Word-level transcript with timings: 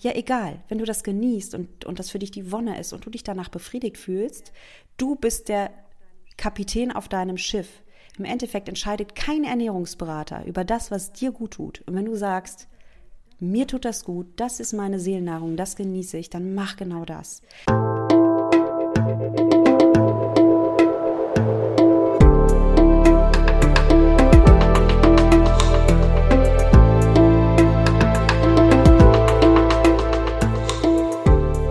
Ja, 0.00 0.12
egal, 0.14 0.60
wenn 0.68 0.78
du 0.78 0.86
das 0.86 1.04
genießt 1.04 1.54
und, 1.54 1.84
und 1.84 1.98
das 1.98 2.10
für 2.10 2.18
dich 2.18 2.30
die 2.30 2.50
Wonne 2.50 2.80
ist 2.80 2.94
und 2.94 3.04
du 3.04 3.10
dich 3.10 3.22
danach 3.22 3.50
befriedigt 3.50 3.98
fühlst, 3.98 4.52
du 4.96 5.14
bist 5.14 5.50
der 5.50 5.70
Kapitän 6.38 6.90
auf 6.90 7.06
deinem 7.06 7.36
Schiff. 7.36 7.82
Im 8.18 8.24
Endeffekt 8.24 8.68
entscheidet 8.68 9.14
kein 9.14 9.44
Ernährungsberater 9.44 10.46
über 10.46 10.64
das, 10.64 10.90
was 10.90 11.12
dir 11.12 11.32
gut 11.32 11.52
tut. 11.52 11.82
Und 11.86 11.94
wenn 11.94 12.06
du 12.06 12.16
sagst, 12.16 12.66
mir 13.40 13.66
tut 13.66 13.84
das 13.84 14.04
gut, 14.04 14.26
das 14.36 14.58
ist 14.58 14.72
meine 14.72 14.98
Seelennahrung, 14.98 15.56
das 15.56 15.76
genieße 15.76 16.16
ich, 16.16 16.30
dann 16.30 16.54
mach 16.54 16.76
genau 16.76 17.04
das. 17.04 17.42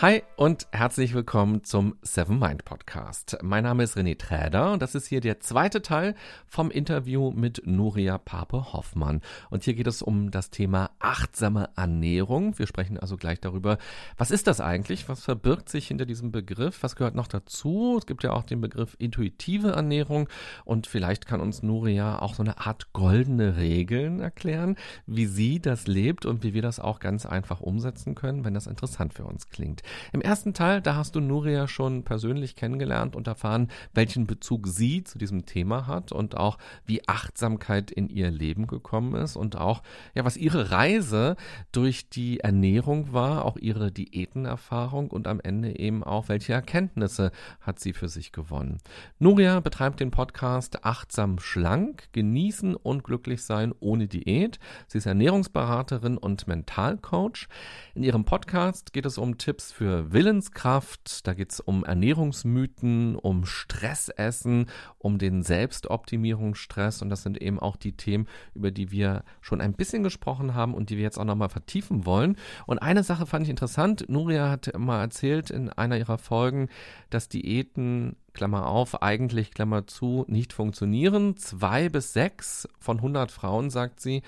Hi 0.00 0.22
und 0.36 0.68
herzlich 0.70 1.12
willkommen 1.12 1.64
zum 1.64 1.96
Seven 2.02 2.38
Mind 2.38 2.64
Podcast. 2.64 3.36
Mein 3.42 3.64
Name 3.64 3.82
ist 3.82 3.96
René 3.96 4.16
Träder 4.16 4.70
und 4.72 4.80
das 4.80 4.94
ist 4.94 5.08
hier 5.08 5.20
der 5.20 5.40
zweite 5.40 5.82
Teil 5.82 6.14
vom 6.46 6.70
Interview 6.70 7.32
mit 7.32 7.62
Nuria 7.66 8.16
Pape 8.16 8.72
Hoffmann. 8.72 9.22
Und 9.50 9.64
hier 9.64 9.74
geht 9.74 9.88
es 9.88 10.00
um 10.00 10.30
das 10.30 10.50
Thema 10.50 10.92
achtsame 11.00 11.70
Ernährung. 11.74 12.56
Wir 12.60 12.68
sprechen 12.68 12.96
also 12.96 13.16
gleich 13.16 13.40
darüber, 13.40 13.76
was 14.16 14.30
ist 14.30 14.46
das 14.46 14.60
eigentlich? 14.60 15.08
Was 15.08 15.24
verbirgt 15.24 15.68
sich 15.68 15.88
hinter 15.88 16.06
diesem 16.06 16.30
Begriff? 16.30 16.84
Was 16.84 16.94
gehört 16.94 17.16
noch 17.16 17.26
dazu? 17.26 17.96
Es 17.98 18.06
gibt 18.06 18.22
ja 18.22 18.34
auch 18.34 18.44
den 18.44 18.60
Begriff 18.60 18.94
intuitive 19.00 19.72
Ernährung 19.72 20.28
und 20.64 20.86
vielleicht 20.86 21.26
kann 21.26 21.40
uns 21.40 21.64
Nuria 21.64 22.20
auch 22.20 22.34
so 22.34 22.44
eine 22.44 22.64
Art 22.64 22.92
goldene 22.92 23.56
Regeln 23.56 24.20
erklären, 24.20 24.76
wie 25.06 25.26
sie 25.26 25.58
das 25.58 25.88
lebt 25.88 26.24
und 26.24 26.44
wie 26.44 26.54
wir 26.54 26.62
das 26.62 26.78
auch 26.78 27.00
ganz 27.00 27.26
einfach 27.26 27.60
umsetzen 27.60 28.14
können, 28.14 28.44
wenn 28.44 28.54
das 28.54 28.68
interessant 28.68 29.12
für 29.12 29.24
uns 29.24 29.48
klingt. 29.48 29.82
Im 30.12 30.20
ersten 30.20 30.54
Teil, 30.54 30.80
da 30.80 30.96
hast 30.96 31.14
du 31.14 31.20
Nuria 31.20 31.68
schon 31.68 32.04
persönlich 32.04 32.56
kennengelernt 32.56 33.16
und 33.16 33.26
erfahren, 33.26 33.68
welchen 33.94 34.26
Bezug 34.26 34.66
sie 34.66 35.04
zu 35.04 35.18
diesem 35.18 35.46
Thema 35.46 35.86
hat 35.86 36.12
und 36.12 36.36
auch 36.36 36.58
wie 36.86 37.06
Achtsamkeit 37.08 37.90
in 37.90 38.08
ihr 38.08 38.30
Leben 38.30 38.66
gekommen 38.66 39.14
ist 39.14 39.36
und 39.36 39.56
auch, 39.56 39.82
ja, 40.14 40.24
was 40.24 40.36
ihre 40.36 40.70
Reise 40.70 41.36
durch 41.72 42.08
die 42.08 42.40
Ernährung 42.40 43.12
war, 43.12 43.44
auch 43.44 43.56
ihre 43.56 43.90
Diätenerfahrung 43.92 45.10
und 45.10 45.26
am 45.26 45.40
Ende 45.40 45.78
eben 45.78 46.04
auch, 46.04 46.28
welche 46.28 46.52
Erkenntnisse 46.52 47.30
hat 47.60 47.78
sie 47.78 47.92
für 47.92 48.08
sich 48.08 48.32
gewonnen. 48.32 48.78
Nuria 49.18 49.60
betreibt 49.60 50.00
den 50.00 50.10
Podcast 50.10 50.84
Achtsam 50.84 51.38
Schlank, 51.38 52.08
genießen 52.12 52.74
und 52.74 53.04
glücklich 53.04 53.42
sein 53.42 53.74
ohne 53.80 54.08
Diät. 54.08 54.58
Sie 54.86 54.98
ist 54.98 55.06
Ernährungsberaterin 55.06 56.16
und 56.18 56.46
Mentalcoach. 56.46 57.48
In 57.94 58.02
ihrem 58.02 58.24
Podcast 58.24 58.92
geht 58.92 59.06
es 59.06 59.18
um 59.18 59.38
Tipps 59.38 59.72
für 59.78 60.12
Willenskraft, 60.12 61.24
da 61.28 61.34
geht 61.34 61.52
es 61.52 61.60
um 61.60 61.84
Ernährungsmythen, 61.84 63.14
um 63.14 63.46
Stressessen, 63.46 64.66
um 64.98 65.18
den 65.18 65.44
Selbstoptimierungsstress. 65.44 67.00
Und 67.00 67.10
das 67.10 67.22
sind 67.22 67.40
eben 67.40 67.60
auch 67.60 67.76
die 67.76 67.92
Themen, 67.92 68.26
über 68.54 68.72
die 68.72 68.90
wir 68.90 69.22
schon 69.40 69.60
ein 69.60 69.74
bisschen 69.74 70.02
gesprochen 70.02 70.56
haben 70.56 70.74
und 70.74 70.90
die 70.90 70.96
wir 70.96 71.04
jetzt 71.04 71.16
auch 71.16 71.24
nochmal 71.24 71.48
vertiefen 71.48 72.06
wollen. 72.06 72.36
Und 72.66 72.80
eine 72.80 73.04
Sache 73.04 73.24
fand 73.24 73.44
ich 73.44 73.50
interessant, 73.50 74.04
Nuria 74.08 74.50
hat 74.50 74.76
mal 74.76 75.00
erzählt 75.00 75.48
in 75.50 75.70
einer 75.70 75.96
ihrer 75.96 76.18
Folgen, 76.18 76.70
dass 77.10 77.28
Diäten 77.28 78.16
Klammer 78.34 78.66
auf, 78.66 79.02
eigentlich, 79.02 79.52
Klammer 79.52 79.86
zu, 79.86 80.24
nicht 80.28 80.52
funktionieren. 80.52 81.36
Zwei 81.36 81.88
bis 81.88 82.12
sechs 82.12 82.68
von 82.78 82.98
100 82.98 83.30
Frauen, 83.30 83.70
sagt 83.70 84.00
sie, 84.00 84.22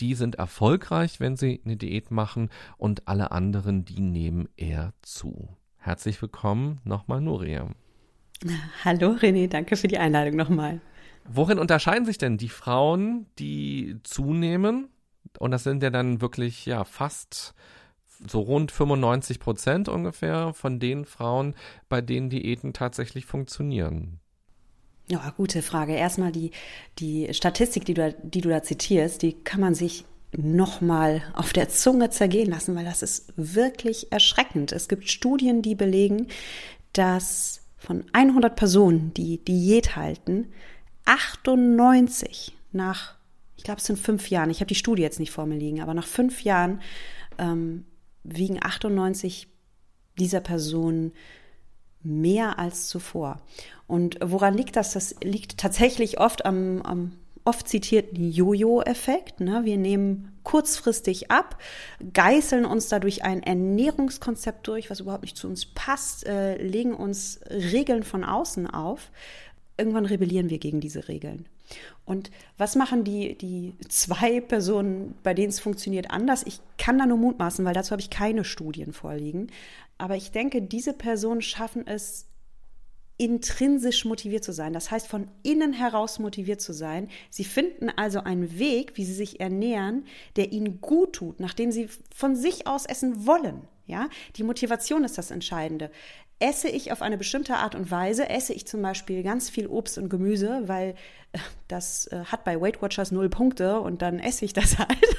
die 0.00 0.14
sind 0.14 0.36
erfolgreich, 0.36 1.20
wenn 1.20 1.36
sie 1.36 1.60
eine 1.64 1.76
Diät 1.76 2.10
machen 2.10 2.50
und 2.76 3.08
alle 3.08 3.32
anderen, 3.32 3.84
die 3.84 4.00
nehmen 4.00 4.48
eher 4.56 4.92
zu. 5.02 5.48
Herzlich 5.78 6.20
willkommen 6.20 6.80
nochmal, 6.84 7.20
Nuria. 7.20 7.68
Hallo 8.84 9.12
René, 9.12 9.48
danke 9.48 9.76
für 9.76 9.88
die 9.88 9.98
Einladung 9.98 10.36
nochmal. 10.36 10.80
Worin 11.28 11.58
unterscheiden 11.58 12.06
sich 12.06 12.18
denn 12.18 12.38
die 12.38 12.48
Frauen, 12.48 13.26
die 13.38 13.96
zunehmen? 14.02 14.88
Und 15.38 15.50
das 15.50 15.64
sind 15.64 15.82
ja 15.82 15.90
dann 15.90 16.20
wirklich 16.20 16.66
ja 16.66 16.84
fast 16.84 17.54
so 18.26 18.40
rund 18.40 18.72
95 18.72 19.40
Prozent 19.40 19.88
ungefähr 19.88 20.54
von 20.54 20.78
den 20.78 21.04
Frauen, 21.04 21.54
bei 21.88 22.00
denen 22.00 22.30
Diäten 22.30 22.72
tatsächlich 22.72 23.26
funktionieren. 23.26 24.20
Ja, 25.08 25.32
gute 25.36 25.62
Frage. 25.62 25.94
Erstmal 25.94 26.32
die, 26.32 26.50
die 26.98 27.32
Statistik, 27.32 27.84
die 27.84 27.94
du, 27.94 28.14
die 28.22 28.40
du 28.40 28.48
da 28.48 28.62
zitierst, 28.62 29.22
die 29.22 29.34
kann 29.34 29.60
man 29.60 29.74
sich 29.74 30.04
nochmal 30.36 31.22
auf 31.34 31.52
der 31.52 31.68
Zunge 31.68 32.10
zergehen 32.10 32.50
lassen, 32.50 32.74
weil 32.74 32.84
das 32.84 33.02
ist 33.02 33.32
wirklich 33.36 34.12
erschreckend. 34.12 34.72
Es 34.72 34.88
gibt 34.88 35.08
Studien, 35.08 35.62
die 35.62 35.74
belegen, 35.74 36.26
dass 36.92 37.62
von 37.76 38.04
100 38.12 38.56
Personen, 38.56 39.14
die 39.14 39.38
Diät 39.44 39.96
halten, 39.96 40.48
98 41.04 42.56
nach, 42.72 43.14
ich 43.56 43.62
glaube, 43.62 43.78
es 43.78 43.86
sind 43.86 43.98
fünf 43.98 44.28
Jahren, 44.28 44.50
ich 44.50 44.58
habe 44.58 44.66
die 44.66 44.74
Studie 44.74 45.02
jetzt 45.02 45.20
nicht 45.20 45.30
vor 45.30 45.46
mir 45.46 45.56
liegen, 45.56 45.80
aber 45.80 45.94
nach 45.94 46.06
fünf 46.06 46.42
Jahren 46.42 46.80
ähm, 47.38 47.84
wiegen 48.28 48.58
98 48.62 49.48
dieser 50.18 50.40
Personen 50.40 51.12
mehr 52.02 52.58
als 52.58 52.88
zuvor. 52.88 53.40
Und 53.86 54.18
woran 54.22 54.54
liegt 54.54 54.76
das? 54.76 54.92
Das 54.92 55.16
liegt 55.22 55.58
tatsächlich 55.58 56.20
oft 56.20 56.46
am, 56.46 56.82
am 56.82 57.12
oft 57.44 57.68
zitierten 57.68 58.30
Jojo-Effekt. 58.30 59.40
Ne? 59.40 59.64
Wir 59.64 59.76
nehmen 59.76 60.32
kurzfristig 60.42 61.30
ab, 61.30 61.60
geißeln 62.12 62.64
uns 62.64 62.88
dadurch 62.88 63.24
ein 63.24 63.42
Ernährungskonzept 63.42 64.66
durch, 64.66 64.90
was 64.90 65.00
überhaupt 65.00 65.22
nicht 65.22 65.36
zu 65.36 65.48
uns 65.48 65.66
passt, 65.66 66.26
äh, 66.26 66.56
legen 66.56 66.94
uns 66.94 67.40
Regeln 67.48 68.02
von 68.02 68.24
außen 68.24 68.68
auf. 68.68 69.10
Irgendwann 69.78 70.06
rebellieren 70.06 70.50
wir 70.50 70.58
gegen 70.58 70.80
diese 70.80 71.08
Regeln. 71.08 71.46
Und 72.04 72.30
was 72.56 72.76
machen 72.76 73.02
die, 73.04 73.36
die 73.36 73.74
zwei 73.88 74.40
Personen, 74.40 75.16
bei 75.22 75.34
denen 75.34 75.48
es 75.48 75.60
funktioniert, 75.60 76.10
anders? 76.10 76.44
Ich 76.46 76.60
kann 76.78 76.98
da 76.98 77.06
nur 77.06 77.18
mutmaßen, 77.18 77.64
weil 77.64 77.74
dazu 77.74 77.90
habe 77.90 78.02
ich 78.02 78.10
keine 78.10 78.44
Studien 78.44 78.92
vorliegen. 78.92 79.48
Aber 79.98 80.16
ich 80.16 80.30
denke, 80.30 80.62
diese 80.62 80.92
Personen 80.92 81.42
schaffen 81.42 81.86
es, 81.86 82.26
intrinsisch 83.18 84.04
motiviert 84.04 84.44
zu 84.44 84.52
sein. 84.52 84.72
Das 84.72 84.90
heißt, 84.90 85.06
von 85.06 85.28
innen 85.42 85.72
heraus 85.72 86.18
motiviert 86.18 86.60
zu 86.60 86.72
sein. 86.72 87.08
Sie 87.30 87.44
finden 87.44 87.88
also 87.88 88.20
einen 88.20 88.58
Weg, 88.58 88.96
wie 88.96 89.04
sie 89.04 89.14
sich 89.14 89.40
ernähren, 89.40 90.04
der 90.36 90.52
ihnen 90.52 90.80
gut 90.80 91.14
tut, 91.14 91.40
nachdem 91.40 91.72
sie 91.72 91.88
von 92.14 92.36
sich 92.36 92.66
aus 92.66 92.84
essen 92.84 93.26
wollen. 93.26 93.62
Ja, 93.86 94.08
die 94.36 94.42
Motivation 94.42 95.04
ist 95.04 95.16
das 95.16 95.30
Entscheidende 95.30 95.90
esse 96.38 96.68
ich 96.68 96.92
auf 96.92 97.02
eine 97.02 97.16
bestimmte 97.16 97.56
Art 97.56 97.74
und 97.74 97.90
Weise, 97.90 98.28
esse 98.28 98.52
ich 98.52 98.66
zum 98.66 98.82
Beispiel 98.82 99.22
ganz 99.22 99.48
viel 99.48 99.66
Obst 99.66 99.96
und 99.98 100.08
Gemüse, 100.08 100.62
weil 100.66 100.94
äh, 101.32 101.38
das 101.68 102.06
äh, 102.08 102.24
hat 102.26 102.44
bei 102.44 102.60
Weight 102.60 102.82
Watchers 102.82 103.10
null 103.10 103.30
Punkte 103.30 103.80
und 103.80 104.02
dann 104.02 104.18
esse 104.18 104.44
ich 104.44 104.52
das 104.52 104.78
halt. 104.78 105.16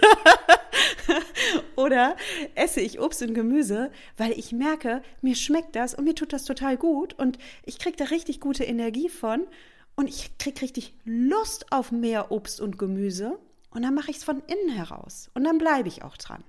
Oder 1.76 2.16
esse 2.56 2.82
ich 2.82 3.00
Obst 3.00 3.22
und 3.22 3.34
Gemüse, 3.34 3.92
weil 4.18 4.32
ich 4.34 4.52
merke, 4.52 5.02
mir 5.22 5.36
schmeckt 5.36 5.76
das 5.76 5.94
und 5.96 6.04
mir 6.04 6.16
tut 6.16 6.34
das 6.34 6.44
total 6.44 6.78
gut 6.78 7.14
und 7.14 7.38
ich 7.64 7.80
kriege 7.80 7.98
da 7.98 8.06
richtig 8.06 8.40
gute 8.40 8.64
Energie 8.64 9.10
von 9.10 9.48
und 9.96 10.08
ich 10.10 10.38
kriege 10.38 10.62
richtig 10.62 10.94
Lust 11.06 11.72
auf 11.72 11.92
mehr 11.92 12.32
Obst 12.32 12.62
und 12.62 12.78
Gemüse 12.78 13.40
und 13.72 13.84
dann 13.84 13.96
mache 13.96 14.12
ich 14.12 14.18
es 14.18 14.24
von 14.24 14.44
innen 14.48 14.76
heraus 14.76 15.32
und 15.34 15.44
dann 15.44 15.58
bleibe 15.58 15.88
ich 15.88 16.04
auch 16.04 16.18
dran. 16.18 16.44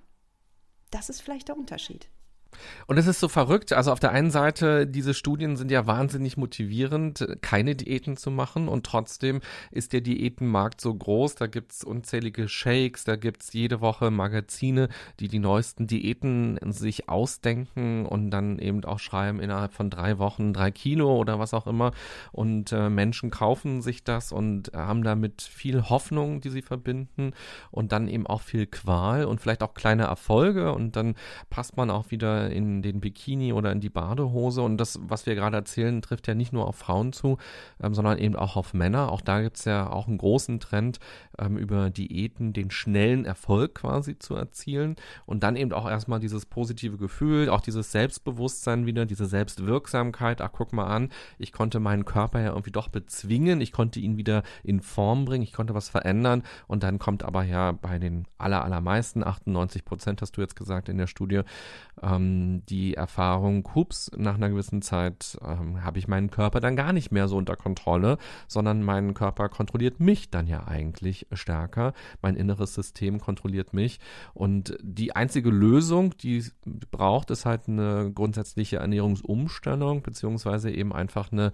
Das 0.91 1.09
ist 1.09 1.21
vielleicht 1.21 1.49
der 1.49 1.57
Unterschied. 1.57 2.09
Und 2.87 2.99
es 2.99 3.07
ist 3.07 3.21
so 3.21 3.29
verrückt. 3.29 3.73
Also 3.73 3.93
auf 3.93 4.01
der 4.01 4.13
einen 4.13 4.31
Seite, 4.31 4.87
diese 4.87 5.15
Studien 5.15 5.57
sind 5.57 5.71
ja 5.71 5.87
wahnsinnig 5.87 6.37
motivierend, 6.37 7.27
keine 7.43 7.77
Diäten 7.77 8.17
zu 8.17 8.31
machen. 8.31 8.69
Und 8.69 8.87
trotzdem 8.87 9.41
ist 9.71 9.93
der 9.93 10.01
Diätenmarkt 10.01 10.81
so 10.81 10.95
groß. 10.95 11.35
Da 11.37 11.47
gibt's 11.47 11.85
unzählige 11.85 12.49
Shakes, 12.49 13.05
da 13.05 13.17
gibt's 13.17 13.53
jede 13.53 13.81
Woche 13.81 14.11
Magazine, 14.11 14.89
die 15.21 15.29
die 15.29 15.39
neuesten 15.39 15.87
Diäten 15.87 16.59
sich 16.73 17.09
ausdenken 17.09 18.07
und 18.07 18.31
dann 18.31 18.59
eben 18.59 18.85
auch 18.85 18.99
schreiben, 18.99 19.41
innerhalb 19.41 19.75
von 19.75 19.91
drei 19.91 20.19
Wochen 20.19 20.53
drei 20.53 20.71
Kilo 20.71 21.17
oder 21.17 21.39
was 21.39 21.55
auch 21.55 21.67
immer. 21.67 21.93
Und 22.33 22.73
äh, 22.73 22.89
Menschen 22.89 23.31
kaufen 23.31 23.83
sich 23.83 24.05
das 24.05 24.33
und 24.33 24.73
haben 24.75 25.03
damit 25.03 25.43
viel 25.43 25.89
Hoffnung, 25.89 26.41
die 26.41 26.51
sie 26.51 26.63
verbinden 26.63 27.33
und 27.71 27.93
dann 27.93 28.09
eben 28.09 28.27
auch 28.27 28.41
viel 28.41 28.67
Qual 28.67 29.25
und 29.25 29.41
vielleicht 29.41 29.63
auch 29.63 29.75
kleine 29.75 30.05
Erfolge. 30.05 30.73
Und 30.73 30.97
dann 30.97 31.15
passt 31.51 31.77
man 31.77 31.91
auch 31.91 32.11
wieder 32.11 32.38
oder 32.39 32.51
in 32.51 32.83
den 32.83 33.01
Bikini 33.01 33.53
oder 33.53 33.73
in 33.73 33.81
die 33.81 33.89
Badehose. 33.89 34.63
Und 34.63 34.79
das, 34.79 34.99
was 35.03 35.27
wir 35.27 35.35
gerade 35.35 35.57
erzählen, 35.57 36.01
trifft 36.03 36.29
ja 36.29 36.35
nicht 36.35 36.53
nur 36.53 36.67
auf 36.67 36.77
Frauen 36.77 37.13
zu, 37.13 37.39
ähm, 37.83 37.95
sondern 37.95 38.19
eben 38.19 38.37
auch 38.37 38.57
auf 38.57 38.75
Männer. 38.75 39.13
Auch 39.13 39.21
da 39.21 39.43
gibt 39.43 39.57
es 39.59 39.65
ja 39.65 39.91
auch 39.91 40.07
einen 40.09 40.19
großen 40.19 40.61
Trend, 40.61 40.99
ähm, 41.39 41.57
über 41.57 41.91
Diäten 41.91 42.53
den 42.53 42.71
schnellen 42.71 43.25
Erfolg 43.25 43.75
quasi 43.75 44.19
zu 44.19 44.35
erzielen 44.35 44.97
und 45.27 45.43
dann 45.43 45.57
eben 45.57 45.73
auch 45.73 45.89
erstmal 45.89 46.21
dieses 46.21 46.47
positive 46.47 46.99
Gefühl, 46.99 47.49
auch 47.49 47.61
dieses 47.61 47.93
Selbstbewusstsein 47.93 48.87
wieder, 48.87 49.07
diese 49.07 49.27
Selbstwirksamkeit. 49.27 50.41
Ach, 50.41 50.51
guck 50.53 50.73
mal 50.73 50.87
an, 50.87 51.11
ich 51.39 51.53
konnte 51.53 51.81
meinen 51.81 52.05
Körper 52.05 52.41
ja 52.41 52.51
irgendwie 52.51 52.71
doch 52.71 52.89
bezwingen, 52.89 53.61
ich 53.61 53.73
konnte 53.73 54.01
ihn 54.01 54.17
wieder 54.17 54.43
in 54.63 54.81
Form 54.81 55.25
bringen, 55.25 55.43
ich 55.43 55.53
konnte 55.53 55.75
was 55.75 55.89
verändern 55.89 56.43
und 56.67 56.83
dann 56.83 56.99
kommt 56.99 57.25
aber 57.25 57.43
ja 57.43 57.73
bei 57.73 57.99
den 57.99 58.27
aller, 58.39 58.65
allermeisten, 58.65 59.25
98 59.25 59.85
Prozent 59.85 60.23
hast 60.23 60.37
du 60.37 60.41
jetzt 60.41 60.57
gesagt 60.57 60.89
in 60.89 60.99
der 60.99 61.07
Studie, 61.07 61.43
ähm, 62.03 62.28
die 62.69 62.95
Erfahrung, 62.95 63.69
hups, 63.75 64.11
nach 64.17 64.35
einer 64.35 64.51
gewissen 64.51 64.83
Zeit 64.83 65.39
ähm, 65.43 65.85
habe 65.85 65.99
ich 65.99 66.09
meinen 66.09 66.31
Körper 66.31 66.61
dann 66.61 66.77
gar 66.77 66.93
nicht 66.93 67.13
mehr 67.13 67.29
so 67.29 67.37
unter 67.37 67.57
Kontrolle, 67.57 68.19
sondern 68.47 68.83
mein 68.83 69.15
Körper 69.15 69.49
kontrolliert 69.49 70.01
mich 70.01 70.31
dann 70.31 70.47
ja 70.47 70.67
eigentlich 70.67 71.27
stärker. 71.33 71.93
Mein 72.23 72.37
inneres 72.37 72.75
System 72.75 73.21
kontrolliert 73.21 73.73
mich. 73.73 74.01
Und 74.35 74.77
die 74.83 75.15
einzige 75.15 75.51
Lösung, 75.51 76.17
die 76.19 76.45
braucht, 76.91 77.31
ist 77.31 77.47
halt 77.47 77.69
eine 77.69 78.11
grundsätzliche 78.15 78.77
Ernährungsumstellung, 78.77 80.03
beziehungsweise 80.03 80.71
eben 80.71 80.93
einfach 80.93 81.33
eine 81.33 81.53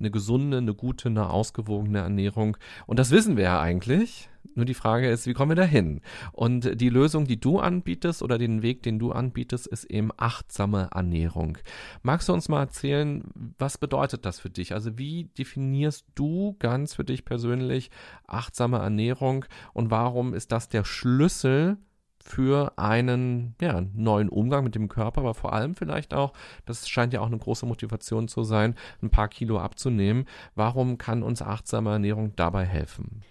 eine 0.00 0.10
gesunde, 0.10 0.58
eine 0.58 0.74
gute, 0.74 1.08
eine 1.08 1.30
ausgewogene 1.30 2.00
Ernährung. 2.00 2.56
Und 2.86 2.98
das 2.98 3.12
wissen 3.12 3.36
wir 3.36 3.44
ja 3.44 3.60
eigentlich. 3.60 4.28
Nur 4.54 4.64
die 4.64 4.74
Frage 4.74 5.08
ist, 5.08 5.26
wie 5.26 5.32
kommen 5.32 5.52
wir 5.52 5.56
dahin? 5.56 6.00
Und 6.32 6.80
die 6.80 6.88
Lösung, 6.88 7.26
die 7.26 7.40
du 7.40 7.58
anbietest 7.58 8.22
oder 8.22 8.38
den 8.38 8.62
Weg, 8.62 8.82
den 8.82 8.98
du 8.98 9.12
anbietest, 9.12 9.66
ist 9.66 9.84
eben 9.84 10.10
achtsame 10.16 10.88
Ernährung. 10.92 11.58
Magst 12.02 12.28
du 12.28 12.32
uns 12.32 12.48
mal 12.48 12.60
erzählen, 12.60 13.24
was 13.58 13.78
bedeutet 13.78 14.24
das 14.24 14.40
für 14.40 14.50
dich? 14.50 14.74
Also 14.74 14.98
wie 14.98 15.24
definierst 15.38 16.06
du 16.14 16.56
ganz 16.58 16.94
für 16.94 17.04
dich 17.04 17.24
persönlich 17.24 17.90
achtsame 18.26 18.78
Ernährung 18.78 19.44
und 19.72 19.90
warum 19.90 20.34
ist 20.34 20.52
das 20.52 20.68
der 20.68 20.84
Schlüssel 20.84 21.78
für 22.24 22.72
einen 22.76 23.54
ja, 23.60 23.82
neuen 23.92 24.30
Umgang 24.30 24.64
mit 24.64 24.74
dem 24.74 24.88
Körper, 24.88 25.20
aber 25.20 25.34
vor 25.34 25.52
allem 25.52 25.74
vielleicht 25.74 26.14
auch, 26.14 26.32
das 26.64 26.88
scheint 26.88 27.12
ja 27.12 27.20
auch 27.20 27.26
eine 27.26 27.38
große 27.38 27.66
Motivation 27.66 28.28
zu 28.28 28.44
sein, 28.44 28.74
ein 29.02 29.10
paar 29.10 29.28
Kilo 29.28 29.58
abzunehmen. 29.58 30.24
Warum 30.54 30.96
kann 30.96 31.22
uns 31.22 31.42
achtsame 31.42 31.90
Ernährung 31.90 32.34
dabei 32.34 32.64
helfen? 32.64 33.22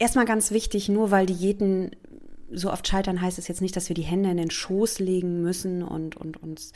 Erstmal 0.00 0.24
ganz 0.24 0.50
wichtig, 0.50 0.88
nur 0.88 1.12
weil 1.12 1.26
Diäten 1.26 1.92
so 2.50 2.72
oft 2.72 2.88
scheitern, 2.88 3.20
heißt 3.20 3.38
es 3.38 3.46
jetzt 3.46 3.60
nicht, 3.60 3.76
dass 3.76 3.88
wir 3.88 3.94
die 3.94 4.02
Hände 4.02 4.28
in 4.28 4.36
den 4.36 4.50
Schoß 4.50 4.98
legen 4.98 5.40
müssen 5.40 5.84
und, 5.84 6.16
und 6.16 6.42
uns 6.42 6.72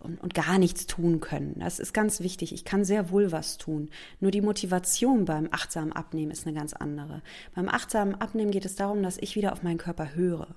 und, 0.00 0.20
und 0.20 0.34
gar 0.34 0.58
nichts 0.58 0.88
tun 0.88 1.20
können. 1.20 1.54
Das 1.60 1.78
ist 1.78 1.94
ganz 1.94 2.18
wichtig. 2.18 2.52
Ich 2.52 2.64
kann 2.64 2.84
sehr 2.84 3.12
wohl 3.12 3.30
was 3.30 3.56
tun. 3.56 3.88
Nur 4.18 4.32
die 4.32 4.40
Motivation 4.40 5.26
beim 5.26 5.46
achtsamen 5.52 5.92
Abnehmen 5.92 6.32
ist 6.32 6.44
eine 6.44 6.56
ganz 6.56 6.72
andere. 6.72 7.22
Beim 7.54 7.68
achtsamen 7.68 8.16
Abnehmen 8.16 8.50
geht 8.50 8.64
es 8.64 8.74
darum, 8.74 9.00
dass 9.04 9.16
ich 9.16 9.36
wieder 9.36 9.52
auf 9.52 9.62
meinen 9.62 9.78
Körper 9.78 10.16
höre 10.16 10.56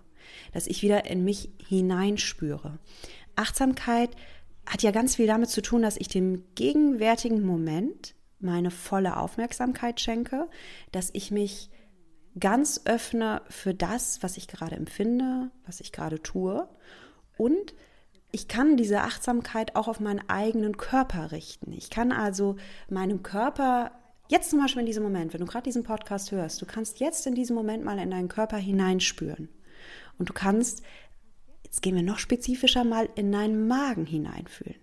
dass 0.53 0.67
ich 0.67 0.81
wieder 0.81 1.05
in 1.05 1.23
mich 1.23 1.49
hineinspüre. 1.67 2.77
Achtsamkeit 3.35 4.09
hat 4.65 4.81
ja 4.81 4.91
ganz 4.91 5.15
viel 5.15 5.27
damit 5.27 5.49
zu 5.49 5.61
tun, 5.61 5.81
dass 5.81 5.97
ich 5.97 6.07
dem 6.07 6.43
gegenwärtigen 6.55 7.45
Moment 7.45 8.15
meine 8.39 8.71
volle 8.71 9.17
Aufmerksamkeit 9.17 9.99
schenke, 9.99 10.47
dass 10.91 11.09
ich 11.13 11.31
mich 11.31 11.69
ganz 12.39 12.81
öffne 12.85 13.41
für 13.49 13.73
das, 13.73 14.21
was 14.21 14.37
ich 14.37 14.47
gerade 14.47 14.75
empfinde, 14.75 15.51
was 15.65 15.79
ich 15.79 15.91
gerade 15.91 16.21
tue 16.21 16.67
und 17.37 17.73
ich 18.31 18.49
kann 18.49 18.75
diese 18.75 19.01
Achtsamkeit 19.01 19.77
auch 19.77 19.87
auf 19.87 20.01
meinen 20.01 20.27
eigenen 20.27 20.75
Körper 20.75 21.31
richten. 21.31 21.71
Ich 21.71 21.89
kann 21.89 22.11
also 22.11 22.57
meinem 22.89 23.23
Körper 23.23 23.91
jetzt 24.27 24.49
zum 24.49 24.59
Beispiel 24.59 24.81
in 24.81 24.87
diesem 24.87 25.03
Moment, 25.03 25.33
wenn 25.33 25.39
du 25.39 25.45
gerade 25.45 25.63
diesen 25.63 25.83
Podcast 25.83 26.31
hörst, 26.31 26.61
du 26.61 26.65
kannst 26.65 26.99
jetzt 26.99 27.25
in 27.27 27.35
diesem 27.35 27.55
Moment 27.55 27.85
mal 27.85 27.97
in 27.97 28.11
deinen 28.11 28.27
Körper 28.27 28.57
hineinspüren. 28.57 29.47
Und 30.17 30.29
du 30.29 30.33
kannst, 30.33 30.83
jetzt 31.63 31.81
gehen 31.81 31.95
wir 31.95 32.03
noch 32.03 32.19
spezifischer 32.19 32.83
mal, 32.83 33.07
in 33.15 33.31
deinen 33.31 33.67
Magen 33.67 34.05
hineinfühlen. 34.05 34.79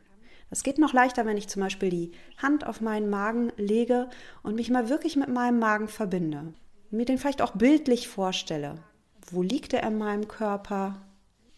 Das 0.48 0.62
geht 0.62 0.78
noch 0.78 0.92
leichter, 0.92 1.26
wenn 1.26 1.36
ich 1.36 1.48
zum 1.48 1.62
Beispiel 1.62 1.90
die 1.90 2.12
Hand 2.38 2.66
auf 2.66 2.80
meinen 2.80 3.10
Magen 3.10 3.52
lege 3.56 4.08
und 4.42 4.54
mich 4.54 4.70
mal 4.70 4.88
wirklich 4.88 5.16
mit 5.16 5.28
meinem 5.28 5.58
Magen 5.58 5.88
verbinde. 5.88 6.54
Mir 6.92 7.06
den 7.06 7.16
vielleicht 7.16 7.40
auch 7.40 7.52
bildlich 7.52 8.06
vorstelle. 8.06 8.74
Wo 9.30 9.42
liegt 9.42 9.72
er 9.72 9.82
in 9.82 9.96
meinem 9.96 10.28
Körper? 10.28 11.00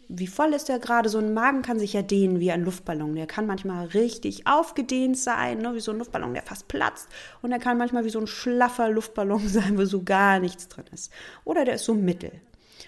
Wie 0.07 0.27
voll 0.27 0.53
ist 0.53 0.69
er 0.69 0.79
gerade? 0.79 1.09
So 1.09 1.17
ein 1.17 1.33
Magen 1.33 1.61
kann 1.61 1.77
sich 1.77 1.91
ja 1.91 2.01
dehnen 2.01 2.39
wie 2.39 2.53
ein 2.53 2.63
Luftballon. 2.63 3.15
Der 3.15 3.27
kann 3.27 3.45
manchmal 3.45 3.87
richtig 3.87 4.47
aufgedehnt 4.47 5.17
sein, 5.17 5.57
ne? 5.57 5.75
wie 5.75 5.81
so 5.81 5.91
ein 5.91 5.97
Luftballon, 5.97 6.33
der 6.33 6.43
fast 6.43 6.69
platzt. 6.69 7.09
Und 7.41 7.51
er 7.51 7.59
kann 7.59 7.77
manchmal 7.77 8.05
wie 8.05 8.11
so 8.11 8.19
ein 8.19 8.27
schlaffer 8.27 8.87
Luftballon 8.87 9.45
sein, 9.49 9.77
wo 9.77 9.83
so 9.83 10.03
gar 10.03 10.39
nichts 10.39 10.69
drin 10.69 10.85
ist. 10.93 11.11
Oder 11.43 11.65
der 11.65 11.75
ist 11.75 11.83
so 11.83 11.93
mittel. 11.93 12.31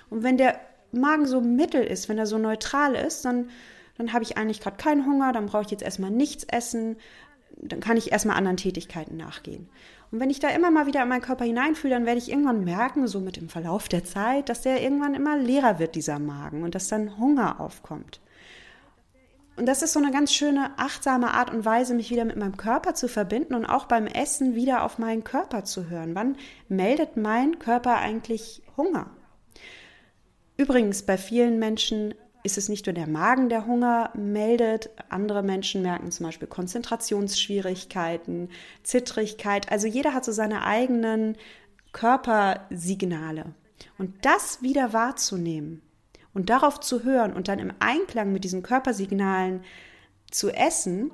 Und 0.09 0.23
wenn 0.23 0.37
der 0.37 0.57
Magen 0.93 1.25
so 1.25 1.41
mittel 1.41 1.83
ist, 1.83 2.07
wenn 2.07 2.17
er 2.17 2.27
so 2.27 2.37
neutral 2.37 2.95
ist, 2.95 3.25
dann, 3.25 3.49
dann 3.97 4.13
habe 4.13 4.23
ich 4.23 4.37
eigentlich 4.37 4.61
gerade 4.61 4.77
keinen 4.77 5.05
Hunger, 5.05 5.33
dann 5.33 5.47
brauche 5.47 5.63
ich 5.63 5.71
jetzt 5.71 5.83
erstmal 5.83 6.11
nichts 6.11 6.45
essen, 6.45 6.95
dann 7.57 7.81
kann 7.81 7.97
ich 7.97 8.13
erstmal 8.13 8.37
anderen 8.37 8.55
Tätigkeiten 8.55 9.17
nachgehen. 9.17 9.67
Und 10.11 10.19
wenn 10.19 10.29
ich 10.29 10.39
da 10.39 10.49
immer 10.49 10.71
mal 10.71 10.87
wieder 10.87 11.03
in 11.03 11.09
meinen 11.09 11.21
Körper 11.21 11.45
hineinfühle, 11.45 11.93
dann 11.93 12.05
werde 12.05 12.19
ich 12.19 12.29
irgendwann 12.29 12.63
merken, 12.63 13.07
so 13.07 13.19
mit 13.19 13.35
dem 13.35 13.49
Verlauf 13.49 13.89
der 13.89 14.05
Zeit, 14.05 14.49
dass 14.49 14.61
der 14.61 14.81
irgendwann 14.81 15.15
immer 15.15 15.37
leerer 15.37 15.79
wird, 15.79 15.95
dieser 15.95 16.19
Magen, 16.19 16.63
und 16.63 16.75
dass 16.75 16.87
dann 16.87 17.17
Hunger 17.17 17.59
aufkommt. 17.59 18.21
Und 19.57 19.65
das 19.65 19.81
ist 19.81 19.93
so 19.93 19.99
eine 19.99 20.11
ganz 20.11 20.31
schöne, 20.31 20.77
achtsame 20.77 21.33
Art 21.33 21.51
und 21.51 21.65
Weise, 21.65 21.95
mich 21.95 22.11
wieder 22.11 22.25
mit 22.25 22.37
meinem 22.37 22.57
Körper 22.57 22.93
zu 22.93 23.09
verbinden 23.09 23.55
und 23.55 23.65
auch 23.65 23.85
beim 23.85 24.05
Essen 24.05 24.53
wieder 24.53 24.83
auf 24.83 24.99
meinen 24.99 25.23
Körper 25.23 25.63
zu 25.63 25.89
hören. 25.89 26.13
Wann 26.13 26.37
meldet 26.69 27.17
mein 27.17 27.57
Körper 27.57 27.97
eigentlich 27.97 28.61
Hunger? 28.77 29.09
Übrigens, 30.57 31.03
bei 31.03 31.17
vielen 31.17 31.57
Menschen 31.59 32.13
ist 32.47 32.57
es 32.57 32.69
nicht 32.69 32.87
nur 32.87 32.93
der 32.93 33.07
Magen, 33.07 33.49
der 33.49 33.67
Hunger 33.67 34.11
meldet. 34.15 34.89
Andere 35.09 35.43
Menschen 35.43 35.83
merken 35.83 36.11
zum 36.11 36.25
Beispiel 36.25 36.47
Konzentrationsschwierigkeiten, 36.47 38.49
Zittrigkeit. 38.83 39.71
Also 39.71 39.85
jeder 39.85 40.13
hat 40.13 40.25
so 40.25 40.31
seine 40.31 40.63
eigenen 40.63 41.37
Körpersignale. 41.91 43.53
Und 43.97 44.25
das 44.25 44.61
wieder 44.61 44.93
wahrzunehmen 44.93 45.81
und 46.33 46.49
darauf 46.49 46.79
zu 46.79 47.03
hören 47.03 47.33
und 47.33 47.49
dann 47.49 47.59
im 47.59 47.73
Einklang 47.79 48.31
mit 48.31 48.43
diesen 48.43 48.63
Körpersignalen 48.63 49.63
zu 50.31 50.49
essen, 50.49 51.11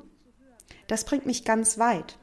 das 0.88 1.04
bringt 1.04 1.26
mich 1.26 1.44
ganz 1.44 1.80
weit. 1.80 2.20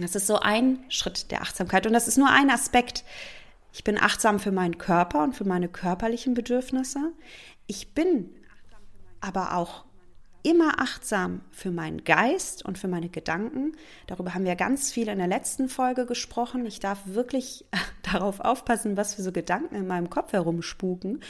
Das 0.00 0.14
ist 0.14 0.28
so 0.28 0.36
ein 0.36 0.84
Schritt 0.88 1.32
der 1.32 1.42
Achtsamkeit 1.42 1.86
und 1.86 1.92
das 1.92 2.06
ist 2.06 2.18
nur 2.18 2.30
ein 2.30 2.50
Aspekt. 2.50 3.04
Ich 3.72 3.84
bin 3.84 3.98
achtsam 3.98 4.38
für 4.38 4.52
meinen 4.52 4.78
Körper 4.78 5.24
und 5.24 5.34
für 5.34 5.44
meine 5.44 5.68
körperlichen 5.68 6.34
Bedürfnisse. 6.34 7.12
Ich 7.66 7.94
bin 7.94 8.30
aber 9.20 9.56
auch 9.56 9.84
immer 10.42 10.80
achtsam 10.80 11.40
für 11.52 11.70
meinen 11.70 12.02
Geist 12.02 12.64
und 12.64 12.76
für 12.76 12.88
meine 12.88 13.08
Gedanken. 13.08 13.76
Darüber 14.08 14.34
haben 14.34 14.44
wir 14.44 14.56
ganz 14.56 14.90
viel 14.90 15.08
in 15.08 15.18
der 15.18 15.28
letzten 15.28 15.68
Folge 15.68 16.04
gesprochen. 16.04 16.66
Ich 16.66 16.80
darf 16.80 16.98
wirklich 17.06 17.64
darauf 18.02 18.40
aufpassen, 18.40 18.96
was 18.96 19.14
für 19.14 19.22
so 19.22 19.30
Gedanken 19.30 19.76
in 19.76 19.86
meinem 19.86 20.10
Kopf 20.10 20.32
herumspuken 20.32 21.20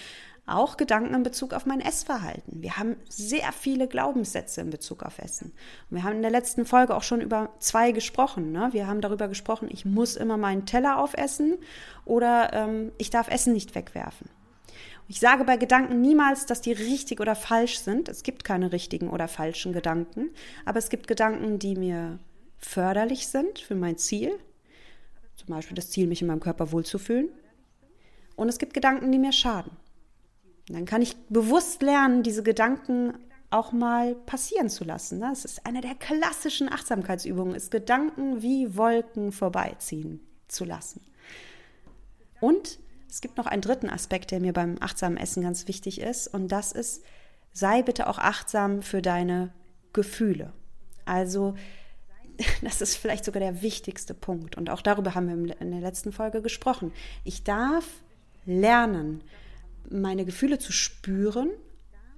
auch 0.45 0.76
Gedanken 0.76 1.14
in 1.14 1.23
Bezug 1.23 1.54
auf 1.54 1.66
mein 1.66 1.80
Essverhalten. 1.80 2.62
Wir 2.62 2.76
haben 2.76 2.97
sehr 3.09 3.52
viele 3.52 3.87
Glaubenssätze 3.87 4.61
in 4.61 4.71
Bezug 4.71 5.02
auf 5.04 5.18
Essen. 5.18 5.52
Und 5.88 5.97
wir 5.97 6.02
haben 6.02 6.16
in 6.16 6.23
der 6.23 6.30
letzten 6.30 6.66
Folge 6.66 6.97
auch 6.97 7.02
schon 7.02 7.21
über 7.21 7.50
zwei 7.61 7.92
gesprochen. 7.92 8.50
Ne? 8.50 8.71
Wir 8.73 8.87
haben 8.88 9.00
darüber 9.00 9.28
gesprochen, 9.28 9.68
ich 9.71 9.85
muss 9.85 10.16
immer 10.16 10.37
meinen 10.37 10.66
Teller 10.66 10.99
aufessen 10.99 11.59
oder 12.04 12.52
ähm, 12.52 12.92
ich 12.99 13.11
darf 13.11 13.28
Essen 13.28 13.52
nicht 13.52 13.75
wegwerfen. 13.75 14.28
Ich 15.09 15.21
sage 15.21 15.44
bei 15.44 15.56
Gedanken 15.56 16.00
niemals, 16.00 16.47
dass 16.47 16.61
die 16.61 16.73
richtig 16.73 17.21
oder 17.21 17.35
falsch 17.35 17.78
sind. 17.78 18.09
Es 18.09 18.23
gibt 18.23 18.44
keine 18.44 18.73
richtigen 18.73 19.09
oder 19.09 19.28
falschen 19.28 19.73
Gedanken, 19.73 20.30
aber 20.64 20.78
es 20.78 20.88
gibt 20.88 21.06
Gedanken, 21.06 21.59
die 21.59 21.75
mir 21.75 22.18
förderlich 22.59 23.26
sind 23.26 23.59
für 23.59 23.75
mein 23.75 23.99
Ziel. 23.99 24.38
Zum 25.37 25.49
Beispiel 25.49 25.75
das 25.75 25.90
Ziel, 25.90 26.06
mich 26.06 26.23
in 26.23 26.28
meinem 26.28 26.40
Körper 26.40 26.73
wohlzufühlen. 26.73 27.28
Und 28.37 28.49
es 28.49 28.59
gibt 28.59 28.75
Gedanken, 28.75 29.11
die 29.12 29.18
mir 29.18 29.32
schaden. 29.32 29.73
Dann 30.68 30.87
kann 30.87 31.02
ich 31.02 31.16
bewusst 31.28 31.82
lernen, 31.82 32.23
diese 32.23 32.42
Gedanken 32.42 33.14
auch 33.50 33.73
mal 33.73 34.14
passieren 34.14 34.71
zu 34.71 34.85
lassen. 34.85 35.21
Das 35.21 35.44
ist 35.44 35.66
eine 35.66 35.80
der 35.80 35.94
klassischen 35.94 36.73
Achtsamkeitsübungen, 36.73 37.54
ist 37.54 37.71
Gedanken 37.71 38.42
wie 38.42 38.76
Wolken 38.76 39.32
vorbeiziehen 39.32 40.21
zu 40.49 40.64
lassen. 40.64 41.04
Und 42.40 42.78
es 43.12 43.21
gibt 43.21 43.37
noch 43.37 43.45
einen 43.45 43.61
dritten 43.61 43.90
Aspekt, 43.90 44.31
der 44.31 44.40
mir 44.40 44.54
beim 44.54 44.76
achtsamen 44.81 45.19
Essen 45.19 45.42
ganz 45.42 45.69
wichtig 45.69 46.00
ist, 46.00 46.28
und 46.28 46.49
das 46.49 46.73
ist, 46.73 47.04
sei 47.52 47.83
bitte 47.83 48.07
auch 48.07 48.16
achtsam 48.16 48.81
für 48.81 49.02
deine 49.02 49.52
Gefühle. 49.92 50.54
Also, 51.04 51.54
das 52.62 52.81
ist 52.81 52.97
vielleicht 52.97 53.26
sogar 53.26 53.40
der 53.40 53.61
wichtigste 53.61 54.14
Punkt. 54.14 54.57
Und 54.57 54.71
auch 54.71 54.81
darüber 54.81 55.14
haben 55.14 55.28
wir 55.28 55.61
in 55.61 55.73
der 55.73 55.81
letzten 55.83 56.11
Folge 56.11 56.40
gesprochen. 56.40 56.90
Ich 57.23 57.45
darf 57.45 57.85
lernen, 58.47 59.23
meine 59.90 60.25
Gefühle 60.25 60.59
zu 60.59 60.73
spüren 60.73 61.50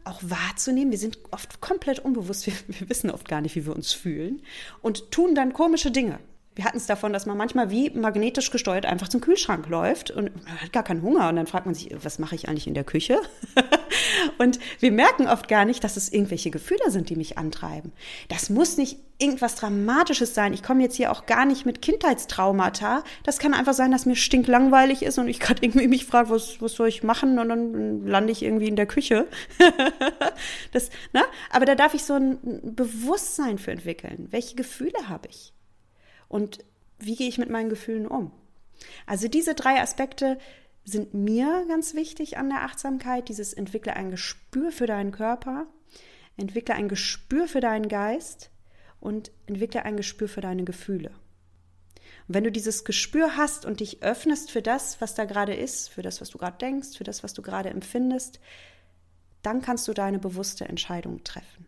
auch 0.05 0.21
wahrzunehmen. 0.23 0.93
Wir 0.93 0.99
sind 0.99 1.19
oft 1.33 1.61
komplett 1.61 1.99
unbewusst, 1.99 2.47
wir, 2.47 2.55
wir 2.69 2.89
wissen 2.89 3.11
oft 3.11 3.27
gar 3.27 3.41
nicht, 3.41 3.57
wie 3.57 3.67
wir 3.67 3.75
uns 3.75 3.93
fühlen 3.93 4.43
und 4.81 5.11
tun 5.11 5.35
dann 5.35 5.55
komische 5.55 5.91
Dinge. 5.91 6.21
Wir 6.55 6.65
hatten 6.65 6.77
es 6.77 6.87
davon, 6.87 7.13
dass 7.13 7.27
man 7.27 7.37
manchmal 7.37 7.71
wie 7.71 7.91
magnetisch 7.91 8.53
gesteuert 8.53 8.87
einfach 8.87 9.09
zum 9.09 9.21
Kühlschrank 9.21 9.69
läuft 9.69 10.13
und 10.13 10.31
man 10.45 10.61
hat 10.61 10.73
gar 10.73 10.85
keinen 10.85 11.03
Hunger 11.03 11.29
und 11.29 11.37
dann 11.37 11.49
fragt 11.49 11.67
man 11.67 11.75
sich, 11.75 11.91
was 12.03 12.21
mache 12.21 12.37
ich 12.37 12.49
eigentlich 12.49 12.69
in 12.69 12.75
der 12.75 12.85
Küche? 12.85 13.21
und 14.39 14.61
wir 14.79 14.93
merken 14.93 15.27
oft 15.27 15.49
gar 15.49 15.65
nicht, 15.65 15.83
dass 15.83 15.97
es 15.97 16.13
irgendwelche 16.13 16.51
Gefühle 16.51 16.93
sind, 16.93 17.11
die 17.11 17.17
mich 17.17 17.39
antreiben. 17.39 17.93
Das 18.29 18.51
muss 18.51 18.77
nicht 18.77 18.99
irgendwas 19.19 19.57
Dramatisches 19.57 20.35
sein. 20.35 20.53
Ich 20.53 20.63
komme 20.63 20.83
jetzt 20.83 20.95
hier 20.95 21.11
auch 21.11 21.27
gar 21.27 21.45
nicht 21.45 21.67
mit 21.67 21.83
Kindheitstraumata. 21.83 23.03
Das 23.25 23.39
kann 23.39 23.53
einfach 23.53 23.75
sein, 23.75 23.91
dass 23.91 24.07
mir 24.07 24.17
stinklangweilig 24.17 25.03
ist 25.03 25.19
und 25.19 25.27
ich 25.27 25.41
gerade 25.41 25.65
irgendwie 25.65 25.89
mich 25.89 26.07
frage, 26.07 26.31
was, 26.31 26.61
was 26.63 26.75
soll 26.75 26.89
ich 26.89 27.03
machen 27.03 27.41
und 27.41 27.49
dann 27.49 28.07
lande 28.07 28.31
ich 28.31 28.45
irgendwie 28.45 28.69
in 28.69 28.77
der 28.77 28.87
Küche. 28.87 29.27
das, 30.73 30.91
ne? 31.13 31.23
Aber 31.51 31.65
da 31.65 31.75
darf 31.75 31.95
ich 31.95 32.05
so 32.05 32.15
ein 32.15 32.39
Bewusstsein 32.63 33.59
für 33.59 33.73
entwickeln. 33.73 34.29
Welche 34.31 34.55
Gefühle 34.55 35.09
habe 35.09 35.29
ich? 35.29 35.53
Und 36.29 36.65
wie 36.99 37.17
gehe 37.17 37.29
ich 37.29 37.39
mit 37.39 37.51
meinen 37.51 37.69
Gefühlen 37.69 38.07
um. 38.07 38.33
Also 39.07 39.29
diese 39.29 39.55
drei 39.55 39.81
Aspekte 39.81 40.39
sind 40.85 41.15
mir 41.15 41.65
ganz 41.69 41.95
wichtig 41.95 42.37
an 42.37 42.51
der 42.51 42.63
Achtsamkeit. 42.63 43.29
Dieses 43.29 43.53
entwickle 43.53 43.95
ein 43.95 44.11
Gespür 44.11 44.71
für 44.71 44.87
deinen 44.87 45.13
Körper, 45.13 45.67
entwickle 46.37 46.75
ein 46.75 46.89
Gespür 46.89 47.49
für 47.49 47.61
deinen 47.61 47.89
Geist 47.89 48.51
und 49.01 49.31
entwickle 49.47 49.85
ein 49.85 49.97
Gespür 49.97 50.29
für 50.29 50.41
deine 50.41 50.65
Gefühle. 50.65 51.11
Und 52.27 52.35
wenn 52.35 52.45
du 52.45 52.53
dieses 52.53 52.85
Gespür 52.85 53.37
hast 53.37 53.67
und 53.67 53.81
dich 53.81 54.03
öffnest 54.03 54.51
für 54.51 54.63
das, 54.63 55.01
was 55.01 55.15
da 55.15 55.25
gerade 55.25 55.55
ist, 55.55 55.91
für 55.91 56.03
das, 56.03 56.21
was 56.21 56.31
du 56.31 56.39
gerade 56.39 56.59
denkst, 56.59 56.97
für 56.97 57.05
das, 57.05 57.23
was 57.23 57.35
du 57.35 57.43
gerade 57.43 57.71
empfindest, 57.71 58.41
dann 59.43 59.61
kannst 59.61 59.87
du 59.89 59.93
deine 59.93 60.19
bewusste 60.19 60.67
Entscheidung 60.67 61.23
treffen, 61.23 61.67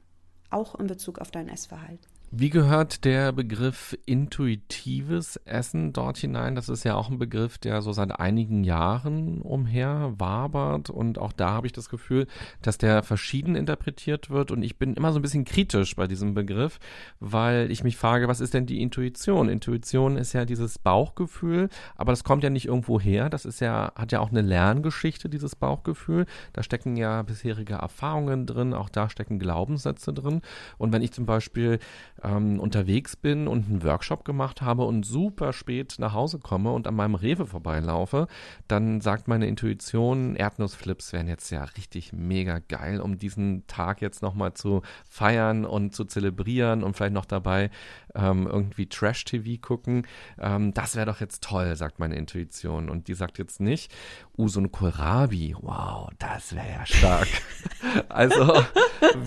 auch 0.51 0.75
in 0.77 0.87
Bezug 0.87 1.19
auf 1.19 1.31
dein 1.31 1.49
Essverhalten. 1.49 2.16
Wie 2.33 2.51
gehört 2.51 3.05
der 3.05 3.31
Begriff 3.31 3.97
intuitives 4.05 5.37
Essen 5.45 5.93
dort 5.93 6.19
hinein? 6.19 6.57
Das 6.57 6.69
ist 6.69 6.83
ja 6.83 6.97
auch 6.97 7.09
ein 7.09 7.19
Begriff, 7.19 7.57
der 7.57 7.83
so 7.83 7.93
seit 7.93 8.19
einigen 8.19 8.65
Jahren 8.65 9.41
umher 9.43 10.13
wabert 10.19 10.91
und 10.91 11.21
auch 11.21 11.33
da 11.33 11.51
habe 11.51 11.69
ich 11.69 11.73
das 11.73 11.89
Gefühl, 11.89 12.27
dass 12.63 12.79
der 12.79 13.05
verschieden 13.05 13.55
interpretiert 13.55 14.29
wird 14.29 14.51
und 14.51 14.65
ich 14.65 14.77
bin 14.77 14.95
immer 14.95 15.13
so 15.13 15.21
ein 15.21 15.23
bisschen 15.23 15.45
kritisch 15.45 15.95
bei 15.95 16.09
diesem 16.09 16.35
Begriff, 16.35 16.81
weil 17.21 17.71
ich 17.71 17.85
mich 17.85 17.97
frage, 17.97 18.27
was 18.27 18.41
ist 18.41 18.55
denn 18.55 18.67
die 18.67 18.83
Intuition? 18.83 19.49
Intuition 19.49 20.17
ist 20.17 20.33
ja 20.33 20.45
dieses 20.45 20.81
Bauchgefühl, 20.81 21.69
aber 21.95 22.11
das 22.11 22.25
kommt 22.25 22.43
ja 22.43 22.51
nicht 22.51 22.67
irgendwo 22.67 22.99
her, 22.99 23.31
das 23.31 23.45
ist 23.45 23.61
ja 23.61 23.93
hat 23.95 24.11
ja 24.11 24.19
auch 24.19 24.31
eine 24.31 24.43
Lerngeschichte 24.43 25.29
dieses 25.29 25.55
Bauchgefühl. 25.55 26.27
Da 26.53 26.65
stecken 26.65 26.97
ja 26.97 27.23
bisherige 27.23 27.75
Erfahrungen 27.75 28.47
drin, 28.47 28.75
auch 28.75 28.89
da 28.89 29.09
stecken 29.09 29.39
Glaubenssätze 29.39 30.13
drin 30.13 30.43
und 30.77 30.93
wenn 30.93 31.03
ich 31.03 31.13
zum 31.13 31.25
Beispiel 31.25 31.79
ähm, 32.27 32.59
unterwegs 32.59 33.17
bin 33.17 33.47
und 33.47 33.69
einen 33.69 33.85
Workshop 33.85 34.25
gemacht 34.25 34.61
habe 34.61 34.85
und 34.85 35.05
super 35.07 35.53
spät 35.53 35.97
nach 35.99 36.13
Hause 36.13 36.39
komme 36.39 36.73
und 36.73 36.87
an 36.87 36.95
meinem 36.95 37.15
Rewe 37.15 37.47
vorbeilaufe, 37.47 38.27
dann 38.69 39.01
sagt 39.01 39.29
meine 39.29 39.47
Intuition, 39.47 40.35
Erdnussflips 40.35 41.13
wären 41.13 41.29
jetzt 41.29 41.51
ja 41.51 41.65
richtig 41.65 42.13
mega 42.13 42.59
geil, 42.59 43.01
um 43.01 43.19
diesen 43.19 43.67
Tag 43.67 44.03
jetzt 44.03 44.23
nochmal 44.23 44.55
zu 44.55 44.83
feiern 45.09 45.65
und 45.65 45.95
zu 45.95 46.05
zelebrieren 46.05 46.83
und 46.83 46.97
vielleicht 46.97 47.15
noch 47.15 47.27
dabei 47.27 47.71
ähm, 48.17 48.47
irgendwie 48.47 48.87
Trash-TV 48.89 49.61
gucken. 49.61 50.07
Ähm, 50.41 50.75
das 50.75 50.97
wäre 50.97 51.07
doch 51.07 51.21
jetzt 51.21 51.43
toll, 51.43 51.77
sagt 51.77 51.99
meine 51.99 52.17
Intuition. 52.17 52.89
Und 52.89 53.09
die 53.09 53.15
sagt 53.15 53.39
jetzt 53.39 53.61
nicht, 53.61 53.93
uh, 54.37 54.49
so 54.49 54.61
ein 54.61 54.73
Kohlrabi, 54.73 55.55
wow, 55.61 56.09
das 56.19 56.55
wäre 56.55 56.69
ja 56.69 56.87
stark. 56.87 57.29
also, 58.09 58.63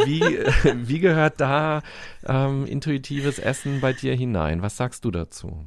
wie, 0.05 0.21
wie 0.21 0.99
gehört 0.99 1.39
da 1.39 1.81
ähm, 2.25 2.65
intuitives 2.79 3.39
Essen 3.39 3.81
bei 3.81 3.91
dir 3.91 4.15
hinein? 4.15 4.61
Was 4.61 4.77
sagst 4.77 5.03
du 5.03 5.11
dazu? 5.11 5.65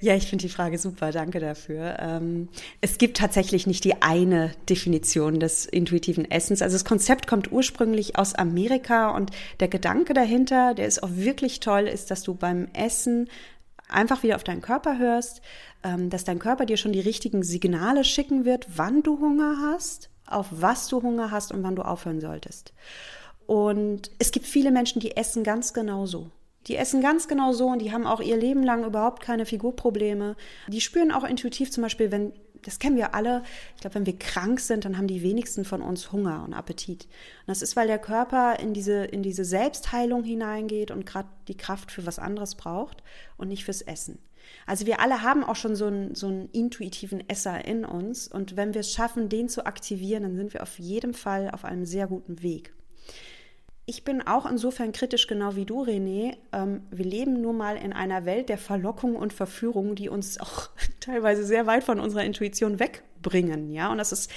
Ja, 0.00 0.14
ich 0.14 0.26
finde 0.26 0.46
die 0.46 0.52
Frage 0.52 0.78
super, 0.78 1.12
danke 1.12 1.40
dafür. 1.40 1.98
Ähm, 1.98 2.48
es 2.80 2.96
gibt 2.96 3.18
tatsächlich 3.18 3.66
nicht 3.66 3.84
die 3.84 4.00
eine 4.00 4.52
Definition 4.70 5.38
des 5.38 5.66
intuitiven 5.66 6.30
Essens. 6.30 6.62
Also 6.62 6.74
das 6.74 6.86
Konzept 6.86 7.26
kommt 7.26 7.52
ursprünglich 7.52 8.18
aus 8.18 8.34
Amerika 8.34 9.10
und 9.10 9.30
der 9.60 9.68
Gedanke 9.68 10.14
dahinter, 10.14 10.72
der 10.72 10.86
ist 10.86 11.02
auch 11.02 11.10
wirklich 11.12 11.60
toll, 11.60 11.82
ist, 11.82 12.10
dass 12.10 12.22
du 12.22 12.34
beim 12.34 12.68
Essen 12.72 13.28
einfach 13.90 14.22
wieder 14.22 14.36
auf 14.36 14.44
deinen 14.44 14.62
Körper 14.62 14.98
hörst, 14.98 15.42
ähm, 15.84 16.08
dass 16.08 16.24
dein 16.24 16.38
Körper 16.38 16.64
dir 16.64 16.78
schon 16.78 16.92
die 16.92 17.00
richtigen 17.00 17.42
Signale 17.42 18.04
schicken 18.04 18.46
wird, 18.46 18.66
wann 18.76 19.02
du 19.02 19.20
Hunger 19.20 19.58
hast, 19.60 20.08
auf 20.26 20.46
was 20.50 20.88
du 20.88 21.02
Hunger 21.02 21.30
hast 21.30 21.52
und 21.52 21.62
wann 21.62 21.76
du 21.76 21.82
aufhören 21.82 22.22
solltest. 22.22 22.72
Und 23.46 24.10
es 24.18 24.32
gibt 24.32 24.46
viele 24.46 24.70
Menschen, 24.70 25.00
die 25.00 25.16
essen 25.16 25.44
ganz 25.44 25.72
genau 25.72 26.06
so. 26.06 26.30
Die 26.66 26.76
essen 26.76 27.00
ganz 27.00 27.28
genau 27.28 27.52
so 27.52 27.68
und 27.68 27.80
die 27.80 27.92
haben 27.92 28.06
auch 28.06 28.20
ihr 28.20 28.36
Leben 28.36 28.64
lang 28.64 28.84
überhaupt 28.84 29.22
keine 29.22 29.46
Figurprobleme. 29.46 30.34
Die 30.66 30.80
spüren 30.80 31.12
auch 31.12 31.22
intuitiv 31.22 31.70
zum 31.70 31.82
Beispiel, 31.82 32.10
wenn, 32.10 32.32
das 32.64 32.80
kennen 32.80 32.96
wir 32.96 33.14
alle, 33.14 33.44
ich 33.76 33.82
glaube, 33.82 33.94
wenn 33.94 34.06
wir 34.06 34.18
krank 34.18 34.58
sind, 34.58 34.84
dann 34.84 34.98
haben 34.98 35.06
die 35.06 35.22
wenigsten 35.22 35.64
von 35.64 35.80
uns 35.80 36.10
Hunger 36.10 36.42
und 36.44 36.54
Appetit. 36.54 37.04
Und 37.04 37.48
das 37.48 37.62
ist, 37.62 37.76
weil 37.76 37.86
der 37.86 38.00
Körper 38.00 38.58
in 38.58 38.74
diese, 38.74 39.04
in 39.04 39.22
diese 39.22 39.44
Selbstheilung 39.44 40.24
hineingeht 40.24 40.90
und 40.90 41.06
gerade 41.06 41.28
die 41.46 41.56
Kraft 41.56 41.92
für 41.92 42.04
was 42.04 42.18
anderes 42.18 42.56
braucht 42.56 43.04
und 43.36 43.46
nicht 43.46 43.64
fürs 43.64 43.82
Essen. 43.82 44.18
Also 44.64 44.86
wir 44.86 45.00
alle 45.00 45.22
haben 45.22 45.44
auch 45.44 45.56
schon 45.56 45.76
so 45.76 45.86
einen, 45.86 46.16
so 46.16 46.26
einen 46.26 46.48
intuitiven 46.50 47.28
Esser 47.28 47.64
in 47.64 47.84
uns 47.84 48.26
und 48.26 48.56
wenn 48.56 48.74
wir 48.74 48.80
es 48.80 48.92
schaffen, 48.92 49.28
den 49.28 49.48
zu 49.48 49.66
aktivieren, 49.66 50.24
dann 50.24 50.36
sind 50.36 50.52
wir 50.52 50.62
auf 50.64 50.80
jeden 50.80 51.14
Fall 51.14 51.50
auf 51.52 51.64
einem 51.64 51.84
sehr 51.84 52.08
guten 52.08 52.42
Weg 52.42 52.72
ich 53.88 54.02
bin 54.02 54.26
auch 54.26 54.46
insofern 54.46 54.90
kritisch, 54.90 55.28
genau 55.28 55.54
wie 55.54 55.64
du, 55.64 55.84
René. 55.84 56.36
Ähm, 56.52 56.82
wir 56.90 57.04
leben 57.04 57.40
nun 57.40 57.56
mal 57.56 57.76
in 57.76 57.92
einer 57.92 58.24
Welt 58.24 58.48
der 58.48 58.58
Verlockung 58.58 59.14
und 59.14 59.32
Verführung, 59.32 59.94
die 59.94 60.08
uns 60.08 60.40
auch 60.40 60.70
teilweise 61.00 61.44
sehr 61.44 61.66
weit 61.66 61.84
von 61.84 62.00
unserer 62.00 62.24
Intuition 62.24 62.80
weg 62.80 63.04
bringen, 63.22 63.70
ja. 63.70 63.90
Und 63.90 63.98
das 63.98 64.10
ist, 64.10 64.30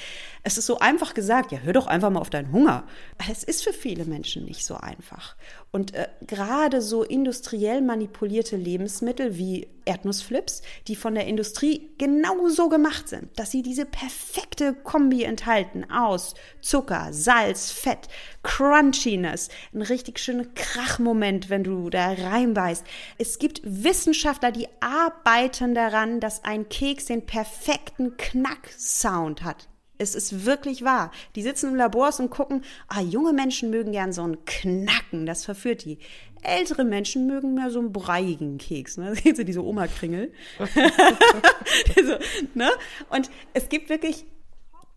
es 0.44 0.60
ist 0.60 0.68
so 0.68 0.78
einfach 0.78 1.16
gesagt, 1.16 1.52
ja, 1.52 1.60
hör 1.60 1.74
doch 1.74 1.88
einfach 1.88 2.12
mal 2.12 2.20
auf 2.20 2.30
deinen 2.30 2.52
Hunger. 2.52 2.86
Es 3.30 3.44
ist 3.44 3.64
für 3.64 3.74
viele 3.74 4.06
Menschen 4.06 4.46
nicht 4.46 4.66
so 4.66 4.76
einfach. 4.76 5.36
Und 5.72 5.96
äh, 5.96 6.08
gerade 6.26 6.82
so 6.82 7.04
industriell 7.04 7.82
manipulierte 7.82 8.56
Lebensmittel 8.56 9.38
wie 9.38 9.68
Erdnussflips, 9.90 10.62
die 10.88 10.96
von 10.96 11.16
der 11.16 11.26
Industrie 11.26 11.90
genauso 11.98 12.70
gemacht 12.70 13.10
sind, 13.10 13.28
dass 13.40 13.50
sie 13.50 13.64
diese 13.64 13.86
perfekte 13.86 14.76
Kombi 14.76 15.24
enthalten 15.24 15.90
aus 15.90 16.36
Zucker, 16.62 17.08
Salz, 17.12 17.72
Fett, 17.72 18.08
Crunchiness, 18.44 19.50
ein 19.74 19.82
richtig 19.82 20.20
schöner 20.20 20.46
Krachmoment, 20.54 21.50
wenn 21.50 21.64
du 21.64 21.90
da 21.90 22.14
reinbeißt. 22.14 22.86
Es 23.18 23.40
gibt 23.40 23.62
Wissenschaftler, 23.64 24.52
die 24.52 24.68
arbeiten 24.80 25.74
daran, 25.74 26.20
dass 26.20 26.44
ein 26.44 26.70
Keks 26.70 27.06
den 27.06 27.26
perfekten 27.26 28.16
Knack 28.16 28.70
Sound 28.78 29.44
hat. 29.44 29.68
Es 30.02 30.16
ist 30.16 30.46
wirklich 30.46 30.86
wahr. 30.86 31.12
Die 31.36 31.42
sitzen 31.42 31.72
im 31.72 31.76
Labors 31.76 32.22
und 32.22 32.30
gucken, 32.30 32.64
ah, 32.88 33.02
junge 33.02 33.34
Menschen 33.34 33.70
mögen 33.70 33.92
gern 33.92 34.14
so 34.14 34.24
ein 34.24 34.46
Knacken, 34.46 35.26
das 35.26 35.44
verführt 35.44 35.84
die. 35.84 36.00
Ältere 36.42 36.84
Menschen 36.84 37.28
mögen 37.28 37.54
mehr 37.54 37.70
so 37.70 37.80
einen 37.80 37.92
breiigen 37.92 38.58
Keks, 38.58 38.98
ne? 38.98 39.16
Sehen 39.24 39.36
Sie 39.36 39.46
diese 39.46 39.64
Oma-Kringel? 39.64 40.32
so, 40.60 42.18
ne? 42.54 42.70
Und 43.10 43.30
es 43.54 43.70
gibt 43.70 43.90
wirklich 43.90 44.26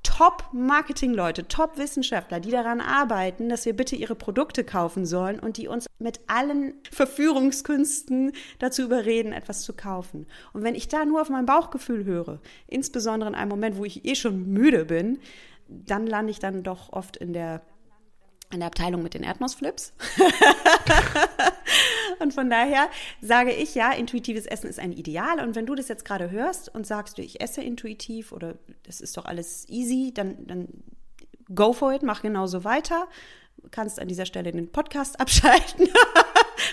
Top-Marketing-Leute, 0.02 1.46
Top-Wissenschaftler, 1.48 2.40
die 2.40 2.50
daran 2.50 2.80
arbeiten, 2.80 3.48
dass 3.48 3.66
wir 3.66 3.74
bitte 3.74 3.96
ihre 3.96 4.14
Produkte 4.14 4.64
kaufen 4.64 5.06
sollen 5.06 5.38
und 5.38 5.56
die 5.56 5.68
uns 5.68 5.86
mit 5.98 6.20
allen 6.26 6.74
Verführungskünsten 6.90 8.32
dazu 8.58 8.82
überreden, 8.82 9.32
etwas 9.32 9.62
zu 9.62 9.72
kaufen. 9.72 10.26
Und 10.52 10.64
wenn 10.64 10.74
ich 10.74 10.88
da 10.88 11.04
nur 11.04 11.22
auf 11.22 11.30
mein 11.30 11.46
Bauchgefühl 11.46 12.04
höre, 12.04 12.40
insbesondere 12.66 13.30
in 13.30 13.36
einem 13.36 13.50
Moment, 13.50 13.76
wo 13.76 13.84
ich 13.84 14.04
eh 14.04 14.14
schon 14.14 14.52
müde 14.52 14.84
bin, 14.84 15.18
dann 15.68 16.06
lande 16.06 16.32
ich 16.32 16.40
dann 16.40 16.62
doch 16.62 16.92
oft 16.92 17.16
in 17.16 17.32
der 17.32 17.62
in 18.52 18.60
der 18.60 18.66
Abteilung 18.66 19.02
mit 19.02 19.14
den 19.14 19.22
Erdnussflips. 19.22 19.92
und 22.20 22.34
von 22.34 22.50
daher 22.50 22.88
sage 23.20 23.52
ich 23.52 23.74
ja, 23.74 23.92
intuitives 23.92 24.46
Essen 24.46 24.68
ist 24.68 24.78
ein 24.78 24.92
Ideal. 24.92 25.40
Und 25.40 25.54
wenn 25.54 25.66
du 25.66 25.74
das 25.74 25.88
jetzt 25.88 26.04
gerade 26.04 26.30
hörst 26.30 26.74
und 26.74 26.86
sagst, 26.86 27.18
ich 27.18 27.40
esse 27.40 27.62
intuitiv 27.62 28.32
oder 28.32 28.54
das 28.84 29.00
ist 29.00 29.16
doch 29.16 29.24
alles 29.24 29.68
easy, 29.68 30.12
dann, 30.14 30.46
dann 30.46 30.68
go 31.54 31.72
for 31.72 31.92
it, 31.92 32.02
mach 32.02 32.22
genauso 32.22 32.64
weiter. 32.64 33.08
Du 33.62 33.68
kannst 33.70 34.00
an 34.00 34.08
dieser 34.08 34.26
Stelle 34.26 34.52
den 34.52 34.70
Podcast 34.70 35.20
abschalten 35.20 35.88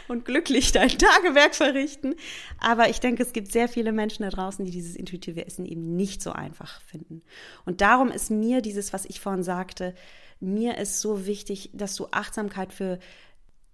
und 0.08 0.26
glücklich 0.26 0.72
dein 0.72 0.90
Tagewerk 0.90 1.56
verrichten. 1.56 2.16
Aber 2.60 2.90
ich 2.90 3.00
denke, 3.00 3.24
es 3.24 3.34
gibt 3.34 3.52
sehr 3.52 3.68
viele 3.68 3.92
Menschen 3.92 4.24
da 4.24 4.30
draußen, 4.30 4.66
die 4.66 4.72
dieses 4.72 4.96
intuitive 4.96 5.46
Essen 5.46 5.66
eben 5.66 5.96
nicht 5.96 6.22
so 6.22 6.32
einfach 6.32 6.82
finden. 6.82 7.22
Und 7.66 7.82
darum 7.82 8.10
ist 8.10 8.32
mir 8.32 8.62
dieses, 8.62 8.94
was 8.94 9.06
ich 9.06 9.20
vorhin 9.20 9.44
sagte, 9.44 9.94
mir 10.40 10.78
ist 10.78 11.02
so 11.02 11.26
wichtig, 11.26 11.72
dass 11.74 11.96
du 11.96 12.08
Achtsamkeit 12.12 12.74
für 12.74 13.00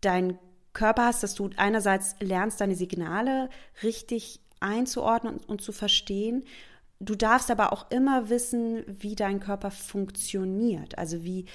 deinen 0.02 0.40
Körper 0.74 1.06
hast, 1.06 1.24
dass 1.24 1.36
du 1.36 1.50
einerseits 1.58 2.16
lernst, 2.20 2.62
deine 2.62 2.76
Signale 2.76 3.50
richtig 3.84 4.42
einzuordnen 4.60 5.38
und, 5.48 5.62
zu 5.62 5.72
verstehen. 5.72 6.44
Du 7.00 7.16
darfst 7.16 7.52
aber 7.52 7.74
auch 7.74 7.92
immer 7.92 8.30
wissen, 8.30 8.84
wie 8.88 9.16
dein 9.16 9.40
Körper 9.40 9.72
funktioniert, 9.72 10.98
also 10.98 11.24
wie 11.24 11.46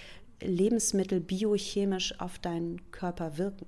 Lebensmittel 0.40 1.20
biochemisch 1.20 2.18
auf 2.20 2.38
deinen 2.38 2.90
Körper 2.92 3.36
wirken. 3.36 3.66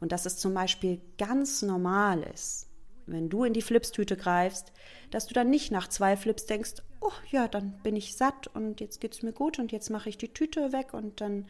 Und 0.00 0.12
dass 0.12 0.26
es 0.26 0.38
zum 0.38 0.54
Beispiel 0.54 1.00
ganz 1.18 1.62
normal 1.62 2.22
ist, 2.22 2.69
wenn 3.12 3.28
du 3.28 3.44
in 3.44 3.52
die 3.52 3.62
Flipstüte 3.62 4.16
greifst, 4.16 4.72
dass 5.10 5.26
du 5.26 5.34
dann 5.34 5.50
nicht 5.50 5.70
nach 5.70 5.88
zwei 5.88 6.16
Flips 6.16 6.46
denkst, 6.46 6.74
oh 7.00 7.12
ja, 7.30 7.48
dann 7.48 7.78
bin 7.82 7.96
ich 7.96 8.16
satt 8.16 8.46
und 8.48 8.80
jetzt 8.80 9.00
geht 9.00 9.14
es 9.14 9.22
mir 9.22 9.32
gut 9.32 9.58
und 9.58 9.72
jetzt 9.72 9.90
mache 9.90 10.08
ich 10.08 10.18
die 10.18 10.32
Tüte 10.32 10.72
weg 10.72 10.94
und 10.94 11.20
dann 11.20 11.46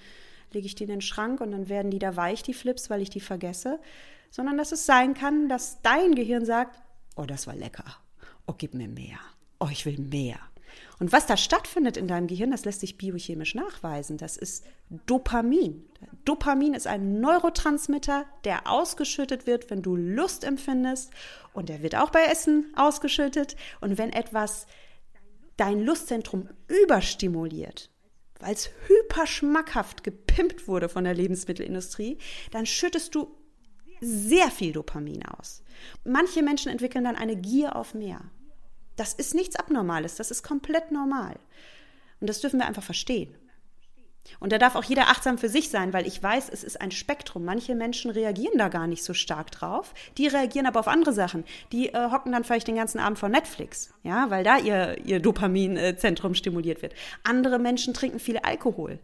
lege 0.53 0.67
ich 0.67 0.75
die 0.75 0.85
in 0.85 0.91
den 0.91 1.01
Schrank 1.01 1.41
und 1.41 1.53
dann 1.53 1.69
werden 1.69 1.91
die 1.91 1.99
da 1.99 2.17
weich, 2.17 2.43
die 2.43 2.55
Flips, 2.55 2.91
weil 2.91 3.03
ich 3.03 3.11
die 3.11 3.21
vergesse, 3.21 3.81
sondern 4.31 4.59
dass 4.59 4.73
es 4.73 4.87
sein 4.87 5.15
kann, 5.15 5.49
dass 5.49 5.83
dein 5.83 6.15
Gehirn 6.15 6.45
sagt, 6.45 6.81
oh, 7.17 7.25
das 7.25 7.47
war 7.47 7.55
lecker, 7.55 7.85
oh, 8.47 8.55
gib 8.57 8.75
mir 8.75 8.89
mehr, 8.89 9.19
oh, 9.59 9.69
ich 9.71 9.87
will 9.87 9.99
mehr. 9.99 10.39
Und 10.99 11.13
was 11.13 11.27
da 11.27 11.37
stattfindet 11.37 11.97
in 11.97 12.09
deinem 12.09 12.27
Gehirn, 12.27 12.51
das 12.51 12.65
lässt 12.65 12.81
sich 12.81 12.99
biochemisch 12.99 13.55
nachweisen. 13.55 14.17
Das 14.17 14.37
ist 14.37 14.65
Dopamin. 15.07 15.85
Dopamin 16.25 16.75
ist 16.75 16.87
ein 16.87 17.21
Neurotransmitter, 17.21 18.27
der 18.45 18.67
ausgeschüttet 18.67 19.47
wird, 19.47 19.71
wenn 19.71 19.83
du 19.83 19.97
Lust 19.97 20.45
empfindest. 20.45 21.11
Und 21.53 21.69
der 21.69 21.83
wird 21.83 21.97
auch 21.97 22.11
bei 22.11 22.25
Essen 22.25 22.73
ausgeschüttet. 22.77 23.57
Und 23.81 23.99
wenn 23.99 24.13
etwas 24.13 24.67
dein 25.57 25.85
Lustzentrum 25.85 26.49
überstimuliert, 26.69 27.91
weil 28.39 28.55
es 28.55 28.71
hyperschmackhaft 28.87 30.03
gepimpt 30.03 30.67
wurde 30.67 30.89
von 30.89 31.05
der 31.05 31.15
Lebensmittelindustrie, 31.15 32.19
dann 32.51 32.67
schüttest 32.67 33.15
du 33.15 33.37
sehr 34.01 34.51
viel 34.51 34.73
Dopamin 34.73 35.25
aus. 35.27 35.63
Manche 36.05 36.43
Menschen 36.43 36.73
entwickeln 36.73 37.05
dann 37.05 37.17
eine 37.17 37.37
Gier 37.37 37.77
auf 37.77 37.95
mehr. 37.95 38.23
Das 38.97 39.13
ist 39.13 39.35
nichts 39.35 39.57
Abnormales, 39.57 40.17
das 40.17 40.31
ist 40.31 40.43
komplett 40.43 40.93
normal. 40.93 41.37
Und 42.21 42.29
das 42.29 42.41
dürfen 42.41 42.61
wir 42.61 42.67
einfach 42.67 42.83
verstehen. 42.83 43.35
Und 44.39 44.53
da 44.53 44.59
darf 44.59 44.77
auch 44.77 44.85
jeder 44.85 45.09
achtsam 45.09 45.39
für 45.39 45.49
sich 45.49 45.71
sein, 45.71 45.93
weil 45.93 46.07
ich 46.07 46.23
weiß, 46.23 46.51
es 46.51 46.63
ist 46.63 46.81
ein 46.81 46.91
Spektrum. 46.91 47.45
Manche 47.45 47.75
Menschen 47.75 48.11
reagieren 48.11 48.59
da 48.59 48.69
gar 48.69 48.87
nicht 48.87 49.03
so 49.03 49.15
stark 49.15 49.51
drauf. 49.51 49.95
Die 50.19 50.29
reagieren 50.29 50.67
aber 50.67 50.81
auf 50.81 50.89
andere 50.89 51.13
Sachen. 51.13 51.45
Die 51.73 51.89
äh, 51.89 52.11
hocken 52.11 52.33
dann 52.33 52.45
vielleicht 52.45 52.69
den 52.69 52.77
ganzen 52.77 52.99
Abend 52.99 53.19
vor 53.19 53.29
Netflix, 53.29 53.93
ja, 54.03 54.31
weil 54.31 54.45
da 54.45 54.59
ihr, 54.59 54.99
ihr 55.05 55.21
Dopaminzentrum 55.21 56.35
stimuliert 56.35 56.83
wird. 56.83 56.95
Andere 57.25 57.59
Menschen 57.59 57.95
trinken 57.95 58.21
viel 58.21 58.39
Alkohol. 58.39 58.99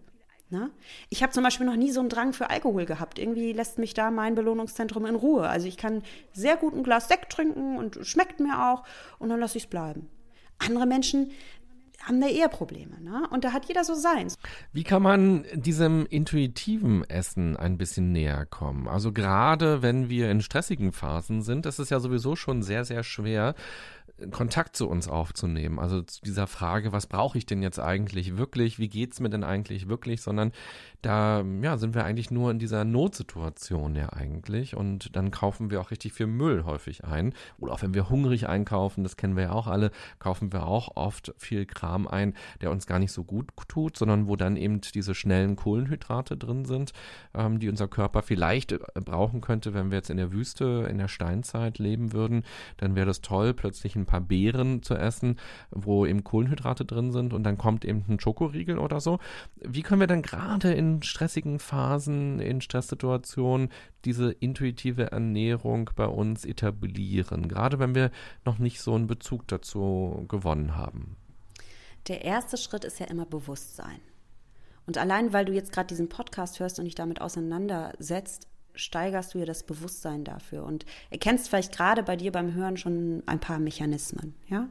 Ne? 0.48 0.70
Ich 1.08 1.22
habe 1.22 1.32
zum 1.32 1.42
Beispiel 1.42 1.66
noch 1.66 1.76
nie 1.76 1.90
so 1.90 2.00
einen 2.00 2.08
Drang 2.08 2.32
für 2.32 2.50
Alkohol 2.50 2.86
gehabt. 2.86 3.18
Irgendwie 3.18 3.52
lässt 3.52 3.78
mich 3.78 3.94
da 3.94 4.10
mein 4.10 4.36
Belohnungszentrum 4.36 5.04
in 5.06 5.16
Ruhe. 5.16 5.48
Also 5.48 5.66
ich 5.66 5.76
kann 5.76 6.02
sehr 6.32 6.56
gut 6.56 6.74
ein 6.74 6.84
Glas 6.84 7.08
Sekt 7.08 7.32
trinken 7.32 7.76
und 7.76 7.98
schmeckt 8.02 8.38
mir 8.38 8.70
auch 8.70 8.84
und 9.18 9.28
dann 9.28 9.40
lasse 9.40 9.58
ich 9.58 9.64
es 9.64 9.70
bleiben. 9.70 10.08
Andere 10.58 10.86
Menschen 10.86 11.32
haben 12.06 12.20
da 12.20 12.28
eher 12.28 12.48
Probleme. 12.48 13.00
Ne? 13.00 13.26
Und 13.30 13.44
da 13.44 13.52
hat 13.52 13.66
jeder 13.66 13.82
so 13.82 13.94
seins. 13.94 14.38
Wie 14.72 14.84
kann 14.84 15.02
man 15.02 15.44
diesem 15.54 16.06
intuitiven 16.06 17.02
Essen 17.08 17.56
ein 17.56 17.78
bisschen 17.78 18.12
näher 18.12 18.46
kommen? 18.46 18.86
Also 18.86 19.12
gerade 19.12 19.82
wenn 19.82 20.08
wir 20.08 20.30
in 20.30 20.40
stressigen 20.40 20.92
Phasen 20.92 21.42
sind, 21.42 21.66
ist 21.66 21.80
es 21.80 21.90
ja 21.90 21.98
sowieso 21.98 22.36
schon 22.36 22.62
sehr, 22.62 22.84
sehr 22.84 23.02
schwer, 23.02 23.54
Kontakt 24.30 24.76
zu 24.76 24.88
uns 24.88 25.08
aufzunehmen. 25.08 25.78
Also 25.78 26.00
zu 26.02 26.22
dieser 26.22 26.46
Frage, 26.46 26.92
was 26.92 27.06
brauche 27.06 27.36
ich 27.36 27.44
denn 27.44 27.62
jetzt 27.62 27.78
eigentlich 27.78 28.38
wirklich? 28.38 28.78
Wie 28.78 28.88
geht's 28.88 29.20
mir 29.20 29.28
denn 29.28 29.44
eigentlich 29.44 29.88
wirklich? 29.88 30.22
Sondern 30.22 30.52
da 31.06 31.44
ja, 31.62 31.76
sind 31.76 31.94
wir 31.94 32.04
eigentlich 32.04 32.30
nur 32.30 32.50
in 32.50 32.58
dieser 32.58 32.84
Notsituation 32.84 33.94
ja 33.94 34.12
eigentlich. 34.12 34.76
Und 34.76 35.14
dann 35.14 35.30
kaufen 35.30 35.70
wir 35.70 35.80
auch 35.80 35.90
richtig 35.90 36.14
viel 36.14 36.26
Müll 36.26 36.64
häufig 36.64 37.04
ein. 37.04 37.34
Oder 37.58 37.74
auch 37.74 37.82
wenn 37.82 37.92
wir 37.92 38.08
hungrig 38.08 38.48
einkaufen, 38.48 39.02
das 39.02 39.16
kennen 39.16 39.36
wir 39.36 39.44
ja 39.44 39.52
auch 39.52 39.66
alle, 39.66 39.90
kaufen 40.18 40.52
wir 40.52 40.66
auch 40.66 40.96
oft 40.96 41.34
viel 41.36 41.66
Kram 41.66 42.08
ein, 42.08 42.34
der 42.62 42.70
uns 42.70 42.86
gar 42.86 42.98
nicht 42.98 43.12
so 43.12 43.24
gut 43.24 43.50
tut, 43.68 43.98
sondern 43.98 44.28
wo 44.28 44.36
dann 44.36 44.56
eben 44.56 44.80
diese 44.80 45.14
schnellen 45.14 45.56
Kohlenhydrate 45.56 46.38
drin 46.38 46.64
sind, 46.64 46.92
ähm, 47.34 47.58
die 47.58 47.68
unser 47.68 47.88
Körper 47.88 48.22
vielleicht 48.22 48.72
äh, 48.72 48.78
brauchen 48.94 49.42
könnte, 49.42 49.74
wenn 49.74 49.90
wir 49.90 49.98
jetzt 49.98 50.10
in 50.10 50.16
der 50.16 50.32
Wüste, 50.32 50.86
in 50.88 50.96
der 50.96 51.08
Steinzeit 51.08 51.78
leben 51.78 52.12
würden. 52.12 52.44
Dann 52.78 52.94
wäre 52.94 53.06
das 53.06 53.20
toll, 53.20 53.52
plötzlich 53.52 53.94
ein 53.94 54.06
ein 54.06 54.10
paar 54.10 54.20
Beeren 54.20 54.82
zu 54.82 54.94
essen, 54.94 55.36
wo 55.70 56.06
eben 56.06 56.24
Kohlenhydrate 56.24 56.84
drin 56.84 57.12
sind 57.12 57.32
und 57.32 57.42
dann 57.42 57.58
kommt 57.58 57.84
eben 57.84 58.04
ein 58.08 58.20
Schokoriegel 58.20 58.78
oder 58.78 59.00
so. 59.00 59.18
Wie 59.56 59.82
können 59.82 60.00
wir 60.00 60.06
dann 60.06 60.22
gerade 60.22 60.72
in 60.72 60.95
stressigen 61.02 61.58
Phasen, 61.58 62.40
in 62.40 62.60
Stresssituationen 62.60 63.70
diese 64.04 64.32
intuitive 64.32 65.12
Ernährung 65.12 65.90
bei 65.96 66.06
uns 66.06 66.44
etablieren, 66.44 67.48
gerade 67.48 67.78
wenn 67.78 67.94
wir 67.94 68.10
noch 68.44 68.58
nicht 68.58 68.80
so 68.80 68.94
einen 68.94 69.06
Bezug 69.06 69.48
dazu 69.48 70.24
gewonnen 70.28 70.76
haben? 70.76 71.16
Der 72.08 72.24
erste 72.24 72.56
Schritt 72.56 72.84
ist 72.84 73.00
ja 73.00 73.06
immer 73.06 73.26
Bewusstsein. 73.26 74.00
Und 74.86 74.98
allein 74.98 75.32
weil 75.32 75.44
du 75.44 75.52
jetzt 75.52 75.72
gerade 75.72 75.88
diesen 75.88 76.08
Podcast 76.08 76.60
hörst 76.60 76.78
und 76.78 76.84
dich 76.84 76.94
damit 76.94 77.20
auseinandersetzt, 77.20 78.46
steigerst 78.76 79.34
du 79.34 79.38
ja 79.38 79.44
das 79.44 79.64
Bewusstsein 79.64 80.22
dafür 80.22 80.64
und 80.64 80.86
erkennst 81.10 81.48
vielleicht 81.48 81.76
gerade 81.76 82.02
bei 82.02 82.16
dir 82.16 82.30
beim 82.30 82.54
Hören 82.54 82.76
schon 82.76 83.22
ein 83.26 83.40
paar 83.40 83.58
Mechanismen, 83.58 84.34
ja? 84.48 84.68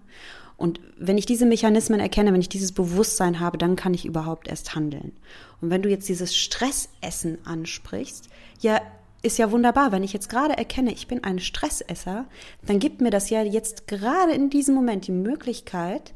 Und 0.58 0.80
wenn 0.98 1.18
ich 1.18 1.26
diese 1.26 1.46
Mechanismen 1.46 2.00
erkenne, 2.00 2.32
wenn 2.32 2.40
ich 2.40 2.48
dieses 2.48 2.72
Bewusstsein 2.72 3.42
habe, 3.42 3.58
dann 3.58 3.76
kann 3.76 3.94
ich 3.94 4.06
überhaupt 4.06 4.48
erst 4.48 4.74
handeln. 4.74 5.12
Und 5.60 5.70
wenn 5.70 5.82
du 5.82 5.90
jetzt 5.90 6.08
dieses 6.08 6.34
Stressessen 6.34 7.46
ansprichst, 7.46 8.30
ja, 8.62 8.80
ist 9.22 9.38
ja 9.38 9.52
wunderbar. 9.52 9.92
Wenn 9.92 10.04
ich 10.04 10.14
jetzt 10.14 10.30
gerade 10.30 10.58
erkenne, 10.58 10.94
ich 10.94 11.08
bin 11.08 11.24
ein 11.24 11.40
Stressesser, 11.40 12.26
dann 12.66 12.80
gibt 12.80 13.02
mir 13.02 13.10
das 13.10 13.30
ja 13.30 13.42
jetzt 13.42 13.88
gerade 13.88 14.32
in 14.32 14.50
diesem 14.50 14.76
Moment 14.76 15.08
die 15.08 15.12
Möglichkeit, 15.12 16.14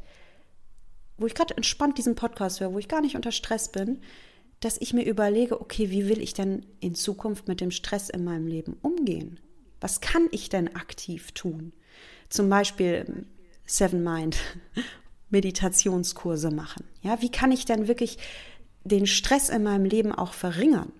wo 1.18 1.26
ich 1.26 1.34
gerade 1.34 1.56
entspannt 1.56 1.98
diesen 1.98 2.14
Podcast 2.14 2.60
höre, 2.60 2.72
wo 2.72 2.78
ich 2.78 2.88
gar 2.88 3.02
nicht 3.02 3.16
unter 3.16 3.32
Stress 3.32 3.70
bin, 3.70 4.00
dass 4.60 4.76
ich 4.78 4.92
mir 4.92 5.04
überlege, 5.04 5.60
okay, 5.60 5.90
wie 5.90 6.08
will 6.08 6.20
ich 6.20 6.34
denn 6.34 6.66
in 6.80 6.94
Zukunft 6.94 7.48
mit 7.48 7.60
dem 7.60 7.70
Stress 7.70 8.10
in 8.10 8.24
meinem 8.24 8.46
Leben 8.46 8.76
umgehen? 8.82 9.40
Was 9.80 10.00
kann 10.00 10.28
ich 10.30 10.50
denn 10.50 10.74
aktiv 10.76 11.32
tun? 11.32 11.72
Zum 12.28 12.48
Beispiel 12.48 13.06
ähm, 13.08 13.26
Seven 13.64 14.02
Mind, 14.02 14.36
Meditationskurse 15.30 16.50
machen. 16.50 16.84
Ja, 17.02 17.22
wie 17.22 17.30
kann 17.30 17.52
ich 17.52 17.64
denn 17.64 17.88
wirklich 17.88 18.18
den 18.84 19.06
Stress 19.06 19.48
in 19.48 19.62
meinem 19.62 19.84
Leben 19.84 20.12
auch 20.12 20.34
verringern? 20.34 20.92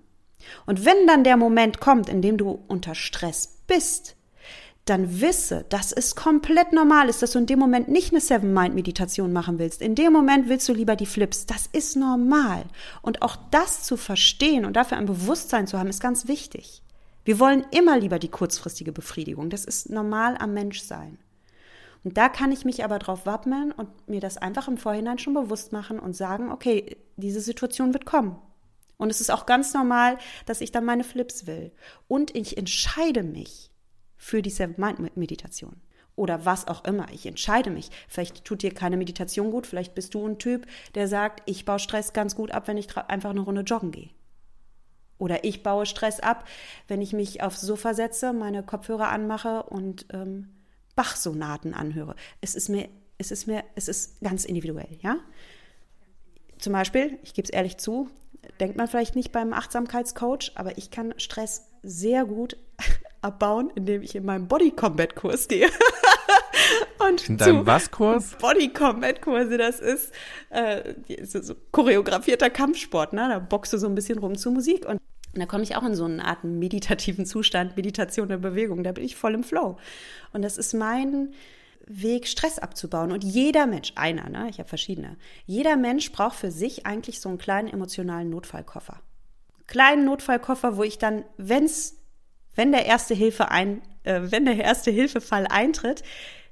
Und 0.64 0.87
wenn 0.87 1.07
dann 1.07 1.25
der 1.25 1.37
Moment 1.37 1.81
kommt, 1.81 2.09
in 2.09 2.23
dem 2.23 2.38
du 2.38 2.62
unter 2.68 2.94
Stress 2.94 3.59
bist, 3.66 4.16
dann 4.90 5.20
wisse, 5.20 5.64
dass 5.68 5.92
es 5.92 6.16
komplett 6.16 6.72
normal 6.72 7.09
ist, 7.09 7.22
dass 7.22 7.33
du 7.33 7.38
in 7.38 7.46
dem 7.46 7.59
Moment 7.59 7.88
nicht 7.88 8.12
eine 8.12 8.20
Seven-Mind-Meditation 8.20 9.33
machen 9.33 9.59
willst. 9.59 9.81
In 9.81 9.94
dem 9.94 10.12
Moment 10.12 10.48
willst 10.48 10.68
du 10.68 10.72
lieber 10.72 10.96
die 10.96 11.07
Flips. 11.07 11.46
Das 11.46 11.68
ist 11.72 11.96
normal. 11.96 12.64
Und 13.00 13.22
auch 13.22 13.37
das 13.50 13.85
zu 13.85 13.96
verstehen 13.96 14.64
und 14.64 14.74
dafür 14.74 14.98
ein 14.98 15.07
Bewusstsein 15.07 15.66
zu 15.66 15.79
haben, 15.79 15.88
ist 15.88 16.03
ganz 16.03 16.29
wichtig. 16.29 16.83
Wir 17.24 17.38
wollen 17.38 17.64
immer 17.70 17.98
lieber 17.98 18.18
die 18.18 18.29
kurzfristige 18.29 18.92
Befriedigung. 18.92 19.48
Das 19.48 19.64
ist 19.64 19.90
normal 19.90 20.37
am 20.38 20.55
Menschsein. 20.55 21.18
Und 22.03 22.16
da 22.16 22.29
kann 22.29 22.50
ich 22.50 22.64
mich 22.64 22.83
aber 22.83 22.98
drauf 22.98 23.26
wappnen 23.26 23.72
und 23.72 24.09
mir 24.09 24.20
das 24.20 24.38
einfach 24.38 24.68
im 24.68 24.79
Vorhinein 24.79 25.18
schon 25.18 25.35
bewusst 25.35 25.72
machen 25.72 25.98
und 25.98 26.16
sagen, 26.16 26.50
okay, 26.50 26.96
diese 27.16 27.40
Situation 27.40 27.92
wird 27.92 28.07
kommen. 28.07 28.37
Und 28.96 29.11
es 29.11 29.20
ist 29.20 29.31
auch 29.31 29.46
ganz 29.46 29.72
normal, 29.72 30.18
dass 30.46 30.61
ich 30.61 30.72
dann 30.72 30.85
meine 30.85 31.05
Flips 31.05 31.46
will. 31.46 31.72
Und 32.09 32.35
ich 32.35 32.57
entscheide 32.57 33.22
mich 33.22 33.70
für 34.20 34.42
die 34.42 34.50
Seven-Mind-Meditation. 34.50 35.80
Oder 36.14 36.44
was 36.44 36.68
auch 36.68 36.85
immer. 36.85 37.11
Ich 37.11 37.24
entscheide 37.24 37.70
mich. 37.70 37.90
Vielleicht 38.06 38.44
tut 38.44 38.62
dir 38.62 38.74
keine 38.74 38.98
Meditation 38.98 39.50
gut. 39.50 39.66
Vielleicht 39.66 39.94
bist 39.94 40.12
du 40.12 40.26
ein 40.26 40.38
Typ, 40.38 40.66
der 40.94 41.09
sagt, 41.09 41.42
ich 41.46 41.64
baue 41.64 41.78
Stress 41.78 42.12
ganz 42.12 42.37
gut 42.37 42.50
ab, 42.50 42.68
wenn 42.68 42.76
ich 42.76 42.94
einfach 42.96 43.30
eine 43.30 43.40
Runde 43.40 43.62
joggen 43.62 43.90
gehe. 43.90 44.11
Oder 45.16 45.44
ich 45.44 45.62
baue 45.62 45.87
Stress 45.87 46.20
ab, 46.20 46.46
wenn 46.87 47.00
ich 47.00 47.14
mich 47.14 47.42
aufs 47.42 47.62
Sofa 47.62 47.94
setze, 47.94 48.35
meine 48.35 48.62
Kopfhörer 48.62 49.09
anmache 49.09 49.62
und 49.62 50.06
ähm, 50.12 50.50
Bach-Sonaten 50.94 51.72
anhöre. 51.72 52.14
Es 52.42 52.54
ist 52.54 52.68
mir, 52.68 52.90
es 53.16 53.30
ist 53.30 53.46
mir, 53.46 53.64
es 53.74 53.88
ist 53.88 54.20
ganz 54.20 54.44
individuell, 54.44 54.98
ja. 55.00 55.16
Zum 56.59 56.74
Beispiel, 56.74 57.18
ich 57.22 57.33
gebe 57.33 57.46
es 57.46 57.50
ehrlich 57.50 57.78
zu, 57.78 58.11
denkt 58.61 58.76
man 58.76 58.88
vielleicht 58.88 59.16
nicht 59.16 59.33
beim 59.33 59.54
Achtsamkeitscoach, 59.54 60.52
aber 60.56 60.76
ich 60.76 60.90
kann 60.90 61.14
Stress 61.18 61.70
sehr 61.83 62.26
gut 62.26 62.59
abbauen, 63.22 63.70
indem 63.74 64.02
ich 64.02 64.14
in 64.14 64.24
meinem 64.24 64.48
Body 64.48 64.70
Combat 64.70 65.14
Kurs 65.14 65.48
gehe. 65.48 65.68
Und 66.98 67.28
in 67.28 67.36
deinem 67.36 67.66
was 67.66 67.90
Kurs? 67.90 68.36
Body 68.40 68.72
Combat 68.72 69.20
Kurse, 69.20 69.58
das 69.58 69.80
ist 69.80 70.12
äh, 70.50 70.94
so, 71.24 71.40
so 71.40 71.54
choreografierter 71.72 72.50
Kampfsport, 72.50 73.12
ne? 73.12 73.28
Da 73.28 73.38
boxst 73.38 73.72
du 73.72 73.78
so 73.78 73.86
ein 73.86 73.94
bisschen 73.94 74.18
rum 74.18 74.36
zur 74.36 74.52
Musik 74.52 74.86
und 74.86 75.00
da 75.34 75.46
komme 75.46 75.62
ich 75.62 75.76
auch 75.76 75.84
in 75.84 75.94
so 75.94 76.04
eine 76.04 76.24
Art 76.24 76.44
meditativen 76.44 77.24
Zustand, 77.24 77.76
Meditation 77.76 78.28
der 78.28 78.38
Bewegung, 78.38 78.82
da 78.82 78.92
bin 78.92 79.04
ich 79.04 79.16
voll 79.16 79.34
im 79.34 79.44
Flow. 79.44 79.76
Und 80.32 80.42
das 80.42 80.58
ist 80.58 80.74
mein 80.74 81.32
Weg, 81.86 82.26
Stress 82.26 82.58
abzubauen. 82.58 83.12
Und 83.12 83.22
jeder 83.22 83.66
Mensch, 83.66 83.92
einer, 83.94 84.28
ne? 84.28 84.48
ich 84.50 84.58
habe 84.58 84.68
verschiedene, 84.68 85.16
jeder 85.46 85.76
Mensch 85.76 86.10
braucht 86.12 86.36
für 86.36 86.50
sich 86.50 86.86
eigentlich 86.86 87.20
so 87.20 87.28
einen 87.28 87.38
kleinen 87.38 87.68
emotionalen 87.68 88.30
Notfallkoffer. 88.30 89.00
Kleinen 89.66 90.04
Notfallkoffer, 90.04 90.76
wo 90.76 90.82
ich 90.82 90.98
dann, 90.98 91.24
wenn's 91.36 91.99
wenn 92.54 92.72
der 92.72 92.86
erste 92.86 93.14
Hilfe 93.14 93.50
ein, 93.50 93.82
äh, 94.04 94.20
wenn 94.24 94.44
der 94.44 94.58
erste 94.58 94.90
Hilfefall 94.90 95.46
eintritt, 95.46 96.02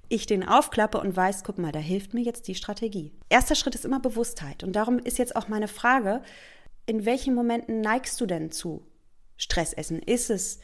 ich 0.09 0.27
den 0.27 0.47
aufklappe 0.47 0.99
und 0.99 1.17
weiß, 1.17 1.45
guck 1.45 1.59
mal, 1.59 1.73
da 1.73 1.79
hilft 1.79 2.15
mir 2.15 2.23
jetzt 2.23 2.49
die 2.49 2.55
Strategie. 2.55 3.13
Erster 3.29 3.55
Schritt 3.55 3.75
ist 3.75 3.85
immer 3.85 4.01
Bewusstheit. 4.01 4.65
Und 4.65 4.75
darum 4.75 4.99
ist 4.99 5.19
jetzt 5.19 5.37
auch 5.37 5.49
meine 5.49 5.69
Frage, 5.69 6.23
in 6.87 7.05
welchen 7.05 7.35
Momenten 7.35 7.83
neigst 7.83 8.21
du 8.21 8.27
denn 8.27 8.51
zu 8.51 8.87
Stressessen? 9.37 9.99
Ist 10.01 10.31
es, 10.31 10.61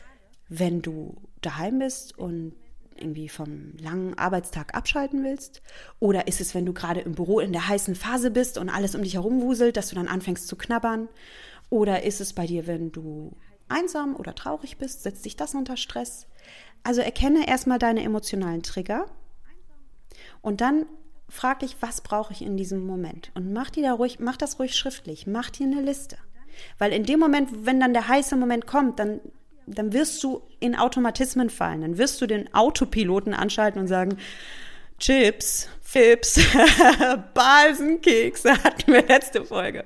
wenn 0.49 0.81
du 0.81 1.16
daheim 1.42 1.79
bist 1.79 2.18
und 2.18 2.55
irgendwie 2.97 3.29
vom 3.29 3.73
langen 3.79 4.16
Arbeitstag 4.16 4.75
abschalten 4.75 5.25
willst? 5.25 5.62
Oder 6.01 6.27
ist 6.27 6.40
es, 6.40 6.55
wenn 6.55 6.64
du 6.64 6.73
gerade 6.73 7.01
im 7.01 7.14
Büro 7.14 7.40
in 7.40 7.53
der 7.53 7.68
heißen 7.68 7.94
Phase 7.94 8.31
bist 8.31 8.57
und 8.57 8.70
alles 8.70 8.94
um 8.94 9.03
dich 9.03 9.14
herum 9.14 9.42
wuselt, 9.42 9.77
dass 9.77 9.88
du 9.88 9.94
dann 9.94 10.09
anfängst 10.09 10.49
zu 10.49 10.57
knabbern? 10.57 11.09
Oder 11.68 12.05
ist 12.05 12.20
es 12.20 12.33
bei 12.33 12.47
dir, 12.47 12.66
wenn 12.66 12.92
du 12.92 13.37
einsam 13.68 14.16
oder 14.16 14.35
traurig 14.35 14.79
bist, 14.79 15.03
setzt 15.03 15.24
dich 15.24 15.37
das 15.37 15.55
unter 15.55 15.77
Stress? 15.77 16.27
Also 16.83 17.00
erkenne 17.00 17.48
erstmal 17.48 17.79
deine 17.79 18.03
emotionalen 18.03 18.62
Trigger 18.62 19.07
und 20.42 20.61
dann 20.61 20.87
frag 21.29 21.61
dich, 21.61 21.77
was 21.81 22.00
brauche 22.00 22.33
ich 22.33 22.42
in 22.42 22.57
diesem 22.57 22.87
Moment? 22.87 23.31
Und 23.35 23.53
mach 23.53 23.70
dir 23.70 23.83
da 23.83 23.92
ruhig, 23.94 24.18
mach 24.20 24.37
das 24.37 24.59
ruhig 24.59 24.77
schriftlich, 24.77 25.27
mach 25.27 25.50
dir 25.50 25.66
eine 25.66 25.81
Liste. 25.81 26.18
Weil 26.79 26.92
in 26.92 27.05
dem 27.05 27.18
Moment, 27.18 27.66
wenn 27.66 27.81
dann 27.81 27.94
der 27.94 28.07
heiße 28.07 28.37
Moment 28.37 28.66
kommt, 28.66 28.98
dann 28.98 29.20
dann 29.66 29.92
wirst 29.92 30.22
du 30.22 30.42
in 30.61 30.77
Automatismen 30.77 31.50
fallen. 31.50 31.83
Dann 31.83 31.98
wirst 31.98 32.20
du 32.20 32.27
den 32.27 32.53
Autopiloten 32.55 33.35
anschalten 33.35 33.81
und 33.81 33.88
sagen, 33.88 34.18
Chips, 34.98 35.68
Fips, 35.95 36.41
Balsenkekse 37.35 38.51
hatten 38.65 38.93
wir 38.93 39.07
letzte 39.07 39.45
Folge. 39.45 39.85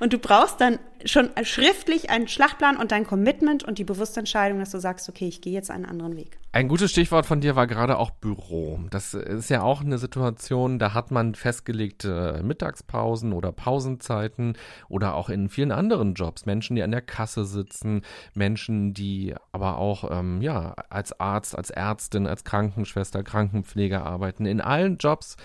Und 0.00 0.12
du 0.12 0.18
brauchst 0.18 0.60
dann 0.60 0.78
schon 1.04 1.30
schriftlich 1.44 2.10
einen 2.10 2.28
Schlachtplan 2.28 2.76
und 2.76 2.92
dein 2.92 3.06
Commitment 3.06 3.64
und 3.64 3.78
die 3.78 3.84
bewusste 3.84 4.20
Entscheidung, 4.20 4.58
dass 4.58 4.70
du 4.70 4.78
sagst, 4.78 5.08
okay, 5.08 5.28
ich 5.28 5.40
gehe 5.40 5.52
jetzt 5.52 5.70
einen 5.70 5.84
anderen 5.84 6.16
Weg. 6.16 6.38
Ein 6.52 6.68
gutes 6.68 6.90
Stichwort 6.90 7.26
von 7.26 7.40
dir 7.40 7.54
war 7.54 7.66
gerade 7.66 7.98
auch 7.98 8.10
Büro. 8.10 8.80
Das 8.90 9.12
ist 9.12 9.50
ja 9.50 9.62
auch 9.62 9.82
eine 9.82 9.98
Situation, 9.98 10.78
da 10.78 10.94
hat 10.94 11.10
man 11.10 11.34
festgelegte 11.34 12.40
Mittagspausen 12.42 13.32
oder 13.32 13.52
Pausenzeiten 13.52 14.56
oder 14.88 15.14
auch 15.14 15.28
in 15.28 15.50
vielen 15.50 15.70
anderen 15.70 16.14
Jobs. 16.14 16.46
Menschen, 16.46 16.76
die 16.76 16.82
an 16.82 16.92
der 16.92 17.02
Kasse 17.02 17.44
sitzen, 17.44 18.02
Menschen, 18.32 18.94
die 18.94 19.34
aber 19.52 19.76
auch 19.76 20.10
ähm, 20.10 20.40
ja, 20.40 20.74
als 20.88 21.20
Arzt, 21.20 21.56
als 21.56 21.70
Ärztin, 21.70 22.26
als 22.26 22.44
Krankenschwester, 22.44 23.22
Krankenpfleger 23.22 24.04
arbeiten. 24.04 24.46
In 24.46 24.62
allen 24.62 24.96
Jobs 24.96 25.36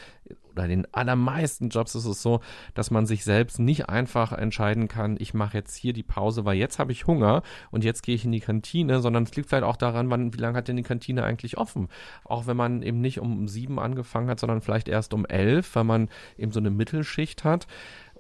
oder 0.51 0.65
in 0.65 0.69
den 0.69 0.93
allermeisten 0.93 1.69
Jobs 1.69 1.95
ist 1.95 2.05
es 2.05 2.21
so, 2.21 2.41
dass 2.73 2.91
man 2.91 3.05
sich 3.05 3.23
selbst 3.23 3.59
nicht 3.59 3.89
einfach 3.89 4.31
entscheiden 4.33 4.87
kann, 4.87 5.15
ich 5.19 5.33
mache 5.33 5.57
jetzt 5.57 5.75
hier 5.75 5.93
die 5.93 6.03
Pause, 6.03 6.45
weil 6.45 6.57
jetzt 6.57 6.79
habe 6.79 6.91
ich 6.91 7.07
Hunger 7.07 7.41
und 7.71 7.83
jetzt 7.83 8.03
gehe 8.03 8.15
ich 8.15 8.25
in 8.25 8.31
die 8.31 8.39
Kantine, 8.39 8.99
sondern 8.99 9.23
es 9.23 9.35
liegt 9.35 9.49
vielleicht 9.49 9.63
auch 9.63 9.77
daran, 9.77 10.09
wann, 10.09 10.33
wie 10.33 10.37
lange 10.37 10.57
hat 10.57 10.67
denn 10.67 10.77
die 10.77 10.83
Kantine 10.83 11.23
eigentlich 11.23 11.57
offen? 11.57 11.87
Auch 12.23 12.47
wenn 12.47 12.57
man 12.57 12.81
eben 12.81 13.01
nicht 13.01 13.19
um 13.19 13.47
sieben 13.47 13.79
angefangen 13.79 14.29
hat, 14.29 14.39
sondern 14.39 14.61
vielleicht 14.61 14.87
erst 14.87 15.13
um 15.13 15.25
elf, 15.25 15.75
weil 15.75 15.83
man 15.83 16.09
eben 16.37 16.51
so 16.51 16.59
eine 16.59 16.69
Mittelschicht 16.69 17.43
hat 17.43 17.67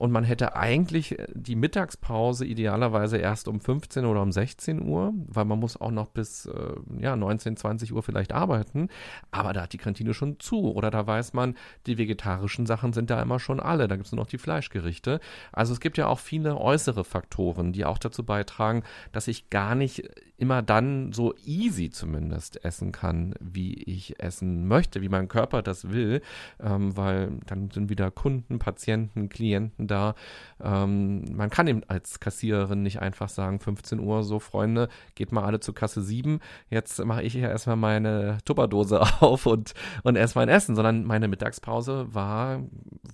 und 0.01 0.11
man 0.11 0.23
hätte 0.23 0.55
eigentlich 0.55 1.19
äh, 1.19 1.27
die 1.31 1.55
Mittagspause 1.55 2.43
idealerweise 2.43 3.17
erst 3.17 3.47
um 3.47 3.59
15 3.59 4.03
oder 4.03 4.23
um 4.23 4.31
16 4.31 4.81
Uhr, 4.81 5.13
weil 5.27 5.45
man 5.45 5.59
muss 5.59 5.79
auch 5.79 5.91
noch 5.91 6.07
bis 6.07 6.47
äh, 6.47 6.73
ja, 6.99 7.15
19, 7.15 7.55
20 7.55 7.93
Uhr 7.93 8.01
vielleicht 8.01 8.31
arbeiten, 8.31 8.89
aber 9.29 9.53
da 9.53 9.61
hat 9.61 9.73
die 9.73 9.77
Kantine 9.77 10.15
schon 10.15 10.39
zu. 10.39 10.73
Oder 10.73 10.89
da 10.89 11.05
weiß 11.05 11.33
man, 11.33 11.55
die 11.85 11.99
vegetarischen 11.99 12.65
Sachen 12.65 12.93
sind 12.93 13.11
da 13.11 13.21
immer 13.21 13.39
schon 13.39 13.59
alle, 13.59 13.87
da 13.87 13.95
gibt 13.95 14.07
es 14.07 14.11
nur 14.11 14.23
noch 14.23 14.29
die 14.29 14.39
Fleischgerichte. 14.39 15.19
Also 15.51 15.71
es 15.73 15.79
gibt 15.79 15.99
ja 15.99 16.07
auch 16.07 16.19
viele 16.19 16.57
äußere 16.57 17.03
Faktoren, 17.03 17.71
die 17.71 17.85
auch 17.85 17.99
dazu 17.99 18.23
beitragen, 18.23 18.81
dass 19.11 19.27
ich 19.27 19.51
gar 19.51 19.75
nicht 19.75 20.09
immer 20.41 20.63
dann 20.63 21.13
so 21.13 21.35
easy 21.45 21.91
zumindest 21.91 22.65
essen 22.65 22.91
kann, 22.91 23.35
wie 23.39 23.75
ich 23.75 24.19
essen 24.19 24.67
möchte, 24.67 25.03
wie 25.03 25.07
mein 25.07 25.27
Körper 25.27 25.61
das 25.61 25.91
will, 25.91 26.23
ähm, 26.59 26.97
weil 26.97 27.33
dann 27.45 27.69
sind 27.69 27.91
wieder 27.91 28.09
Kunden, 28.09 28.57
Patienten, 28.57 29.29
Klienten 29.29 29.85
da. 29.85 30.15
Ähm, 30.59 31.25
man 31.35 31.51
kann 31.51 31.67
eben 31.67 31.83
als 31.87 32.19
Kassiererin 32.19 32.81
nicht 32.81 32.99
einfach 32.99 33.29
sagen, 33.29 33.59
15 33.59 33.99
Uhr, 33.99 34.23
so 34.23 34.39
Freunde, 34.39 34.89
geht 35.13 35.31
mal 35.31 35.43
alle 35.43 35.59
zu 35.59 35.73
Kasse 35.73 36.01
7, 36.01 36.39
jetzt 36.71 37.05
mache 37.05 37.21
ich 37.21 37.33
hier 37.33 37.49
erstmal 37.49 37.75
meine 37.75 38.39
Tupperdose 38.43 38.99
auf 39.21 39.45
und, 39.45 39.75
und 40.01 40.15
esse 40.15 40.39
mein 40.39 40.49
Essen, 40.49 40.75
sondern 40.75 41.05
meine 41.05 41.27
Mittagspause 41.27 42.07
war 42.15 42.63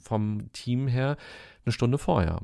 vom 0.01 0.49
Team 0.53 0.87
her 0.87 1.17
eine 1.65 1.73
Stunde 1.73 1.97
vorher. 1.97 2.39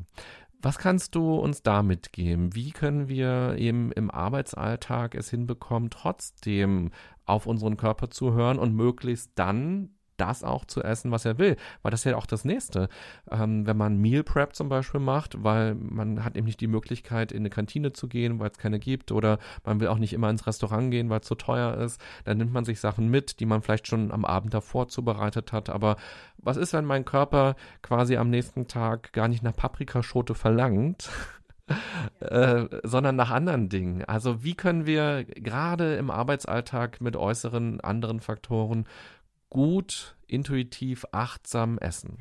Was 0.63 0.77
kannst 0.77 1.15
du 1.15 1.35
uns 1.35 1.61
da 1.61 1.83
mitgeben? 1.83 2.55
Wie 2.55 2.71
können 2.71 3.09
wir 3.09 3.57
eben 3.57 3.91
im 3.91 4.09
Arbeitsalltag 4.09 5.13
es 5.13 5.29
hinbekommen, 5.29 5.89
trotzdem 5.89 6.91
auf 7.25 7.47
unseren 7.47 7.75
Körper 7.75 8.09
zu 8.09 8.31
hören 8.31 8.59
und 8.59 8.73
möglichst 8.73 9.31
dann 9.35 9.89
das 10.17 10.43
auch 10.43 10.65
zu 10.65 10.83
essen, 10.83 11.11
was 11.11 11.25
er 11.25 11.37
will. 11.37 11.57
Weil 11.81 11.91
das 11.91 12.01
ist 12.01 12.11
ja 12.11 12.17
auch 12.17 12.25
das 12.25 12.45
Nächste. 12.45 12.89
Ähm, 13.31 13.65
wenn 13.65 13.77
man 13.77 13.97
Meal 13.97 14.23
Prep 14.23 14.55
zum 14.55 14.69
Beispiel 14.69 14.99
macht, 14.99 15.43
weil 15.43 15.75
man 15.75 16.23
hat 16.23 16.37
eben 16.37 16.45
nicht 16.45 16.61
die 16.61 16.67
Möglichkeit, 16.67 17.31
in 17.31 17.39
eine 17.39 17.49
Kantine 17.49 17.93
zu 17.93 18.07
gehen, 18.07 18.39
weil 18.39 18.51
es 18.51 18.57
keine 18.57 18.79
gibt, 18.79 19.11
oder 19.11 19.39
man 19.65 19.79
will 19.79 19.87
auch 19.87 19.97
nicht 19.97 20.13
immer 20.13 20.29
ins 20.29 20.47
Restaurant 20.47 20.91
gehen, 20.91 21.09
weil 21.09 21.19
es 21.21 21.27
zu 21.27 21.35
teuer 21.35 21.75
ist, 21.77 22.01
dann 22.25 22.37
nimmt 22.37 22.53
man 22.53 22.65
sich 22.65 22.79
Sachen 22.79 23.09
mit, 23.09 23.39
die 23.39 23.45
man 23.45 23.61
vielleicht 23.61 23.87
schon 23.87 24.11
am 24.11 24.25
Abend 24.25 24.53
davor 24.53 24.87
zubereitet 24.87 25.51
hat. 25.51 25.69
Aber 25.69 25.97
was 26.37 26.57
ist, 26.57 26.73
wenn 26.73 26.85
mein 26.85 27.05
Körper 27.05 27.55
quasi 27.81 28.17
am 28.17 28.29
nächsten 28.29 28.67
Tag 28.67 29.13
gar 29.13 29.27
nicht 29.27 29.43
nach 29.43 29.55
Paprikaschote 29.55 30.35
verlangt? 30.35 31.09
Äh, 32.19 32.65
sondern 32.83 33.15
nach 33.15 33.31
anderen 33.31 33.69
Dingen. 33.69 34.03
Also 34.03 34.43
wie 34.43 34.53
können 34.53 34.85
wir 34.85 35.23
gerade 35.23 35.95
im 35.95 36.11
Arbeitsalltag 36.11 36.99
mit 36.99 37.15
äußeren 37.15 37.79
anderen 37.79 38.19
Faktoren 38.19 38.85
gut, 39.53 40.15
intuitiv, 40.27 41.05
achtsam 41.11 41.77
essen? 41.77 42.17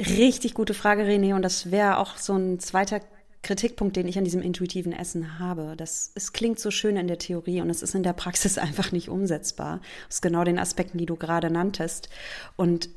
Richtig 0.00 0.54
gute 0.54 0.74
Frage, 0.74 1.04
René. 1.04 1.34
Und 1.34 1.42
das 1.42 1.70
wäre 1.70 1.98
auch 1.98 2.16
so 2.16 2.34
ein 2.34 2.58
zweiter 2.58 3.00
Kritikpunkt, 3.42 3.96
den 3.96 4.08
ich 4.08 4.18
an 4.18 4.24
diesem 4.24 4.42
intuitiven 4.42 4.92
Essen 4.92 5.38
habe. 5.38 5.74
Das, 5.76 6.12
es 6.14 6.32
klingt 6.32 6.58
so 6.58 6.70
schön 6.70 6.96
in 6.96 7.08
der 7.08 7.18
Theorie 7.18 7.60
und 7.60 7.70
es 7.70 7.82
ist 7.82 7.94
in 7.94 8.02
der 8.02 8.12
Praxis 8.12 8.58
einfach 8.58 8.92
nicht 8.92 9.08
umsetzbar. 9.08 9.80
Aus 10.08 10.20
genau 10.20 10.44
den 10.44 10.58
Aspekten, 10.58 10.98
die 10.98 11.06
du 11.06 11.16
gerade 11.16 11.50
nanntest. 11.50 12.08
Und 12.56 12.88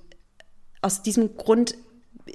aus 0.82 1.04
diesem 1.04 1.36
Grund 1.36 1.76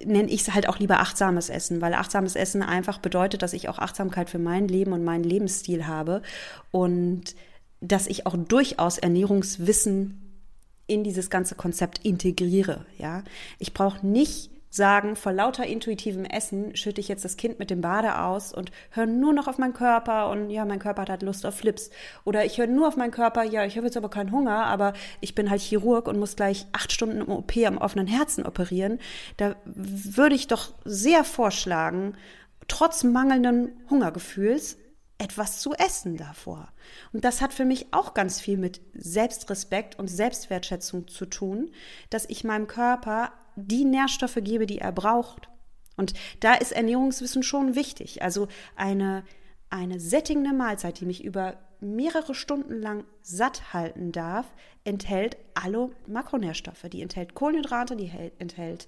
nenne 0.05 0.31
ich 0.31 0.42
es 0.42 0.55
halt 0.55 0.68
auch 0.68 0.79
lieber 0.79 1.00
achtsames 1.00 1.48
Essen, 1.48 1.81
weil 1.81 1.94
achtsames 1.94 2.37
Essen 2.37 2.62
einfach 2.62 2.98
bedeutet, 2.98 3.42
dass 3.42 3.53
ich 3.53 3.68
auch 3.68 3.79
Achtsamkeit 3.79 4.31
für 4.31 4.38
mein 4.38 4.68
Leben 4.68 4.92
und 4.92 5.05
meinen 5.05 5.24
Lebensstil 5.24 5.87
habe 5.87 6.22
und 6.70 7.35
dass 7.81 8.07
ich 8.07 8.26
auch 8.26 8.37
durchaus 8.37 8.98
Ernährungswissen 8.98 10.30
in 10.90 11.05
dieses 11.05 11.31
ganze 11.31 11.55
Konzept 11.55 12.05
integriere. 12.05 12.85
Ja, 12.98 13.22
ich 13.59 13.72
brauche 13.72 14.05
nicht 14.05 14.50
sagen, 14.70 15.16
vor 15.16 15.33
lauter 15.33 15.66
intuitivem 15.66 16.24
Essen 16.24 16.76
schütte 16.76 17.00
ich 17.00 17.09
jetzt 17.09 17.24
das 17.24 17.37
Kind 17.37 17.59
mit 17.59 17.70
dem 17.70 17.81
Bade 17.81 18.20
aus 18.20 18.53
und 18.53 18.70
höre 18.90 19.07
nur 19.07 19.33
noch 19.33 19.48
auf 19.48 19.59
meinen 19.59 19.72
Körper 19.72 20.31
und 20.31 20.50
ja, 20.50 20.64
mein 20.64 20.79
Körper 20.79 21.03
hat 21.03 21.11
halt 21.11 21.22
Lust 21.22 21.44
auf 21.46 21.57
Flips. 21.57 21.90
Oder 22.24 22.44
ich 22.44 22.59
höre 22.59 22.68
nur 22.68 22.88
auf 22.88 22.96
meinen 22.96 23.11
Körper, 23.11 23.42
ja, 23.42 23.64
ich 23.64 23.76
habe 23.76 23.87
jetzt 23.87 23.96
aber 23.96 24.11
keinen 24.11 24.33
Hunger, 24.33 24.66
aber 24.66 24.92
ich 25.20 25.35
bin 25.35 25.50
halt 25.50 25.61
Chirurg 25.61 26.07
und 26.07 26.18
muss 26.18 26.37
gleich 26.37 26.66
acht 26.72 26.92
Stunden 26.92 27.20
im 27.20 27.29
OP 27.29 27.57
am 27.66 27.79
offenen 27.79 28.07
Herzen 28.07 28.46
operieren. 28.46 28.98
Da 29.37 29.57
würde 29.64 30.37
ich 30.37 30.46
doch 30.46 30.72
sehr 30.85 31.24
vorschlagen, 31.24 32.14
trotz 32.68 33.03
mangelnden 33.03 33.72
Hungergefühls 33.90 34.76
etwas 35.21 35.61
zu 35.61 35.75
essen 35.75 36.17
davor. 36.17 36.69
Und 37.13 37.25
das 37.25 37.43
hat 37.43 37.53
für 37.53 37.67
mich 37.67 37.93
auch 37.93 38.15
ganz 38.15 38.41
viel 38.41 38.57
mit 38.57 38.81
Selbstrespekt 38.95 39.99
und 39.99 40.09
Selbstwertschätzung 40.09 41.09
zu 41.09 41.27
tun, 41.27 41.71
dass 42.09 42.25
ich 42.29 42.43
meinem 42.43 42.67
Körper 42.67 43.33
die 43.55 43.85
Nährstoffe 43.85 44.39
gebe, 44.41 44.67
die 44.67 44.79
er 44.79 44.93
braucht. 44.93 45.49
Und 45.97 46.15
da 46.41 46.55
ist 46.55 46.73
Ernährungswissen 46.73 47.43
schon 47.43 47.75
wichtig. 47.75 48.23
Also 48.23 48.49
eine, 48.77 49.23
eine 49.69 50.01
sättigende 50.01 50.55
Mahlzeit, 50.55 51.01
die 51.01 51.07
mich 51.07 51.23
über 51.23 51.59
mehrere 51.81 52.35
Stunden 52.35 52.81
lang 52.81 53.05
satt 53.23 53.75
halten 53.75 54.13
darf, 54.13 54.47
enthält 54.85 55.37
alle 55.53 55.91
Makronährstoffe. 56.07 56.87
Die 56.91 57.03
enthält 57.03 57.35
Kohlenhydrate, 57.35 57.95
die 57.95 58.11
enthält 58.39 58.87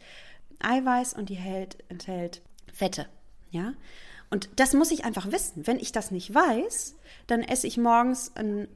Eiweiß 0.61 1.13
und 1.13 1.29
die 1.29 1.39
enthält 1.89 2.41
Fette. 2.73 3.07
Ja? 3.51 3.75
Und 4.33 4.49
das 4.57 4.73
muss 4.73 4.91
ich 4.91 5.05
einfach 5.05 5.31
wissen. 5.31 5.67
Wenn 5.67 5.79
ich 5.79 5.93
das 5.93 6.11
nicht 6.11 6.35
weiß, 6.35 6.97
dann 7.27 7.43
esse 7.43 7.67
ich 7.67 7.77
morgens 7.77 8.33
ein 8.35 8.67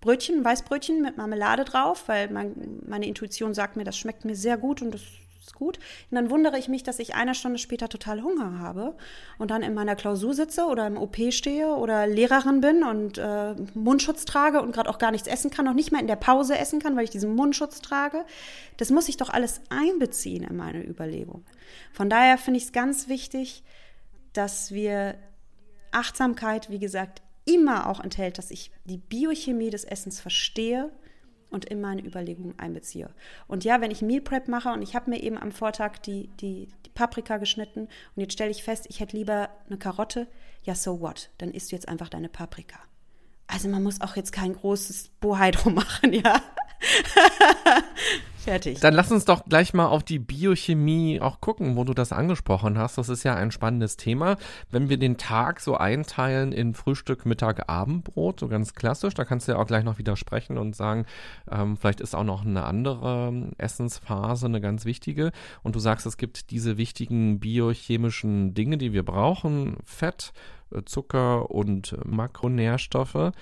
Brötchen, 0.00 0.38
ein 0.38 0.44
Weißbrötchen 0.44 1.02
mit 1.02 1.18
Marmelade 1.18 1.64
drauf, 1.64 2.04
weil 2.06 2.30
mein, 2.30 2.80
meine 2.88 3.06
Intuition 3.06 3.52
sagt 3.52 3.76
mir, 3.76 3.84
das 3.84 3.98
schmeckt 3.98 4.24
mir 4.24 4.34
sehr 4.34 4.56
gut 4.56 4.80
und 4.80 4.94
das 4.94 5.02
ist 5.42 5.54
gut. 5.54 5.78
Und 6.10 6.14
dann 6.14 6.30
wundere 6.30 6.58
ich 6.58 6.68
mich, 6.68 6.82
dass 6.82 6.98
ich 6.98 7.14
eine 7.14 7.34
Stunde 7.34 7.58
später 7.58 7.90
total 7.90 8.22
Hunger 8.22 8.58
habe 8.58 8.96
und 9.38 9.50
dann 9.50 9.62
in 9.62 9.74
meiner 9.74 9.96
Klausur 9.96 10.32
sitze 10.32 10.64
oder 10.64 10.86
im 10.86 10.96
OP 10.96 11.18
stehe 11.30 11.68
oder 11.68 12.06
Lehrerin 12.06 12.62
bin 12.62 12.82
und 12.82 13.18
äh, 13.18 13.54
Mundschutz 13.74 14.24
trage 14.24 14.62
und 14.62 14.72
gerade 14.72 14.88
auch 14.88 14.98
gar 14.98 15.10
nichts 15.10 15.28
essen 15.28 15.50
kann, 15.50 15.66
noch 15.66 15.74
nicht 15.74 15.92
mal 15.92 16.00
in 16.00 16.06
der 16.06 16.16
Pause 16.16 16.56
essen 16.56 16.80
kann, 16.80 16.96
weil 16.96 17.04
ich 17.04 17.10
diesen 17.10 17.34
Mundschutz 17.34 17.82
trage. 17.82 18.24
Das 18.78 18.88
muss 18.88 19.10
ich 19.10 19.18
doch 19.18 19.28
alles 19.28 19.60
einbeziehen 19.68 20.42
in 20.42 20.56
meine 20.56 20.82
Überlegung. 20.82 21.44
Von 21.92 22.08
daher 22.08 22.38
finde 22.38 22.56
ich 22.56 22.64
es 22.64 22.72
ganz 22.72 23.08
wichtig, 23.08 23.62
dass 24.32 24.72
wir 24.72 25.16
Achtsamkeit, 25.90 26.70
wie 26.70 26.78
gesagt, 26.78 27.22
immer 27.44 27.88
auch 27.88 28.00
enthält, 28.00 28.38
dass 28.38 28.50
ich 28.50 28.70
die 28.84 28.98
Biochemie 28.98 29.70
des 29.70 29.84
Essens 29.84 30.20
verstehe 30.20 30.90
und 31.50 31.66
in 31.66 31.80
meine 31.80 32.02
Überlegungen 32.02 32.58
einbeziehe. 32.58 33.10
Und 33.46 33.64
ja, 33.64 33.80
wenn 33.80 33.90
ich 33.90 34.00
Meal 34.00 34.22
Prep 34.22 34.48
mache 34.48 34.70
und 34.70 34.82
ich 34.82 34.94
habe 34.94 35.10
mir 35.10 35.22
eben 35.22 35.38
am 35.38 35.52
Vortag 35.52 35.98
die, 35.98 36.28
die, 36.40 36.68
die 36.86 36.90
Paprika 36.90 37.36
geschnitten 37.36 37.82
und 37.82 38.20
jetzt 38.20 38.32
stelle 38.32 38.50
ich 38.50 38.64
fest, 38.64 38.86
ich 38.88 39.00
hätte 39.00 39.16
lieber 39.16 39.50
eine 39.66 39.76
Karotte, 39.76 40.28
ja, 40.62 40.74
so 40.74 41.00
what? 41.00 41.30
Dann 41.38 41.50
isst 41.50 41.70
du 41.70 41.76
jetzt 41.76 41.88
einfach 41.88 42.08
deine 42.08 42.28
Paprika. 42.28 42.78
Also 43.46 43.68
man 43.68 43.82
muss 43.82 44.00
auch 44.00 44.16
jetzt 44.16 44.32
kein 44.32 44.54
großes 44.54 45.10
Bohai 45.20 45.50
drum 45.50 45.74
machen, 45.74 46.12
ja. 46.24 46.40
Fertig. 48.42 48.80
Dann 48.80 48.94
lass 48.94 49.12
uns 49.12 49.24
doch 49.24 49.44
gleich 49.44 49.72
mal 49.72 49.86
auf 49.86 50.02
die 50.02 50.18
Biochemie 50.18 51.20
auch 51.20 51.40
gucken, 51.40 51.76
wo 51.76 51.84
du 51.84 51.94
das 51.94 52.10
angesprochen 52.10 52.76
hast. 52.76 52.98
Das 52.98 53.08
ist 53.08 53.22
ja 53.22 53.36
ein 53.36 53.52
spannendes 53.52 53.96
Thema. 53.96 54.36
Wenn 54.68 54.88
wir 54.88 54.96
den 54.96 55.16
Tag 55.16 55.60
so 55.60 55.76
einteilen 55.76 56.50
in 56.50 56.74
Frühstück, 56.74 57.24
Mittag, 57.24 57.68
Abendbrot, 57.68 58.40
so 58.40 58.48
ganz 58.48 58.74
klassisch, 58.74 59.14
da 59.14 59.24
kannst 59.24 59.46
du 59.46 59.52
ja 59.52 59.58
auch 59.58 59.66
gleich 59.66 59.84
noch 59.84 59.98
widersprechen 59.98 60.58
und 60.58 60.74
sagen, 60.74 61.06
ähm, 61.50 61.76
vielleicht 61.76 62.00
ist 62.00 62.16
auch 62.16 62.24
noch 62.24 62.44
eine 62.44 62.64
andere 62.64 63.50
Essensphase 63.58 64.46
eine 64.46 64.60
ganz 64.60 64.86
wichtige. 64.86 65.30
Und 65.62 65.76
du 65.76 65.78
sagst, 65.78 66.04
es 66.06 66.16
gibt 66.16 66.50
diese 66.50 66.76
wichtigen 66.76 67.38
biochemischen 67.38 68.54
Dinge, 68.54 68.76
die 68.76 68.92
wir 68.92 69.04
brauchen, 69.04 69.76
Fett, 69.84 70.32
äh, 70.72 70.82
Zucker 70.84 71.52
und 71.52 71.96
Makronährstoffe. 72.04 73.32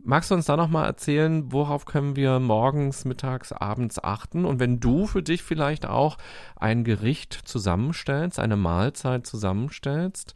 Magst 0.00 0.30
du 0.30 0.34
uns 0.34 0.46
da 0.46 0.56
nochmal 0.56 0.86
erzählen, 0.86 1.52
worauf 1.52 1.84
können 1.84 2.14
wir 2.14 2.38
morgens, 2.38 3.04
mittags, 3.04 3.52
abends 3.52 4.02
achten? 4.02 4.44
Und 4.44 4.60
wenn 4.60 4.80
du 4.80 5.06
für 5.06 5.22
dich 5.22 5.42
vielleicht 5.42 5.86
auch 5.86 6.18
ein 6.56 6.84
Gericht 6.84 7.32
zusammenstellst, 7.32 8.38
eine 8.38 8.56
Mahlzeit 8.56 9.26
zusammenstellst, 9.26 10.34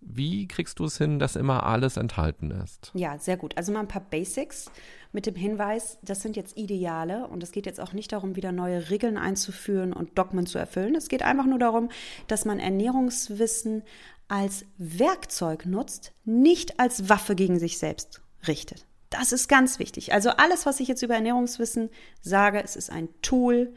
wie 0.00 0.48
kriegst 0.48 0.78
du 0.78 0.84
es 0.84 0.96
hin, 0.96 1.18
dass 1.18 1.36
immer 1.36 1.64
alles 1.64 1.96
enthalten 1.96 2.50
ist? 2.50 2.90
Ja, 2.94 3.18
sehr 3.18 3.36
gut. 3.36 3.56
Also 3.58 3.72
mal 3.72 3.80
ein 3.80 3.88
paar 3.88 4.00
Basics 4.08 4.70
mit 5.12 5.26
dem 5.26 5.34
Hinweis, 5.34 5.98
das 6.02 6.22
sind 6.22 6.36
jetzt 6.36 6.56
Ideale 6.56 7.26
und 7.26 7.42
es 7.42 7.52
geht 7.52 7.66
jetzt 7.66 7.80
auch 7.80 7.92
nicht 7.92 8.12
darum, 8.12 8.36
wieder 8.36 8.52
neue 8.52 8.90
Regeln 8.90 9.18
einzuführen 9.18 9.92
und 9.92 10.16
Dogmen 10.18 10.46
zu 10.46 10.58
erfüllen. 10.58 10.94
Es 10.94 11.08
geht 11.08 11.22
einfach 11.22 11.46
nur 11.46 11.58
darum, 11.58 11.90
dass 12.28 12.44
man 12.44 12.60
Ernährungswissen 12.60 13.82
als 14.28 14.64
Werkzeug 14.78 15.66
nutzt, 15.66 16.12
nicht 16.24 16.80
als 16.80 17.08
Waffe 17.08 17.34
gegen 17.34 17.58
sich 17.58 17.78
selbst 17.78 18.22
richtet. 18.46 18.86
Das 19.10 19.32
ist 19.32 19.48
ganz 19.48 19.80
wichtig. 19.80 20.12
Also 20.12 20.30
alles, 20.30 20.66
was 20.66 20.78
ich 20.80 20.86
jetzt 20.88 21.02
über 21.02 21.14
Ernährungswissen 21.14 21.90
sage, 22.22 22.62
es 22.62 22.76
ist 22.76 22.90
ein 22.90 23.08
Tool, 23.22 23.74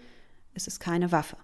es 0.54 0.68
ist 0.68 0.80
keine 0.80 1.12
Waffe. 1.12 1.38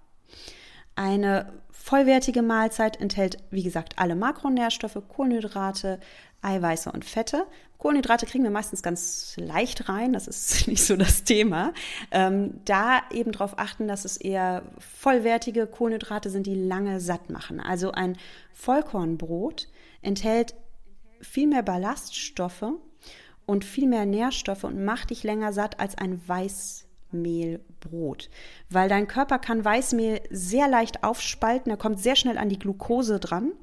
Eine 0.95 1.51
vollwertige 1.71 2.43
Mahlzeit 2.43 3.01
enthält, 3.01 3.37
wie 3.49 3.63
gesagt, 3.63 3.97
alle 3.97 4.15
Makronährstoffe, 4.15 5.01
Kohlenhydrate, 5.07 5.99
Eiweiße 6.41 6.91
und 6.91 7.03
Fette. 7.03 7.47
Kohlenhydrate 7.79 8.25
kriegen 8.27 8.43
wir 8.43 8.51
meistens 8.51 8.83
ganz 8.83 9.33
leicht 9.37 9.89
rein, 9.89 10.13
das 10.13 10.27
ist 10.27 10.67
nicht 10.67 10.83
so 10.83 10.95
das 10.95 11.23
Thema. 11.23 11.73
Ähm, 12.11 12.59
da 12.65 13.01
eben 13.11 13.31
darauf 13.31 13.57
achten, 13.57 13.87
dass 13.87 14.05
es 14.05 14.17
eher 14.17 14.63
vollwertige 14.77 15.65
Kohlenhydrate 15.65 16.29
sind, 16.29 16.45
die 16.45 16.55
lange 16.55 16.99
satt 16.99 17.31
machen. 17.31 17.59
Also 17.59 17.91
ein 17.91 18.17
Vollkornbrot 18.53 19.67
enthält 20.01 20.53
viel 21.21 21.47
mehr 21.47 21.63
Ballaststoffe 21.63 22.65
und 23.49 23.65
viel 23.65 23.87
mehr 23.87 24.05
Nährstoffe 24.05 24.63
und 24.63 24.85
macht 24.85 25.09
dich 25.09 25.23
länger 25.23 25.51
satt 25.53 25.79
als 25.79 25.97
ein 25.97 26.21
Weißmehlbrot. 26.27 28.29
Weil 28.69 28.89
dein 28.89 29.07
Körper 29.07 29.39
kann 29.39 29.65
Weißmehl 29.65 30.21
sehr 30.29 30.67
leicht 30.67 31.03
aufspalten, 31.03 31.71
er 31.71 31.77
kommt 31.77 31.99
sehr 31.99 32.15
schnell 32.15 32.37
an 32.37 32.49
die 32.49 32.59
Glucose 32.59 33.19
dran. 33.19 33.53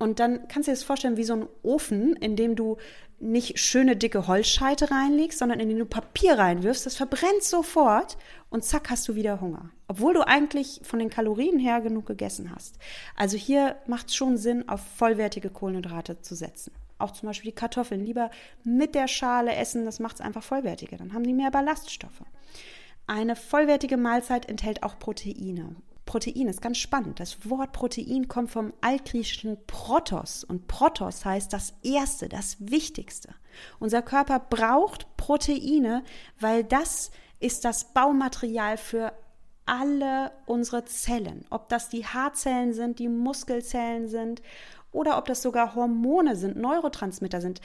Und 0.00 0.18
dann 0.18 0.48
kannst 0.48 0.66
du 0.66 0.72
dir 0.72 0.76
das 0.76 0.82
vorstellen 0.82 1.16
wie 1.16 1.24
so 1.24 1.34
ein 1.34 1.46
Ofen, 1.62 2.16
in 2.16 2.34
dem 2.34 2.56
du 2.56 2.78
nicht 3.20 3.60
schöne 3.60 3.96
dicke 3.96 4.26
Holzscheite 4.26 4.90
reinlegst, 4.90 5.38
sondern 5.38 5.60
in 5.60 5.68
den 5.68 5.78
du 5.78 5.84
Papier 5.84 6.38
reinwirfst. 6.38 6.86
Das 6.86 6.96
verbrennt 6.96 7.42
sofort 7.42 8.16
und 8.48 8.64
zack 8.64 8.90
hast 8.90 9.06
du 9.08 9.14
wieder 9.14 9.40
Hunger. 9.40 9.70
Obwohl 9.86 10.14
du 10.14 10.26
eigentlich 10.26 10.80
von 10.82 10.98
den 10.98 11.10
Kalorien 11.10 11.58
her 11.58 11.82
genug 11.82 12.06
gegessen 12.06 12.50
hast. 12.52 12.78
Also 13.14 13.36
hier 13.36 13.76
macht 13.86 14.08
es 14.08 14.16
schon 14.16 14.38
Sinn, 14.38 14.68
auf 14.68 14.80
vollwertige 14.80 15.50
Kohlenhydrate 15.50 16.22
zu 16.22 16.34
setzen 16.34 16.72
auch 17.00 17.12
zum 17.12 17.28
Beispiel 17.28 17.50
die 17.50 17.56
Kartoffeln 17.56 18.04
lieber 18.04 18.30
mit 18.64 18.94
der 18.94 19.08
Schale 19.08 19.54
essen, 19.54 19.84
das 19.84 20.00
macht 20.00 20.16
es 20.16 20.20
einfach 20.20 20.42
vollwertiger. 20.42 20.96
Dann 20.96 21.12
haben 21.12 21.24
sie 21.24 21.32
mehr 21.32 21.50
Ballaststoffe. 21.50 22.22
Eine 23.06 23.36
vollwertige 23.36 23.96
Mahlzeit 23.96 24.48
enthält 24.48 24.82
auch 24.82 24.98
Proteine. 24.98 25.76
Protein 26.06 26.48
ist 26.48 26.60
ganz 26.60 26.78
spannend. 26.78 27.20
Das 27.20 27.48
Wort 27.48 27.72
Protein 27.72 28.26
kommt 28.26 28.50
vom 28.50 28.72
altgriechischen 28.80 29.58
Protos 29.66 30.42
und 30.42 30.66
Protos 30.66 31.24
heißt 31.24 31.52
das 31.52 31.74
Erste, 31.84 32.28
das 32.28 32.56
Wichtigste. 32.58 33.34
Unser 33.78 34.02
Körper 34.02 34.40
braucht 34.40 35.16
Proteine, 35.16 36.02
weil 36.40 36.64
das 36.64 37.12
ist 37.38 37.64
das 37.64 37.92
Baumaterial 37.92 38.76
für 38.76 39.12
alle 39.66 40.32
unsere 40.46 40.84
Zellen. 40.84 41.46
Ob 41.48 41.68
das 41.68 41.88
die 41.88 42.04
Haarzellen 42.04 42.72
sind, 42.72 42.98
die 42.98 43.08
Muskelzellen 43.08 44.08
sind 44.08 44.42
oder 44.92 45.18
ob 45.18 45.26
das 45.26 45.42
sogar 45.42 45.74
Hormone 45.74 46.36
sind, 46.36 46.56
Neurotransmitter 46.56 47.40
sind. 47.40 47.60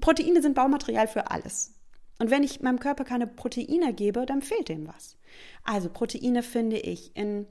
Proteine 0.00 0.42
sind 0.42 0.54
Baumaterial 0.54 1.08
für 1.08 1.30
alles. 1.30 1.74
Und 2.18 2.30
wenn 2.30 2.42
ich 2.42 2.60
meinem 2.60 2.78
Körper 2.78 3.04
keine 3.04 3.26
Proteine 3.26 3.92
gebe, 3.92 4.26
dann 4.26 4.42
fehlt 4.42 4.68
dem 4.68 4.86
was. 4.86 5.16
Also 5.64 5.88
Proteine 5.88 6.42
finde 6.42 6.78
ich 6.78 7.16
in 7.16 7.46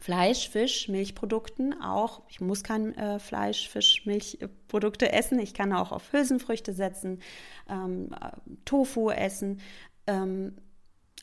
Fleisch, 0.00 0.48
Fisch, 0.50 0.88
Milchprodukten 0.88 1.80
auch. 1.80 2.22
Ich 2.28 2.40
muss 2.40 2.62
kein 2.62 2.94
äh, 2.96 3.18
Fleisch, 3.18 3.68
Fisch, 3.68 4.04
Milchprodukte 4.04 5.12
essen. 5.12 5.38
Ich 5.38 5.54
kann 5.54 5.72
auch 5.72 5.92
auf 5.92 6.12
Hülsenfrüchte 6.12 6.72
setzen, 6.72 7.20
ähm, 7.68 8.10
äh, 8.12 8.30
Tofu 8.64 9.10
essen. 9.10 9.60
Ähm, 10.06 10.56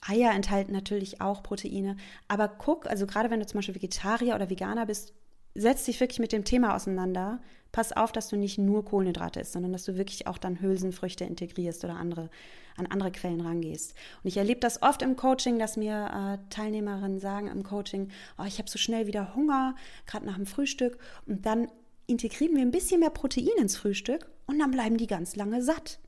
Eier 0.05 0.31
enthalten 0.31 0.73
natürlich 0.73 1.21
auch 1.21 1.43
Proteine. 1.43 1.97
Aber 2.27 2.47
guck, 2.47 2.87
also 2.87 3.05
gerade 3.05 3.29
wenn 3.29 3.39
du 3.39 3.45
zum 3.45 3.59
Beispiel 3.59 3.75
Vegetarier 3.75 4.35
oder 4.35 4.49
Veganer 4.49 4.85
bist, 4.85 5.13
setz 5.55 5.85
dich 5.85 5.99
wirklich 5.99 6.19
mit 6.19 6.31
dem 6.31 6.45
Thema 6.45 6.75
auseinander. 6.75 7.41
Pass 7.71 7.91
auf, 7.91 8.11
dass 8.11 8.29
du 8.29 8.35
nicht 8.35 8.57
nur 8.57 8.85
Kohlenhydrate 8.85 9.39
isst, 9.39 9.53
sondern 9.53 9.71
dass 9.71 9.85
du 9.85 9.97
wirklich 9.97 10.27
auch 10.27 10.37
dann 10.37 10.61
Hülsenfrüchte 10.61 11.25
integrierst 11.25 11.83
oder 11.83 11.95
andere, 11.95 12.29
an 12.77 12.85
andere 12.85 13.11
Quellen 13.11 13.41
rangehst. 13.41 13.95
Und 14.23 14.27
ich 14.27 14.37
erlebe 14.37 14.59
das 14.59 14.81
oft 14.81 15.01
im 15.01 15.15
Coaching, 15.15 15.57
dass 15.57 15.77
mir 15.77 16.39
äh, 16.43 16.49
Teilnehmerinnen 16.53 17.19
sagen 17.19 17.47
im 17.47 17.63
Coaching, 17.63 18.09
oh, 18.37 18.43
ich 18.45 18.59
habe 18.59 18.69
so 18.69 18.77
schnell 18.77 19.07
wieder 19.07 19.35
Hunger, 19.35 19.75
gerade 20.05 20.25
nach 20.25 20.35
dem 20.35 20.45
Frühstück. 20.45 20.97
Und 21.25 21.45
dann 21.45 21.67
integrieren 22.05 22.55
wir 22.55 22.61
ein 22.61 22.71
bisschen 22.71 22.99
mehr 22.99 23.09
Protein 23.09 23.57
ins 23.57 23.75
Frühstück 23.75 24.29
und 24.45 24.59
dann 24.59 24.71
bleiben 24.71 24.97
die 24.97 25.07
ganz 25.07 25.35
lange 25.35 25.63
satt. 25.63 25.99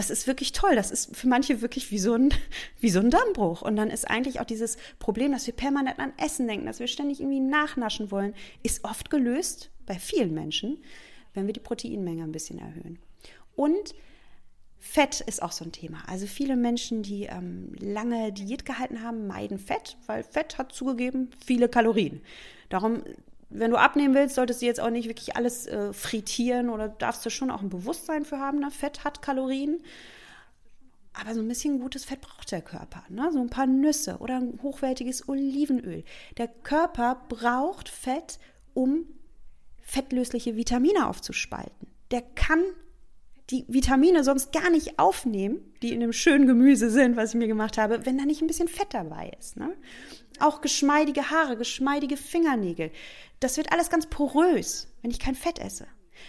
Das 0.00 0.08
ist 0.08 0.26
wirklich 0.26 0.52
toll. 0.52 0.76
Das 0.76 0.90
ist 0.90 1.14
für 1.14 1.28
manche 1.28 1.60
wirklich 1.60 1.90
wie 1.90 1.98
so 1.98 2.14
ein, 2.14 2.32
wie 2.80 2.88
so 2.88 3.00
ein 3.00 3.10
Dammbruch. 3.10 3.60
Und 3.60 3.76
dann 3.76 3.90
ist 3.90 4.08
eigentlich 4.08 4.40
auch 4.40 4.46
dieses 4.46 4.78
Problem, 4.98 5.30
dass 5.30 5.46
wir 5.46 5.52
permanent 5.52 5.98
an 5.98 6.14
Essen 6.16 6.48
denken, 6.48 6.64
dass 6.64 6.80
wir 6.80 6.86
ständig 6.86 7.20
irgendwie 7.20 7.40
nachnaschen 7.40 8.10
wollen, 8.10 8.32
ist 8.62 8.82
oft 8.84 9.10
gelöst 9.10 9.68
bei 9.84 9.98
vielen 9.98 10.32
Menschen, 10.32 10.78
wenn 11.34 11.46
wir 11.46 11.52
die 11.52 11.60
Proteinmenge 11.60 12.22
ein 12.22 12.32
bisschen 12.32 12.58
erhöhen. 12.58 12.98
Und 13.54 13.94
Fett 14.78 15.20
ist 15.20 15.42
auch 15.42 15.52
so 15.52 15.66
ein 15.66 15.72
Thema. 15.72 16.02
Also 16.06 16.26
viele 16.26 16.56
Menschen, 16.56 17.02
die 17.02 17.24
ähm, 17.24 17.74
lange 17.78 18.32
Diät 18.32 18.64
gehalten 18.64 19.02
haben, 19.02 19.26
meiden 19.26 19.58
Fett, 19.58 19.98
weil 20.06 20.22
Fett 20.22 20.56
hat 20.56 20.72
zugegeben 20.72 21.28
viele 21.44 21.68
Kalorien. 21.68 22.22
Darum 22.70 23.02
wenn 23.50 23.72
du 23.72 23.76
abnehmen 23.76 24.14
willst, 24.14 24.36
solltest 24.36 24.62
du 24.62 24.66
jetzt 24.66 24.80
auch 24.80 24.90
nicht 24.90 25.08
wirklich 25.08 25.36
alles 25.36 25.66
äh, 25.66 25.92
frittieren 25.92 26.70
oder 26.70 26.88
darfst 26.88 27.26
du 27.26 27.30
schon 27.30 27.50
auch 27.50 27.62
ein 27.62 27.68
Bewusstsein 27.68 28.24
für 28.24 28.38
haben. 28.38 28.60
Ne? 28.60 28.70
Fett 28.70 29.04
hat 29.04 29.22
Kalorien. 29.22 29.82
Aber 31.12 31.34
so 31.34 31.40
ein 31.40 31.48
bisschen 31.48 31.80
gutes 31.80 32.04
Fett 32.04 32.20
braucht 32.20 32.52
der 32.52 32.62
Körper. 32.62 33.02
Ne? 33.08 33.30
So 33.32 33.40
ein 33.40 33.50
paar 33.50 33.66
Nüsse 33.66 34.18
oder 34.18 34.36
ein 34.36 34.60
hochwertiges 34.62 35.28
Olivenöl. 35.28 36.04
Der 36.38 36.46
Körper 36.46 37.22
braucht 37.28 37.88
Fett, 37.88 38.38
um 38.72 39.06
fettlösliche 39.80 40.54
Vitamine 40.54 41.08
aufzuspalten. 41.08 41.88
Der 42.12 42.22
kann 42.22 42.62
die 43.50 43.64
Vitamine 43.66 44.22
sonst 44.22 44.52
gar 44.52 44.70
nicht 44.70 45.00
aufnehmen, 45.00 45.74
die 45.82 45.92
in 45.92 45.98
dem 45.98 46.12
schönen 46.12 46.46
Gemüse 46.46 46.88
sind, 46.90 47.16
was 47.16 47.30
ich 47.30 47.34
mir 47.34 47.48
gemacht 47.48 47.78
habe, 47.78 48.06
wenn 48.06 48.16
da 48.16 48.24
nicht 48.24 48.40
ein 48.40 48.46
bisschen 48.46 48.68
Fett 48.68 48.94
dabei 48.94 49.32
ist. 49.40 49.56
Ne? 49.56 49.74
Auch 50.38 50.60
geschmeidige 50.60 51.30
Haare, 51.30 51.56
geschmeidige 51.56 52.16
Fingernägel. 52.16 52.92
Das 53.40 53.56
wird 53.56 53.72
alles 53.72 53.90
ganz 53.90 54.06
porös, 54.06 54.88
wenn 55.02 55.10
ich 55.10 55.18
kein 55.18 55.34
Fett 55.34 55.58
esse. 55.58 55.86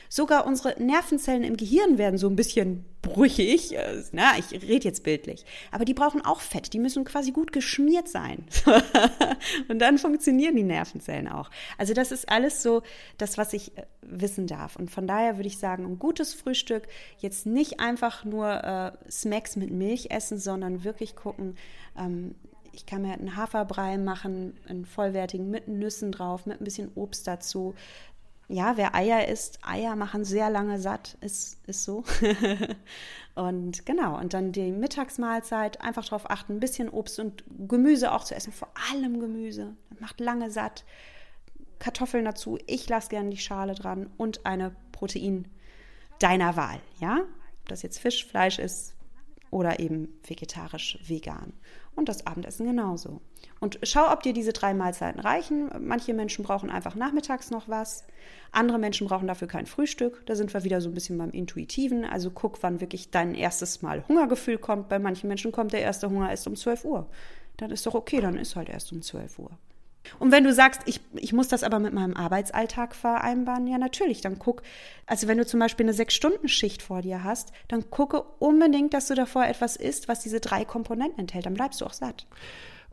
Sogar 0.10 0.46
unsere 0.46 0.82
Nervenzellen 0.82 1.44
im 1.44 1.58
Gehirn 1.58 1.98
werden 1.98 2.18
so 2.18 2.30
ein 2.30 2.36
bisschen 2.36 2.86
brüchig. 3.02 3.76
Na, 4.12 4.38
ich 4.38 4.52
rede 4.52 4.86
jetzt 4.86 5.04
bildlich. 5.04 5.46
Aber 5.72 5.86
die 5.86 5.94
brauchen 5.94 6.24
auch 6.24 6.40
Fett. 6.40 6.74
Die 6.74 6.80
müssen 6.80 7.04
quasi 7.04 7.32
gut 7.32 7.52
geschmiert 7.52 8.08
sein. 8.08 8.46
und 9.68 9.80
dann 9.80 9.98
funktionieren 9.98 10.56
die 10.56 10.64
Nervenzellen 10.64 11.28
auch. 11.28 11.50
Also 11.78 11.94
das 11.94 12.12
ist 12.12 12.30
alles 12.30 12.62
so 12.62 12.84
das, 13.18 13.38
was 13.38 13.54
ich 13.54 13.78
äh, 13.78 13.86
wissen 14.02 14.48
darf. 14.48 14.76
Und 14.76 14.92
von 14.92 15.08
daher 15.08 15.38
würde 15.38 15.48
ich 15.48 15.58
sagen, 15.58 15.86
ein 15.86 16.00
gutes 16.00 16.34
Frühstück, 16.34 16.88
jetzt 17.18 17.46
nicht 17.46 17.80
einfach 17.80 18.24
nur 18.24 18.64
äh, 18.64 19.12
Smacks 19.12 19.56
mit 19.56 19.72
Milch 19.72 20.12
essen, 20.12 20.38
sondern 20.38 20.84
wirklich 20.84 21.16
gucken, 21.16 21.56
ähm, 21.98 22.36
ich 22.74 22.86
kann 22.86 23.02
mir 23.02 23.14
einen 23.14 23.36
Haferbrei 23.36 23.98
machen, 23.98 24.58
einen 24.68 24.86
vollwertigen 24.86 25.50
mit 25.50 25.68
Nüssen 25.68 26.12
drauf, 26.12 26.46
mit 26.46 26.62
ein 26.62 26.64
bisschen 26.64 26.92
Obst 26.96 27.28
dazu, 27.28 27.74
ja, 28.52 28.76
wer 28.76 28.96
Eier 28.96 29.28
isst, 29.30 29.60
Eier 29.66 29.96
machen 29.96 30.26
sehr 30.26 30.50
lange 30.50 30.78
satt, 30.78 31.18
ist, 31.22 31.58
ist 31.68 31.86
so. 31.86 32.04
und 33.36 33.86
genau, 33.86 34.20
und 34.20 34.34
dann 34.34 34.52
die 34.52 34.72
Mittagsmahlzeit, 34.72 35.80
einfach 35.80 36.04
darauf 36.04 36.30
achten, 36.30 36.54
ein 36.54 36.60
bisschen 36.60 36.90
Obst 36.90 37.20
und 37.20 37.46
Gemüse 37.68 38.12
auch 38.12 38.26
zu 38.26 38.36
essen, 38.36 38.52
vor 38.52 38.70
allem 38.92 39.22
Gemüse. 39.22 39.74
Macht 40.00 40.20
lange 40.20 40.52
satt. 40.52 40.84
Kartoffeln 41.80 42.26
dazu, 42.26 42.60
ich 42.68 42.90
lasse 42.90 43.10
gerne 43.10 43.30
die 43.30 43.38
Schale 43.38 43.74
dran 43.74 44.10
und 44.18 44.46
eine 44.46 44.76
Protein 44.92 45.48
deiner 46.20 46.58
Wahl, 46.58 46.80
ja? 47.00 47.22
Ob 47.62 47.70
das 47.70 47.84
jetzt 47.84 48.00
Fisch, 48.00 48.26
Fleisch 48.26 48.60
ist 48.60 48.96
oder 49.50 49.80
eben 49.80 50.20
vegetarisch, 50.28 51.00
vegan. 51.08 51.54
Und 51.96 52.10
das 52.10 52.26
Abendessen 52.26 52.66
genauso. 52.66 53.22
Und 53.60 53.80
schau, 53.84 54.12
ob 54.12 54.24
dir 54.24 54.34
diese 54.34 54.54
drei 54.54 54.74
Mahlzeiten 54.74 55.20
reichen. 55.20 55.70
Manche 55.80 56.14
Menschen 56.14 56.44
brauchen 56.44 56.70
einfach 56.70 56.96
nachmittags 56.96 57.52
noch 57.52 57.68
was. 57.68 58.06
Andere 58.52 58.80
Menschen 58.80 59.08
brauchen 59.08 59.28
dafür 59.28 59.48
kein 59.48 59.66
Frühstück. 59.66 60.26
Da 60.26 60.36
sind 60.36 60.54
wir 60.54 60.64
wieder 60.64 60.82
so 60.82 60.90
ein 60.90 60.94
bisschen 60.94 61.18
beim 61.18 61.32
Intuitiven. 61.32 62.06
Also 62.06 62.32
guck, 62.32 62.64
wann 62.64 62.82
wirklich 62.82 63.12
dein 63.12 63.36
erstes 63.36 63.82
Mal 63.82 64.08
Hungergefühl 64.08 64.58
kommt. 64.58 64.90
Bei 64.90 65.00
manchen 65.00 65.28
Menschen 65.28 65.52
kommt 65.52 65.74
der 65.74 65.82
erste 65.82 66.10
Hunger 66.10 66.30
erst 66.30 66.48
um 66.48 66.56
12 66.56 66.86
Uhr. 66.86 67.08
Dann 67.58 67.72
ist 67.72 67.86
doch 67.86 67.94
okay, 67.94 68.22
dann 68.22 68.38
ist 68.38 68.56
halt 68.56 68.70
erst 68.70 68.92
um 68.94 69.02
12 69.02 69.38
Uhr. 69.38 69.52
Und 70.20 70.32
wenn 70.32 70.44
du 70.44 70.54
sagst, 70.54 70.82
ich, 70.86 71.00
ich 71.16 71.34
muss 71.34 71.48
das 71.48 71.64
aber 71.64 71.80
mit 71.80 71.94
meinem 71.94 72.16
Arbeitsalltag 72.16 72.96
vereinbaren, 72.96 73.68
ja 73.68 73.78
natürlich, 73.78 74.22
dann 74.22 74.40
guck, 74.40 74.64
also 75.06 75.28
wenn 75.28 75.38
du 75.38 75.46
zum 75.46 75.60
Beispiel 75.60 75.86
eine 75.86 75.94
Sechs-Stunden-Schicht 75.94 76.82
vor 76.82 77.02
dir 77.02 77.24
hast, 77.24 77.52
dann 77.68 77.90
gucke 77.90 78.22
unbedingt, 78.40 78.94
dass 78.94 79.08
du 79.08 79.16
davor 79.16 79.46
etwas 79.46 79.76
isst, 79.76 80.08
was 80.08 80.22
diese 80.22 80.40
drei 80.40 80.66
Komponenten 80.66 81.20
enthält, 81.20 81.46
dann 81.46 81.54
bleibst 81.54 81.82
du 81.82 81.86
auch 81.86 81.94
satt. 81.94 82.26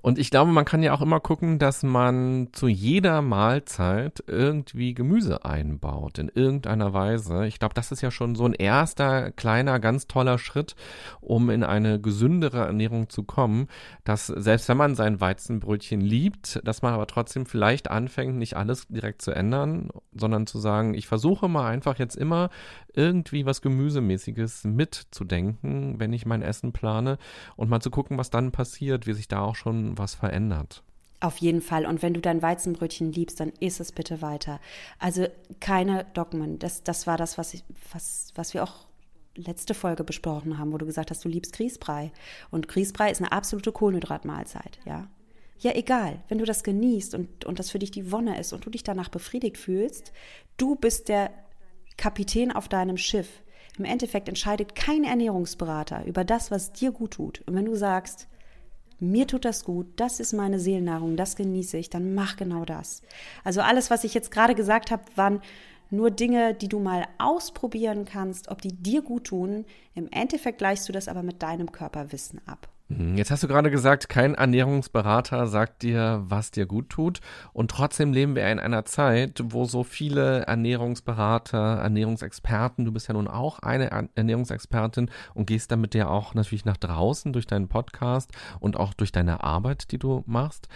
Und 0.09 0.18
ich 0.18 0.31
glaube, 0.31 0.53
man 0.53 0.64
kann 0.64 0.83
ja 0.83 0.94
auch 0.94 1.03
immer 1.03 1.21
gucken, 1.21 1.59
dass 1.59 1.83
man 1.83 2.49
zu 2.53 2.66
jeder 2.66 3.21
Mahlzeit 3.21 4.25
irgendwie 4.27 4.94
Gemüse 4.94 5.44
einbaut, 5.44 6.16
in 6.16 6.31
irgendeiner 6.35 6.94
Weise. 6.94 7.44
Ich 7.44 7.59
glaube, 7.59 7.75
das 7.75 7.92
ist 7.92 8.01
ja 8.01 8.11
schon 8.11 8.35
so 8.35 8.47
ein 8.47 8.55
erster 8.55 9.31
kleiner, 9.33 9.79
ganz 9.81 10.07
toller 10.07 10.38
Schritt, 10.38 10.77
um 11.21 11.51
in 11.51 11.62
eine 11.62 12.01
gesündere 12.01 12.64
Ernährung 12.64 13.11
zu 13.11 13.23
kommen, 13.23 13.68
dass 14.05 14.29
selbst 14.29 14.71
wenn 14.71 14.79
man 14.79 14.94
sein 14.94 15.21
Weizenbrötchen 15.21 16.01
liebt, 16.01 16.59
dass 16.64 16.81
man 16.81 16.94
aber 16.94 17.07
trotzdem 17.07 17.44
vielleicht 17.44 17.90
anfängt, 17.90 18.38
nicht 18.38 18.57
alles 18.57 18.88
direkt 18.88 19.21
zu 19.21 19.33
ändern, 19.33 19.90
sondern 20.14 20.47
zu 20.47 20.59
sagen, 20.59 20.94
ich 20.94 21.07
versuche 21.07 21.49
mal 21.49 21.68
einfach 21.68 21.99
jetzt 21.99 22.16
immer 22.16 22.49
irgendwie 22.99 23.47
was 23.47 23.63
Gemüsemäßiges 23.63 24.65
mitzudenken, 24.65 26.01
wenn 26.01 26.13
ich 26.13 26.27
mein 26.27 26.43
Essen 26.43 26.73
plane 26.73 27.17
und 27.55 27.71
mal 27.71 27.81
zu 27.81 27.91
gucken, 27.91 28.19
was 28.19 28.29
dann 28.29 28.51
passiert, 28.51 29.07
wie 29.07 29.13
sich 29.13 29.29
da 29.29 29.41
auch 29.41 29.55
schon 29.55 29.97
was 29.97 30.17
verändert. 30.17 30.83
Auf 31.21 31.39
jeden 31.39 31.63
Fall. 31.63 31.87
Und 31.87 32.03
wenn 32.03 32.15
du 32.15 32.21
dein 32.21 32.43
Weizenbrötchen 32.43 33.13
liebst, 33.13 33.39
dann 33.39 33.53
isst 33.61 33.81
es 33.81 33.93
bitte 33.93 34.21
weiter. 34.21 34.61
Also 34.99 35.27
keine 35.61 36.07
Dogmen. 36.15 36.59
Das, 36.59 36.83
das 36.83 37.07
war 37.07 37.17
das, 37.17 37.39
was, 37.39 37.55
ich, 37.55 37.63
was, 37.93 38.33
was 38.35 38.53
wir 38.53 38.65
auch 38.65 38.87
letzte 39.37 39.75
Folge 39.75 40.03
besprochen 40.03 40.59
haben, 40.59 40.73
wo 40.73 40.79
du 40.79 40.87
gesagt 40.87 41.11
hast, 41.11 41.25
du 41.25 41.29
liebst 41.29 41.53
Grießbrei. 41.55 42.11
Und 42.51 42.67
Grießbrei 42.67 43.11
ist 43.11 43.21
eine 43.21 43.31
absolute 43.31 43.71
Kohlenhydratmahlzeit, 43.71 44.81
ja. 44.85 45.09
Ja, 45.61 45.73
egal, 45.75 46.23
wenn 46.29 46.39
du 46.39 46.45
das 46.45 46.63
genießt 46.63 47.15
und, 47.15 47.45
und 47.45 47.59
das 47.59 47.71
für 47.71 47.81
dich 47.81 47.91
die 47.91 48.13
Wonne 48.13 48.39
ist 48.39 48.53
und 48.53 48.65
du 48.65 48.71
dich 48.71 48.85
danach 48.85 49.09
befriedigt 49.09 49.57
fühlst, 49.59 50.13
du 50.57 50.77
bist 50.77 51.09
der 51.09 51.33
Kapitän 51.99 52.51
auf 52.51 52.69
deinem 52.69 52.97
Schiff. 52.97 53.29
Im 53.77 53.85
Endeffekt 53.85 54.29
entscheidet 54.29 54.75
kein 54.75 55.05
Ernährungsberater 55.05 56.07
über 56.07 56.25
das, 56.25 56.51
was 56.51 56.73
dir 56.73 56.91
gut 56.91 57.13
tut. 57.13 57.43
Und 57.47 57.55
wenn 57.55 57.67
du 57.67 57.77
sagst, 57.77 58.27
mir 58.99 59.27
tut 59.27 59.45
das 59.45 59.65
gut, 59.65 59.87
das 59.97 60.19
ist 60.19 60.33
meine 60.33 60.59
Seelennahrung, 60.59 61.17
das 61.17 61.37
genieße 61.37 61.77
ich, 61.77 61.91
dann 61.91 62.15
mach 62.15 62.37
genau 62.37 62.65
das. 62.65 63.03
Also 63.45 63.61
alles, 63.61 63.91
was 63.91 64.05
ich 64.05 64.15
jetzt 64.15 64.31
gerade 64.31 64.55
gesagt 64.55 64.91
habe, 64.91 65.03
waren 65.15 65.43
nur 65.91 66.11
Dinge, 66.11 66.55
die 66.55 66.69
du 66.69 66.81
mal 66.81 67.07
ausprobieren 67.19 68.05
kannst, 68.05 68.49
ob 68.49 68.63
die 68.63 68.75
dir 68.75 69.03
gut 69.03 69.25
tun. 69.25 69.65
Im 69.95 70.09
Endeffekt 70.11 70.59
gleichst 70.59 70.89
du 70.89 70.93
das 70.93 71.09
aber 71.09 71.23
mit 71.23 71.43
deinem 71.43 71.71
Körperwissen 71.71 72.41
ab. 72.47 72.69
Mhm. 72.88 73.16
Jetzt 73.16 73.31
hast 73.31 73.42
du 73.42 73.48
gerade 73.48 73.70
gesagt, 73.70 74.09
kein 74.09 74.35
Ernährungsberater 74.35 75.46
sagt 75.46 75.83
dir, 75.83 76.22
was 76.27 76.51
dir 76.51 76.66
gut 76.66 76.88
tut. 76.88 77.20
Und 77.53 77.70
trotzdem 77.70 78.12
leben 78.12 78.35
wir 78.35 78.51
in 78.51 78.59
einer 78.59 78.85
Zeit, 78.87 79.42
wo 79.44 79.66
so 79.66 79.85
viele 79.85 80.46
Ernährungsberater, 80.46 81.81
Ernährungsexperten, 81.83 82.87
du 82.87 82.92
bist 82.92 83.09
ja 83.09 83.14
nun 83.14 83.29
auch 83.29 83.59
eine 83.59 84.09
Ernährungsexpertin 84.14 85.11
und 85.35 85.46
gehst 85.46 85.70
damit 85.70 85.94
ja 85.94 86.09
auch 86.09 86.35
natürlich 86.35 86.64
nach 86.64 86.79
draußen 86.79 87.33
durch 87.33 87.46
deinen 87.46 87.68
Podcast 87.68 88.33
und 88.59 88.79
auch 88.79 88.94
durch 88.94 89.12
deine 89.12 89.44
Arbeit, 89.44 89.92
die 89.92 89.98
du 89.98 90.22
machst. 90.27 90.68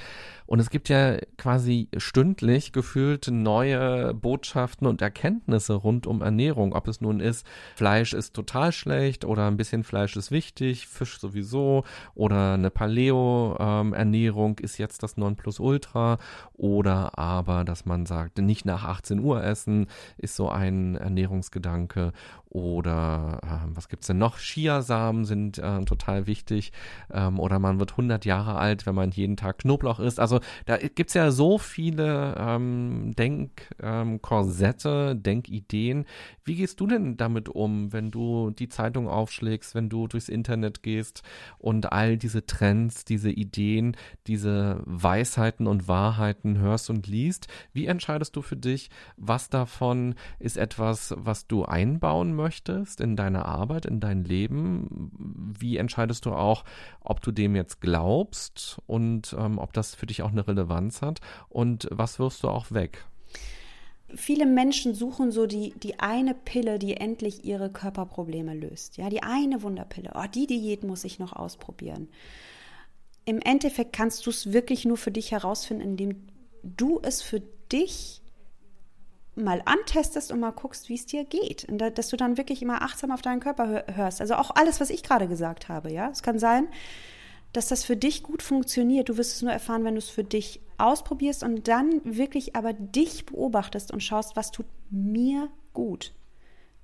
Und 0.45 0.61
es 0.61 0.69
gibt 0.69 0.91
ja 0.91 1.17
quasi 1.39 1.89
stündlich 1.97 2.73
gefühlt 2.73 3.29
neue 3.29 4.13
Botschaften 4.13 4.87
und 4.87 5.01
Erkenntnisse 5.01 5.73
rund 5.73 6.07
um 6.07 6.21
Ernährung. 6.21 6.75
Ob 6.75 6.89
es 6.89 7.01
nun 7.01 7.21
ist, 7.21 7.47
Fleisch 7.75 8.13
ist 8.13 8.35
total 8.35 8.73
schlecht 8.73 9.25
oder 9.25 9.47
ein 9.47 9.57
bisschen 9.57 9.83
Fleisch 9.83 10.15
ist 10.15 10.31
wichtig, 10.31 10.89
Fisch 10.89 11.19
sowieso 11.19 11.85
oder 12.15 12.55
eine 12.55 12.71
Paleo-Ernährung 12.71 14.59
ist 14.59 14.79
jetzt 14.79 15.03
das 15.03 15.17
Nonplusultra 15.17 16.19
oder 16.55 17.19
aber, 17.19 17.65
dass 17.65 17.87
man 17.87 18.07
sagt, 18.07 18.39
nicht 18.39 18.65
nach 18.65 18.85
18 18.85 19.21
Uhr 19.21 19.43
essen 19.43 19.87
ist 20.17 20.37
so 20.37 20.49
ein 20.49 20.97
Ernährungsgedanke 20.97 22.13
oder 22.53 23.41
äh, 23.43 23.69
was 23.75 23.89
gibt's 23.89 24.09
denn 24.09 24.19
noch? 24.19 24.37
Chiasamen 24.37 25.25
sind 25.25 25.59
äh, 25.59 25.85
total 25.87 26.27
wichtig 26.27 26.73
ähm, 27.11 27.41
oder 27.41 27.59
man 27.59 27.81
wird 27.81 27.93
100 27.93 28.27
Jahre 28.27 28.57
alt, 28.57 28.85
wenn 28.85 28.95
man 28.95 29.11
jeden 29.11 29.39
Tag 29.39 29.59
Knoblauch 29.59 30.01
isst. 30.01 30.21
Also 30.21 30.41
da 30.67 30.77
gibt's 30.77 31.15
ja 31.15 31.31
so 31.31 31.57
viele 31.57 32.35
ähm, 32.39 33.13
Denkkorsette, 33.17 35.13
ähm, 35.13 35.23
Denkideen. 35.23 36.05
Wie 36.45 36.57
gehst 36.57 36.79
du 36.81 36.87
denn 36.87 37.17
damit 37.17 37.49
um, 37.49 37.93
wenn 37.95 38.11
du 38.11 38.51
die 38.51 38.69
Zeitung 38.69 39.09
aufschlägst, 39.09 39.75
wenn 39.75 39.89
du 39.89 40.07
durchs 40.07 40.29
Internet 40.29 40.83
gehst 40.83 41.23
und 41.59 41.92
all 41.93 42.17
diese 42.17 42.47
Trends, 42.47 43.05
diese 43.05 43.31
Ideen, 43.31 43.97
diese 44.27 44.83
Weisheiten 44.85 45.67
und 45.67 45.89
Wahrheiten 45.89 46.59
hörst 46.59 46.91
und 46.91 47.07
liest? 47.07 47.49
Wie 47.73 47.87
entscheidest 47.87 48.35
du 48.37 48.43
für 48.43 48.57
dich, 48.57 48.91
was 49.17 49.49
davon 49.49 50.15
ist 50.39 50.57
etwas, 50.57 51.15
was 51.17 51.47
du 51.47 51.65
einbauen 51.65 52.35
möchtest 52.35 53.01
in 53.01 53.17
deine 53.17 53.45
Arbeit, 53.45 53.87
in 53.87 54.01
dein 54.01 54.25
Leben? 54.25 55.11
Wie 55.59 55.77
entscheidest 55.77 56.27
du 56.27 56.33
auch, 56.33 56.65
ob 57.01 57.21
du 57.21 57.31
dem 57.31 57.55
jetzt 57.55 57.81
glaubst 57.81 58.81
und 58.87 59.37
ähm, 59.39 59.59
ob 59.59 59.73
das 59.73 59.95
für 59.95 60.07
dich 60.07 60.23
auch 60.23 60.33
eine 60.33 60.47
Relevanz 60.47 61.03
hat? 61.03 61.21
Und 61.49 61.89
was 61.91 62.19
wirst 62.19 62.43
du 62.43 62.49
auch 62.49 62.71
weg? 62.71 63.05
Viele 64.17 64.47
Menschen 64.47 64.95
suchen 64.95 65.33
so 65.33 65.47
die, 65.47 65.73
die 65.77 66.01
eine 66.01 66.35
Pille, 66.35 66.79
die 66.79 66.97
endlich 66.97 67.45
ihre 67.45 67.71
Körperprobleme 67.71 68.55
löst. 68.55 68.97
Ja, 68.97 69.09
die 69.09 69.23
eine 69.23 69.63
Wunderpille. 69.63 70.13
Oh, 70.15 70.27
die 70.33 70.47
Diät 70.47 70.85
muss 70.85 71.05
ich 71.05 71.19
noch 71.19 71.33
ausprobieren. 71.33 72.09
Im 73.25 73.41
Endeffekt 73.41 73.93
kannst 73.93 74.27
du 74.27 74.31
es 74.31 74.53
wirklich 74.53 74.85
nur 74.85 74.97
für 74.97 75.11
dich 75.11 75.33
herausfinden, 75.33 75.83
indem 75.83 76.27
du 76.63 77.01
es 77.03 77.23
für 77.23 77.43
dich 77.71 78.21
mal 79.35 79.63
antestest 79.65 80.31
und 80.31 80.41
mal 80.41 80.51
guckst, 80.51 80.89
wie 80.89 80.95
es 80.95 81.07
dir 81.07 81.25
geht. 81.25 81.65
Und 81.69 81.79
dass 81.79 82.09
du 82.09 82.17
dann 82.17 82.37
wirklich 82.37 82.63
immer 82.63 82.83
achtsam 82.83 83.11
auf 83.13 83.23
deinen 83.23 83.41
Körper 83.41 83.85
hörst. 83.95 84.21
Also 84.21 84.35
auch 84.35 84.51
alles, 84.55 84.81
was 84.81 84.91
ich 84.91 85.03
gerade 85.03 85.29
gesagt 85.29 85.69
habe, 85.69 85.93
ja. 85.93 86.11
Es 86.11 86.23
kann 86.23 86.39
sein, 86.39 86.69
dass 87.53 87.69
das 87.69 87.85
für 87.85 87.97
dich 87.97 88.23
gut 88.23 88.43
funktioniert. 88.43 89.09
Du 89.09 89.17
wirst 89.17 89.37
es 89.37 89.43
nur 89.43 89.53
erfahren, 89.53 89.85
wenn 89.85 89.95
du 89.95 89.99
es 89.99 90.09
für 90.09 90.25
dich 90.25 90.61
ausprobierst 90.79 91.43
und 91.43 91.69
dann 91.69 92.01
wirklich 92.05 92.57
aber 92.57 92.73
dich 92.73 93.27
beobachtest 93.27 93.93
und 93.93 94.03
schaust, 94.03 94.37
was 94.37 94.51
tut 94.51 94.67
mir 94.91 95.49
gut. 95.73 96.13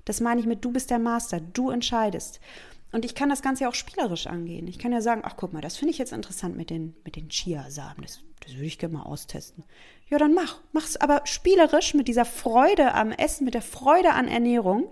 Das 0.05 0.21
meine 0.21 0.41
ich 0.41 0.47
mit, 0.47 0.65
du 0.65 0.73
bist 0.73 0.91
der 0.91 0.99
Master, 0.99 1.41
du 1.41 1.71
entscheidest. 1.71 2.41
Und 2.93 3.05
ich 3.05 3.15
kann 3.15 3.29
das 3.29 3.43
Ganze 3.43 3.65
ja 3.65 3.69
auch 3.69 3.75
spielerisch 3.75 4.27
angehen. 4.27 4.67
Ich 4.67 4.79
kann 4.79 4.93
ja 4.93 5.03
sagen, 5.03 5.21
ach 5.25 5.37
guck 5.37 5.53
mal, 5.53 5.61
das 5.61 5.77
finde 5.77 5.91
ich 5.91 5.99
jetzt 5.99 6.13
interessant 6.13 6.57
mit 6.57 6.71
den, 6.71 6.95
mit 7.05 7.17
den 7.17 7.29
Chiasamen. 7.29 8.03
Das, 8.03 8.21
das 8.41 8.55
würde 8.55 8.65
ich 8.65 8.79
gerne 8.79 8.97
mal 8.97 9.03
austesten. 9.03 9.65
Ja, 10.09 10.17
dann 10.17 10.33
mach. 10.33 10.61
Mach's 10.73 10.97
aber 10.97 11.23
spielerisch 11.25 11.93
mit 11.93 12.09
dieser 12.09 12.25
Freude 12.25 12.95
am 12.95 13.13
Essen, 13.13 13.45
mit 13.45 13.53
der 13.53 13.63
Freude 13.63 14.15
an 14.15 14.27
Ernährung. 14.27 14.89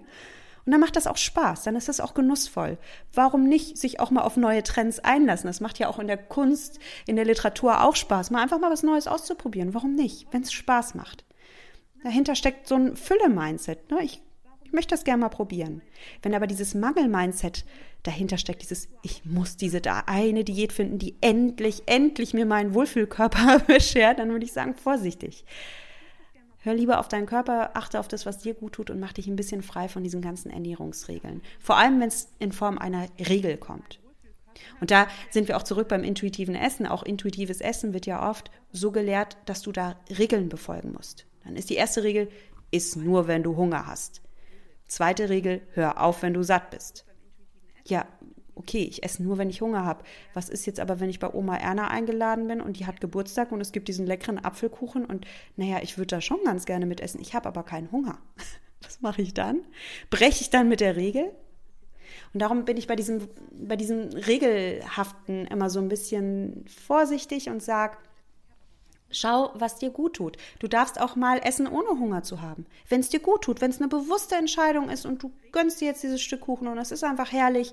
Und 0.66 0.72
dann 0.72 0.80
macht 0.80 0.96
das 0.96 1.06
auch 1.06 1.16
Spaß, 1.16 1.62
dann 1.62 1.76
ist 1.76 1.88
das 1.88 2.00
auch 2.00 2.12
genussvoll. 2.12 2.76
Warum 3.14 3.44
nicht 3.44 3.78
sich 3.78 4.00
auch 4.00 4.10
mal 4.10 4.22
auf 4.22 4.36
neue 4.36 4.64
Trends 4.64 4.98
einlassen? 4.98 5.46
Das 5.46 5.60
macht 5.60 5.78
ja 5.78 5.88
auch 5.88 6.00
in 6.00 6.08
der 6.08 6.16
Kunst, 6.16 6.80
in 7.06 7.14
der 7.14 7.24
Literatur 7.24 7.84
auch 7.84 7.94
Spaß, 7.94 8.32
mal 8.32 8.42
einfach 8.42 8.58
mal 8.58 8.72
was 8.72 8.82
Neues 8.82 9.06
auszuprobieren. 9.06 9.74
Warum 9.74 9.94
nicht, 9.94 10.26
wenn 10.32 10.42
es 10.42 10.52
Spaß 10.52 10.96
macht? 10.96 11.24
Dahinter 12.02 12.34
steckt 12.34 12.66
so 12.66 12.74
ein 12.74 12.96
Fülle-Mindset. 12.96 13.92
Ne? 13.92 14.02
Ich, 14.02 14.20
ich 14.64 14.72
möchte 14.72 14.92
das 14.92 15.04
gerne 15.04 15.20
mal 15.20 15.28
probieren. 15.28 15.82
Wenn 16.22 16.34
aber 16.34 16.48
dieses 16.48 16.74
Mangel-Mindset 16.74 17.64
dahinter 18.02 18.36
steckt, 18.36 18.62
dieses, 18.62 18.88
ich 19.02 19.24
muss 19.24 19.56
diese 19.56 19.80
da 19.80 20.02
eine 20.06 20.42
Diät 20.42 20.72
finden, 20.72 20.98
die 20.98 21.16
endlich, 21.20 21.84
endlich 21.86 22.34
mir 22.34 22.44
meinen 22.44 22.74
Wohlfühlkörper 22.74 23.60
beschert, 23.68 24.18
dann 24.18 24.30
würde 24.30 24.44
ich 24.44 24.52
sagen, 24.52 24.74
vorsichtig. 24.74 25.44
Hör 26.66 26.74
lieber 26.74 26.98
auf 26.98 27.06
deinen 27.06 27.26
Körper, 27.26 27.70
achte 27.74 28.00
auf 28.00 28.08
das, 28.08 28.26
was 28.26 28.38
dir 28.38 28.52
gut 28.52 28.72
tut 28.72 28.90
und 28.90 28.98
mach 28.98 29.12
dich 29.12 29.28
ein 29.28 29.36
bisschen 29.36 29.62
frei 29.62 29.86
von 29.86 30.02
diesen 30.02 30.20
ganzen 30.20 30.50
Ernährungsregeln. 30.50 31.40
Vor 31.60 31.76
allem, 31.76 32.00
wenn 32.00 32.08
es 32.08 32.28
in 32.40 32.50
Form 32.50 32.76
einer 32.76 33.06
Regel 33.20 33.56
kommt. 33.56 34.00
Und 34.80 34.90
da 34.90 35.06
sind 35.30 35.46
wir 35.46 35.58
auch 35.58 35.62
zurück 35.62 35.86
beim 35.86 36.02
intuitiven 36.02 36.56
Essen. 36.56 36.88
Auch 36.88 37.04
intuitives 37.04 37.60
Essen 37.60 37.94
wird 37.94 38.04
ja 38.04 38.28
oft 38.28 38.50
so 38.72 38.90
gelehrt, 38.90 39.36
dass 39.44 39.62
du 39.62 39.70
da 39.70 39.94
Regeln 40.18 40.48
befolgen 40.48 40.90
musst. 40.90 41.26
Dann 41.44 41.54
ist 41.54 41.70
die 41.70 41.76
erste 41.76 42.02
Regel, 42.02 42.28
Iss 42.72 42.96
nur, 42.96 43.28
wenn 43.28 43.44
du 43.44 43.54
Hunger 43.54 43.86
hast. 43.86 44.20
Zweite 44.88 45.28
Regel, 45.28 45.62
hör 45.74 46.02
auf, 46.02 46.22
wenn 46.22 46.34
du 46.34 46.42
satt 46.42 46.70
bist. 46.70 47.04
Ja, 47.84 48.06
okay, 48.56 48.82
ich 48.82 49.04
esse 49.04 49.22
nur, 49.22 49.38
wenn 49.38 49.50
ich 49.50 49.60
Hunger 49.60 49.84
habe. 49.84 50.02
Was 50.34 50.48
ist 50.48 50.66
jetzt 50.66 50.80
aber, 50.80 50.98
wenn 50.98 51.10
ich 51.10 51.20
bei 51.20 51.32
Oma 51.32 51.56
Erna 51.56 51.88
eingeladen 51.88 52.48
bin 52.48 52.60
und 52.60 52.78
die 52.78 52.86
hat 52.86 53.00
Geburtstag 53.00 53.52
und 53.52 53.60
es 53.60 53.70
gibt 53.70 53.88
diesen 53.88 54.06
leckeren 54.06 54.44
Apfelkuchen 54.44 55.04
und 55.04 55.26
naja, 55.56 55.78
ich 55.82 55.98
würde 55.98 56.16
da 56.16 56.20
schon 56.20 56.42
ganz 56.44 56.66
gerne 56.66 56.86
mitessen. 56.86 57.20
Ich 57.20 57.34
habe 57.34 57.48
aber 57.48 57.62
keinen 57.62 57.92
Hunger. 57.92 58.18
Was 58.82 59.00
mache 59.00 59.22
ich 59.22 59.34
dann? 59.34 59.60
Breche 60.10 60.40
ich 60.40 60.50
dann 60.50 60.68
mit 60.68 60.80
der 60.80 60.96
Regel? 60.96 61.30
Und 62.32 62.40
darum 62.40 62.64
bin 62.64 62.76
ich 62.76 62.86
bei 62.86 62.96
diesem, 62.96 63.28
bei 63.52 63.76
diesem 63.76 64.08
Regelhaften 64.08 65.46
immer 65.46 65.70
so 65.70 65.80
ein 65.80 65.88
bisschen 65.88 66.64
vorsichtig 66.86 67.48
und 67.48 67.62
sage, 67.62 67.96
Schau, 69.08 69.52
was 69.54 69.78
dir 69.78 69.90
gut 69.90 70.14
tut. 70.14 70.36
Du 70.58 70.66
darfst 70.66 71.00
auch 71.00 71.14
mal 71.14 71.38
essen, 71.38 71.68
ohne 71.68 71.90
Hunger 71.90 72.24
zu 72.24 72.42
haben. 72.42 72.66
Wenn 72.88 73.00
es 73.00 73.08
dir 73.08 73.20
gut 73.20 73.42
tut, 73.42 73.60
wenn 73.60 73.70
es 73.70 73.78
eine 73.78 73.88
bewusste 73.88 74.34
Entscheidung 74.34 74.90
ist 74.90 75.06
und 75.06 75.22
du 75.22 75.30
gönnst 75.52 75.80
dir 75.80 75.86
jetzt 75.86 76.02
dieses 76.02 76.20
Stück 76.20 76.40
Kuchen 76.40 76.66
und 76.66 76.76
es 76.78 76.90
ist 76.90 77.04
einfach 77.04 77.30
herrlich 77.30 77.72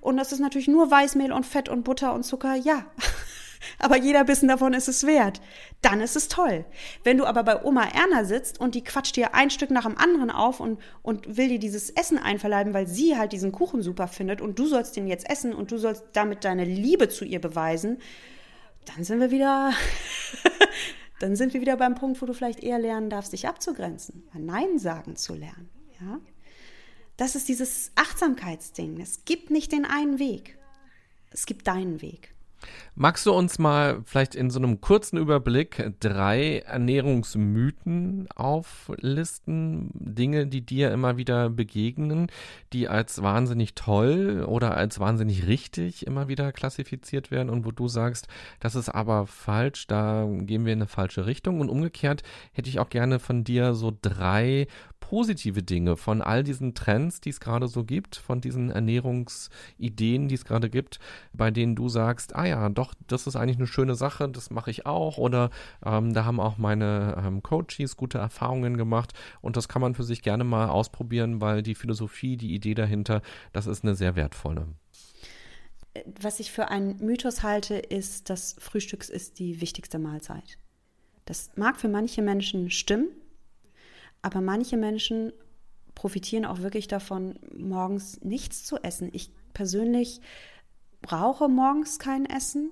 und 0.00 0.16
das 0.16 0.32
ist 0.32 0.40
natürlich 0.40 0.68
nur 0.68 0.90
Weißmehl 0.90 1.32
und 1.32 1.46
Fett 1.46 1.68
und 1.68 1.84
Butter 1.84 2.14
und 2.14 2.24
Zucker, 2.24 2.54
ja. 2.54 2.86
aber 3.78 3.96
jeder 3.96 4.24
Bissen 4.24 4.48
davon 4.48 4.72
ist 4.72 4.88
es 4.88 5.06
wert. 5.06 5.40
Dann 5.82 6.00
ist 6.00 6.16
es 6.16 6.28
toll. 6.28 6.64
Wenn 7.04 7.18
du 7.18 7.24
aber 7.24 7.42
bei 7.42 7.62
Oma 7.62 7.84
Erna 7.84 8.24
sitzt 8.24 8.60
und 8.60 8.74
die 8.74 8.84
quatscht 8.84 9.16
dir 9.16 9.34
ein 9.34 9.50
Stück 9.50 9.70
nach 9.70 9.84
dem 9.84 9.96
anderen 9.96 10.30
auf 10.30 10.60
und, 10.60 10.80
und 11.02 11.36
will 11.36 11.48
dir 11.48 11.58
dieses 11.58 11.90
Essen 11.90 12.18
einverleiben, 12.18 12.74
weil 12.74 12.86
sie 12.86 13.16
halt 13.16 13.32
diesen 13.32 13.52
Kuchen 13.52 13.82
super 13.82 14.08
findet 14.08 14.40
und 14.40 14.58
du 14.58 14.66
sollst 14.66 14.96
den 14.96 15.06
jetzt 15.06 15.28
essen 15.28 15.54
und 15.54 15.70
du 15.70 15.78
sollst 15.78 16.04
damit 16.12 16.44
deine 16.44 16.64
Liebe 16.64 17.08
zu 17.08 17.24
ihr 17.24 17.40
beweisen, 17.40 17.98
dann 18.94 19.04
sind 19.04 19.20
wir 19.20 19.30
wieder, 19.30 19.72
dann 21.20 21.36
sind 21.36 21.54
wir 21.54 21.60
wieder 21.60 21.76
beim 21.76 21.94
Punkt, 21.94 22.20
wo 22.22 22.26
du 22.26 22.32
vielleicht 22.32 22.62
eher 22.62 22.78
lernen 22.78 23.10
darfst, 23.10 23.32
dich 23.32 23.46
abzugrenzen, 23.46 24.28
Nein 24.32 24.78
sagen 24.78 25.16
zu 25.16 25.34
lernen. 25.34 25.68
Ja? 26.00 26.20
Das 27.18 27.34
ist 27.34 27.48
dieses 27.48 27.90
Achtsamkeitsding. 27.96 29.00
Es 29.00 29.24
gibt 29.24 29.50
nicht 29.50 29.72
den 29.72 29.84
einen 29.84 30.20
Weg. 30.20 30.56
Es 31.32 31.46
gibt 31.46 31.66
deinen 31.66 32.00
Weg. 32.00 32.32
Magst 33.00 33.26
du 33.26 33.32
uns 33.32 33.60
mal 33.60 34.02
vielleicht 34.04 34.34
in 34.34 34.50
so 34.50 34.58
einem 34.58 34.80
kurzen 34.80 35.18
Überblick 35.18 35.92
drei 36.00 36.64
Ernährungsmythen 36.66 38.26
auflisten? 38.34 39.92
Dinge, 39.94 40.48
die 40.48 40.66
dir 40.66 40.90
immer 40.90 41.16
wieder 41.16 41.48
begegnen, 41.48 42.26
die 42.72 42.88
als 42.88 43.22
wahnsinnig 43.22 43.76
toll 43.76 44.44
oder 44.48 44.76
als 44.76 44.98
wahnsinnig 44.98 45.46
richtig 45.46 46.08
immer 46.08 46.26
wieder 46.26 46.50
klassifiziert 46.50 47.30
werden 47.30 47.50
und 47.50 47.64
wo 47.64 47.70
du 47.70 47.86
sagst, 47.86 48.26
das 48.58 48.74
ist 48.74 48.88
aber 48.88 49.28
falsch, 49.28 49.86
da 49.86 50.26
gehen 50.28 50.64
wir 50.64 50.72
in 50.72 50.80
eine 50.80 50.88
falsche 50.88 51.24
Richtung. 51.24 51.60
Und 51.60 51.68
umgekehrt 51.68 52.24
hätte 52.52 52.68
ich 52.68 52.80
auch 52.80 52.90
gerne 52.90 53.20
von 53.20 53.44
dir 53.44 53.74
so 53.74 53.96
drei 54.02 54.66
positive 55.08 55.62
Dinge 55.62 55.96
von 55.96 56.20
all 56.20 56.44
diesen 56.44 56.74
Trends, 56.74 57.20
die 57.20 57.30
es 57.30 57.40
gerade 57.40 57.66
so 57.68 57.84
gibt, 57.84 58.16
von 58.16 58.40
diesen 58.40 58.70
Ernährungsideen, 58.70 60.28
die 60.28 60.34
es 60.34 60.44
gerade 60.44 60.68
gibt, 60.68 60.98
bei 61.32 61.50
denen 61.50 61.74
du 61.76 61.88
sagst, 61.88 62.36
ah 62.36 62.44
ja, 62.44 62.68
doch, 62.68 62.87
das 63.06 63.26
ist 63.26 63.36
eigentlich 63.36 63.56
eine 63.56 63.66
schöne 63.66 63.94
Sache, 63.94 64.28
das 64.28 64.50
mache 64.50 64.70
ich 64.70 64.86
auch 64.86 65.18
oder 65.18 65.50
ähm, 65.84 66.12
da 66.14 66.24
haben 66.24 66.40
auch 66.40 66.58
meine 66.58 67.22
ähm, 67.24 67.42
Coaches 67.42 67.96
gute 67.96 68.18
Erfahrungen 68.18 68.76
gemacht 68.76 69.12
und 69.40 69.56
das 69.56 69.68
kann 69.68 69.82
man 69.82 69.94
für 69.94 70.04
sich 70.04 70.22
gerne 70.22 70.44
mal 70.44 70.68
ausprobieren, 70.68 71.40
weil 71.40 71.62
die 71.62 71.74
Philosophie, 71.74 72.36
die 72.36 72.54
Idee 72.54 72.74
dahinter, 72.74 73.22
das 73.52 73.66
ist 73.66 73.84
eine 73.84 73.94
sehr 73.94 74.16
wertvolle. 74.16 74.68
Was 76.20 76.38
ich 76.38 76.52
für 76.52 76.68
einen 76.68 76.98
Mythos 77.04 77.42
halte, 77.42 77.74
ist, 77.74 78.30
dass 78.30 78.56
Frühstücks 78.58 79.08
ist 79.08 79.38
die 79.38 79.60
wichtigste 79.60 79.98
Mahlzeit. 79.98 80.58
Das 81.24 81.50
mag 81.56 81.78
für 81.78 81.88
manche 81.88 82.22
Menschen 82.22 82.70
stimmen, 82.70 83.08
aber 84.22 84.40
manche 84.40 84.76
Menschen 84.76 85.32
profitieren 85.94 86.44
auch 86.44 86.60
wirklich 86.60 86.86
davon, 86.86 87.38
morgens 87.56 88.20
nichts 88.22 88.64
zu 88.64 88.76
essen. 88.82 89.10
Ich 89.12 89.32
persönlich 89.52 90.20
brauche 91.02 91.48
morgens 91.48 91.98
kein 91.98 92.24
Essen 92.24 92.70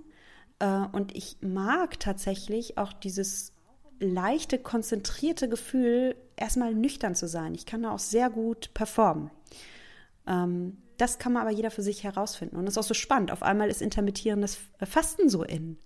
und 0.64 1.14
ich 1.14 1.36
mag 1.42 2.00
tatsächlich 2.00 2.78
auch 2.78 2.92
dieses 2.92 3.52
leichte, 3.98 4.58
konzentrierte 4.58 5.48
Gefühl, 5.48 6.16
erstmal 6.36 6.74
nüchtern 6.74 7.14
zu 7.14 7.28
sein. 7.28 7.54
Ich 7.54 7.66
kann 7.66 7.82
da 7.82 7.90
auch 7.90 7.98
sehr 7.98 8.30
gut 8.30 8.72
performen. 8.74 9.30
Ähm, 10.26 10.78
das 10.98 11.18
kann 11.18 11.32
man 11.32 11.42
aber 11.42 11.50
jeder 11.50 11.70
für 11.70 11.82
sich 11.82 12.04
herausfinden. 12.04 12.56
Und 12.56 12.64
das 12.64 12.74
ist 12.74 12.78
auch 12.78 12.88
so 12.88 12.94
spannend. 12.94 13.30
Auf 13.30 13.42
einmal 13.42 13.68
ist 13.68 13.82
intermittierendes 13.82 14.58
Fasten 14.82 15.28
so 15.28 15.42
in, 15.42 15.78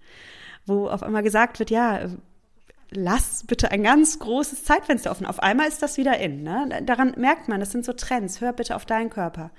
wo 0.67 0.89
auf 0.89 1.03
einmal 1.03 1.23
gesagt 1.23 1.59
wird, 1.59 1.71
ja, 1.71 2.09
lass 2.91 3.45
bitte 3.47 3.71
ein 3.71 3.83
ganz 3.83 4.19
großes 4.19 4.65
Zeitfenster 4.65 5.11
offen. 5.11 5.27
Auf 5.27 5.41
einmal 5.41 5.69
ist 5.69 5.83
das 5.83 5.97
wieder 5.97 6.19
in. 6.19 6.43
Ne? 6.43 6.83
Daran 6.85 7.15
merkt 7.17 7.49
man, 7.49 7.61
das 7.61 7.73
sind 7.73 7.85
so 7.85 7.93
Trends. 7.93 8.41
Hör 8.41 8.53
bitte 8.53 8.77
auf 8.77 8.87
deinen 8.87 9.11
Körper. 9.11 9.51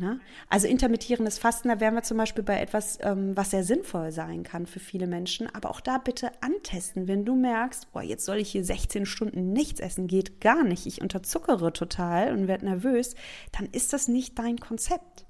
Ne? 0.00 0.18
Also 0.48 0.66
intermittierendes 0.66 1.38
Fasten, 1.38 1.68
da 1.68 1.78
wären 1.78 1.92
wir 1.94 2.02
zum 2.02 2.16
Beispiel 2.16 2.42
bei 2.42 2.58
etwas, 2.58 2.98
ähm, 3.02 3.36
was 3.36 3.50
sehr 3.50 3.64
sinnvoll 3.64 4.12
sein 4.12 4.44
kann 4.44 4.64
für 4.66 4.80
viele 4.80 5.06
Menschen. 5.06 5.46
Aber 5.54 5.68
auch 5.68 5.82
da 5.82 5.98
bitte 5.98 6.32
antesten, 6.40 7.06
wenn 7.06 7.26
du 7.26 7.36
merkst, 7.36 7.92
boah, 7.92 8.00
jetzt 8.00 8.24
soll 8.24 8.38
ich 8.38 8.50
hier 8.50 8.64
16 8.64 9.04
Stunden 9.04 9.52
nichts 9.52 9.78
essen, 9.78 10.06
geht 10.06 10.40
gar 10.40 10.64
nicht. 10.64 10.86
Ich 10.86 11.02
unterzuckere 11.02 11.74
total 11.74 12.32
und 12.32 12.48
werde 12.48 12.64
nervös. 12.64 13.14
Dann 13.52 13.66
ist 13.66 13.92
das 13.92 14.08
nicht 14.08 14.38
dein 14.38 14.58
Konzept. 14.58 15.26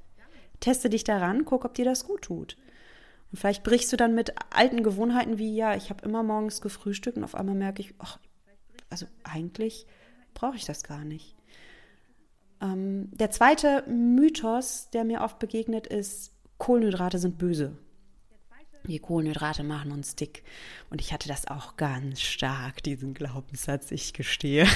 Teste 0.60 0.88
dich 0.88 1.02
daran, 1.02 1.44
guck, 1.44 1.64
ob 1.64 1.74
dir 1.74 1.84
das 1.84 2.06
gut 2.06 2.22
tut. 2.22 2.56
Und 3.32 3.38
vielleicht 3.38 3.64
brichst 3.64 3.92
du 3.92 3.96
dann 3.96 4.14
mit 4.14 4.34
alten 4.54 4.84
Gewohnheiten 4.84 5.36
wie, 5.38 5.56
ja, 5.56 5.74
ich 5.74 5.90
habe 5.90 6.04
immer 6.04 6.22
morgens 6.22 6.60
gefrühstückt 6.60 7.16
und 7.16 7.24
auf 7.24 7.34
einmal 7.34 7.56
merke 7.56 7.82
ich, 7.82 7.92
ach, 7.98 8.20
also 8.88 9.06
eigentlich 9.24 9.86
brauche 10.32 10.54
ich 10.54 10.64
das 10.64 10.84
gar 10.84 11.04
nicht. 11.04 11.34
Ähm, 12.60 13.08
der 13.12 13.30
zweite 13.30 13.84
Mythos, 13.88 14.90
der 14.92 15.04
mir 15.04 15.22
oft 15.22 15.38
begegnet, 15.38 15.86
ist, 15.86 16.32
Kohlenhydrate 16.58 17.18
sind 17.18 17.38
böse. 17.38 17.76
Die 18.84 18.98
Kohlenhydrate 18.98 19.62
machen 19.62 19.92
uns 19.92 20.16
dick. 20.16 20.42
Und 20.88 21.00
ich 21.00 21.12
hatte 21.12 21.28
das 21.28 21.46
auch 21.46 21.76
ganz 21.76 22.20
stark, 22.20 22.82
diesen 22.82 23.12
Glaubenssatz, 23.12 23.90
ich 23.90 24.14
gestehe. 24.14 24.66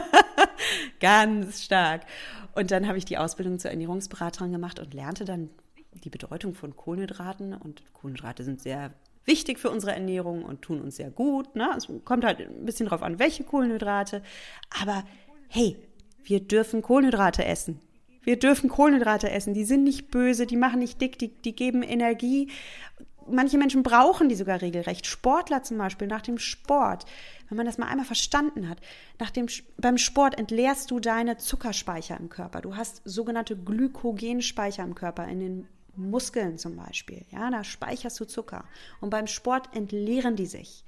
ganz 1.00 1.64
stark. 1.64 2.06
Und 2.54 2.70
dann 2.70 2.88
habe 2.88 2.96
ich 2.96 3.04
die 3.04 3.18
Ausbildung 3.18 3.58
zur 3.58 3.70
Ernährungsberaterin 3.70 4.52
gemacht 4.52 4.80
und 4.80 4.94
lernte 4.94 5.26
dann 5.26 5.50
die 5.92 6.10
Bedeutung 6.10 6.54
von 6.54 6.76
Kohlenhydraten 6.76 7.54
und 7.54 7.82
Kohlenhydrate 7.92 8.44
sind 8.44 8.60
sehr 8.60 8.92
wichtig 9.24 9.58
für 9.58 9.70
unsere 9.70 9.92
Ernährung 9.92 10.44
und 10.44 10.62
tun 10.62 10.80
uns 10.80 10.96
sehr 10.96 11.10
gut. 11.10 11.54
Ne? 11.56 11.68
Es 11.76 11.88
kommt 12.04 12.24
halt 12.24 12.40
ein 12.40 12.64
bisschen 12.64 12.86
drauf 12.86 13.02
an, 13.02 13.18
welche 13.18 13.44
Kohlenhydrate. 13.44 14.22
Aber 14.82 15.04
hey, 15.48 15.76
wir 16.26 16.40
dürfen 16.40 16.82
Kohlenhydrate 16.82 17.44
essen. 17.44 17.80
Wir 18.22 18.38
dürfen 18.38 18.68
Kohlenhydrate 18.68 19.30
essen. 19.30 19.54
Die 19.54 19.64
sind 19.64 19.84
nicht 19.84 20.10
böse, 20.10 20.46
die 20.46 20.56
machen 20.56 20.80
nicht 20.80 21.00
dick, 21.00 21.18
die, 21.18 21.28
die 21.28 21.54
geben 21.54 21.82
Energie. 21.84 22.50
Manche 23.28 23.58
Menschen 23.58 23.84
brauchen 23.84 24.28
die 24.28 24.34
sogar 24.34 24.60
regelrecht. 24.60 25.06
Sportler 25.06 25.62
zum 25.62 25.78
Beispiel, 25.78 26.08
nach 26.08 26.22
dem 26.22 26.38
Sport, 26.38 27.06
wenn 27.48 27.56
man 27.56 27.66
das 27.66 27.78
mal 27.78 27.86
einmal 27.86 28.04
verstanden 28.04 28.68
hat, 28.68 28.78
nach 29.20 29.30
dem, 29.30 29.46
beim 29.78 29.96
Sport 29.96 30.38
entleerst 30.38 30.90
du 30.90 30.98
deine 30.98 31.36
Zuckerspeicher 31.36 32.18
im 32.18 32.28
Körper. 32.28 32.60
Du 32.60 32.74
hast 32.74 33.02
sogenannte 33.04 33.56
Glykogenspeicher 33.56 34.82
im 34.82 34.96
Körper, 34.96 35.26
in 35.28 35.40
den 35.40 35.68
Muskeln 35.94 36.58
zum 36.58 36.76
Beispiel, 36.76 37.24
ja, 37.30 37.50
da 37.50 37.64
speicherst 37.64 38.18
du 38.20 38.26
Zucker. 38.26 38.64
Und 39.00 39.10
beim 39.10 39.28
Sport 39.28 39.74
entleeren 39.74 40.36
die 40.36 40.46
sich. 40.46 40.84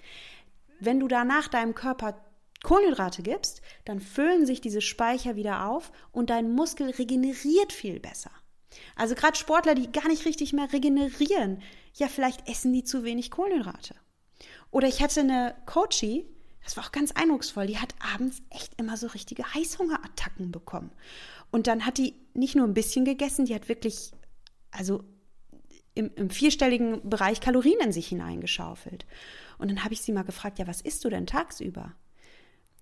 Wenn 0.81 1.01
du 1.01 1.09
danach 1.09 1.49
deinem 1.49 1.75
Körper 1.75 2.17
Kohlenhydrate 2.63 3.23
gibst, 3.23 3.63
dann 3.85 4.01
füllen 4.01 4.47
sich 4.47 4.61
diese 4.61 4.81
Speicher 4.81 5.37
wieder 5.37 5.67
auf 5.69 5.93
und 6.13 6.31
dein 6.31 6.53
Muskel 6.53 6.91
regeneriert 6.91 7.73
viel 7.73 8.01
besser. 8.01 8.31
Also 8.97 9.15
gerade 9.15 9.37
Sportler, 9.37 9.75
die 9.75 9.91
gar 9.91 10.09
nicht 10.09 10.25
richtig 10.25 10.53
mehr 10.53 10.73
regenerieren, 10.73 11.63
ja, 11.95 12.09
vielleicht 12.09 12.49
essen 12.49 12.73
die 12.73 12.85
zu 12.85 13.05
wenig 13.05 13.31
Kohlenhydrate. 13.31 13.95
Oder 14.71 14.89
ich 14.89 15.03
hatte 15.03 15.21
eine 15.21 15.55
Coachie, 15.67 16.27
das 16.63 16.77
war 16.77 16.85
auch 16.85 16.93
ganz 16.93 17.13
eindrucksvoll, 17.13 17.67
die 17.67 17.79
hat 17.79 17.95
abends 18.15 18.43
echt 18.51 18.79
immer 18.79 18.97
so 18.97 19.07
richtige 19.07 19.55
Heißhungerattacken 19.55 20.53
bekommen. 20.53 20.91
Und 21.51 21.67
dann 21.67 21.87
hat 21.87 21.97
die 21.99 22.15
nicht 22.35 22.57
nur 22.57 22.67
ein 22.67 22.75
bisschen 22.75 23.05
gegessen, 23.05 23.47
die 23.47 23.55
hat 23.55 23.69
wirklich 23.69 24.13
also 24.71 25.03
im, 25.95 26.13
im 26.15 26.31
vierstelligen 26.31 27.09
Bereich 27.09 27.41
Kalorien 27.41 27.81
in 27.81 27.93
sich 27.93 28.09
hineingeschaufelt. 28.09 29.07
Und 29.59 29.69
dann 29.71 29.83
habe 29.83 29.95
ich 29.95 30.03
sie 30.03 30.13
mal 30.13 30.25
gefragt, 30.25 30.59
ja, 30.59 30.67
was 30.67 30.81
isst 30.81 31.05
du 31.05 31.09
denn 31.09 31.27
tagsüber? 31.27 31.95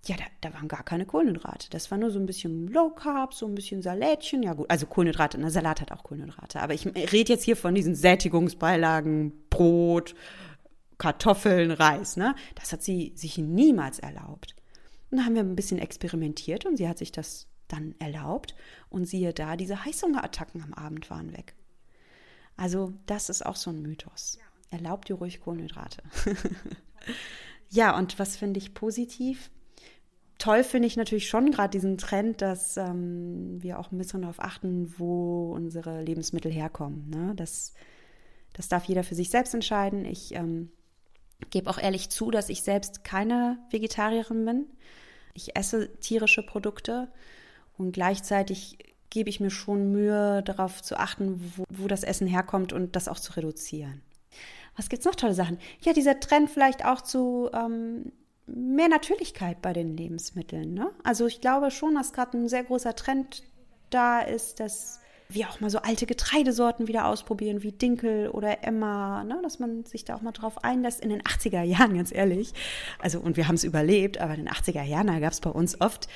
Ja, 0.06 0.16
da, 0.16 0.24
da, 0.40 0.54
waren 0.54 0.68
gar 0.68 0.84
keine 0.84 1.04
Kohlenhydrate. 1.04 1.68
Das 1.70 1.90
war 1.90 1.98
nur 1.98 2.10
so 2.10 2.20
ein 2.20 2.26
bisschen 2.26 2.68
Low 2.68 2.90
Carb, 2.90 3.34
so 3.34 3.46
ein 3.46 3.56
bisschen 3.56 3.82
Salätchen. 3.82 4.42
Ja 4.42 4.54
gut, 4.54 4.70
also 4.70 4.86
Kohlenhydrate, 4.86 5.36
der 5.36 5.50
Salat 5.50 5.80
hat 5.80 5.90
auch 5.90 6.04
Kohlenhydrate. 6.04 6.60
Aber 6.60 6.74
ich 6.74 6.86
rede 6.86 7.32
jetzt 7.32 7.44
hier 7.44 7.56
von 7.56 7.74
diesen 7.74 7.96
Sättigungsbeilagen, 7.96 9.32
Brot, 9.50 10.14
Kartoffeln, 10.98 11.72
Reis. 11.72 12.16
Ne? 12.16 12.36
Das 12.54 12.72
hat 12.72 12.82
sie 12.82 13.12
sich 13.16 13.36
niemals 13.38 13.98
erlaubt. 13.98 14.54
Und 15.10 15.18
dann 15.18 15.26
haben 15.26 15.34
wir 15.34 15.42
ein 15.42 15.56
bisschen 15.56 15.78
experimentiert 15.78 16.66
und 16.66 16.76
sie 16.76 16.88
hat 16.88 16.98
sich 16.98 17.10
das 17.10 17.48
dann 17.66 17.96
erlaubt. 17.98 18.54
Und 18.88 19.06
siehe 19.06 19.32
da, 19.32 19.56
diese 19.56 19.84
Heißhungerattacken 19.84 20.62
am 20.62 20.72
Abend 20.72 21.10
waren 21.10 21.36
weg. 21.36 21.56
Also 22.56 22.92
das 23.06 23.28
ist 23.28 23.44
auch 23.44 23.56
so 23.56 23.70
ein 23.70 23.82
Mythos. 23.82 24.38
Erlaubt 24.70 25.08
dir 25.08 25.14
ruhig 25.14 25.40
Kohlenhydrate. 25.40 26.02
ja, 27.70 27.96
und 27.96 28.18
was 28.18 28.36
finde 28.36 28.58
ich 28.58 28.74
positiv? 28.74 29.50
Toll 30.38 30.64
finde 30.64 30.86
ich 30.86 30.96
natürlich 30.96 31.28
schon 31.28 31.50
gerade 31.50 31.70
diesen 31.70 31.98
Trend, 31.98 32.42
dass 32.42 32.76
ähm, 32.76 33.62
wir 33.62 33.78
auch 33.78 33.92
ein 33.92 33.98
bisschen 33.98 34.22
darauf 34.22 34.40
achten, 34.40 34.94
wo 34.98 35.52
unsere 35.52 36.02
Lebensmittel 36.02 36.52
herkommen. 36.52 37.08
Ne? 37.10 37.32
Das, 37.36 37.72
das 38.52 38.68
darf 38.68 38.84
jeder 38.84 39.04
für 39.04 39.14
sich 39.14 39.30
selbst 39.30 39.54
entscheiden. 39.54 40.04
Ich 40.04 40.34
ähm, 40.34 40.70
gebe 41.50 41.70
auch 41.70 41.78
ehrlich 41.78 42.10
zu, 42.10 42.30
dass 42.30 42.48
ich 42.48 42.62
selbst 42.62 43.04
keine 43.04 43.58
Vegetarierin 43.70 44.44
bin. 44.44 44.66
Ich 45.34 45.56
esse 45.56 45.94
tierische 45.98 46.42
Produkte 46.42 47.08
und 47.76 47.92
gleichzeitig 47.92 48.78
gebe 49.10 49.30
ich 49.30 49.40
mir 49.40 49.50
schon 49.50 49.92
Mühe, 49.92 50.42
darauf 50.42 50.82
zu 50.82 50.98
achten, 50.98 51.52
wo, 51.56 51.64
wo 51.68 51.88
das 51.88 52.02
Essen 52.02 52.26
herkommt 52.26 52.72
und 52.72 52.96
das 52.96 53.08
auch 53.08 53.20
zu 53.20 53.32
reduzieren. 53.36 54.02
Was 54.76 54.88
gibt 54.88 55.00
es 55.00 55.06
noch 55.06 55.14
tolle 55.14 55.34
Sachen? 55.34 55.58
Ja, 55.80 55.92
dieser 55.92 56.20
Trend 56.20 56.50
vielleicht 56.50 56.84
auch 56.84 57.00
zu 57.00 57.48
ähm, 57.54 58.12
mehr 58.46 58.88
Natürlichkeit 58.88 59.60
bei 59.60 59.72
den 59.72 59.96
Lebensmitteln. 59.96 60.74
Ne? 60.74 60.90
Also 61.02 61.26
ich 61.26 61.40
glaube 61.40 61.70
schon, 61.70 61.94
dass 61.94 62.12
gerade 62.12 62.38
ein 62.38 62.48
sehr 62.48 62.64
großer 62.64 62.94
Trend 62.94 63.42
da 63.90 64.20
ist, 64.20 64.60
dass 64.60 65.00
wir 65.28 65.48
auch 65.48 65.60
mal 65.60 65.70
so 65.70 65.78
alte 65.78 66.06
Getreidesorten 66.06 66.86
wieder 66.86 67.06
ausprobieren, 67.06 67.62
wie 67.62 67.72
Dinkel 67.72 68.28
oder 68.28 68.62
Emma, 68.62 69.24
ne? 69.24 69.40
dass 69.42 69.58
man 69.58 69.84
sich 69.84 70.04
da 70.04 70.14
auch 70.14 70.22
mal 70.22 70.32
drauf 70.32 70.62
einlässt. 70.64 71.00
In 71.00 71.10
den 71.10 71.22
80er 71.22 71.62
Jahren, 71.62 71.96
ganz 71.96 72.12
ehrlich. 72.12 72.52
Also, 73.00 73.18
und 73.18 73.36
wir 73.36 73.48
haben 73.48 73.56
es 73.56 73.64
überlebt, 73.64 74.18
aber 74.18 74.34
in 74.34 74.44
den 74.44 74.48
80er 74.48 74.82
Jahren, 74.82 75.20
gab 75.20 75.32
es 75.32 75.40
bei 75.40 75.50
uns 75.50 75.80
oft 75.80 76.08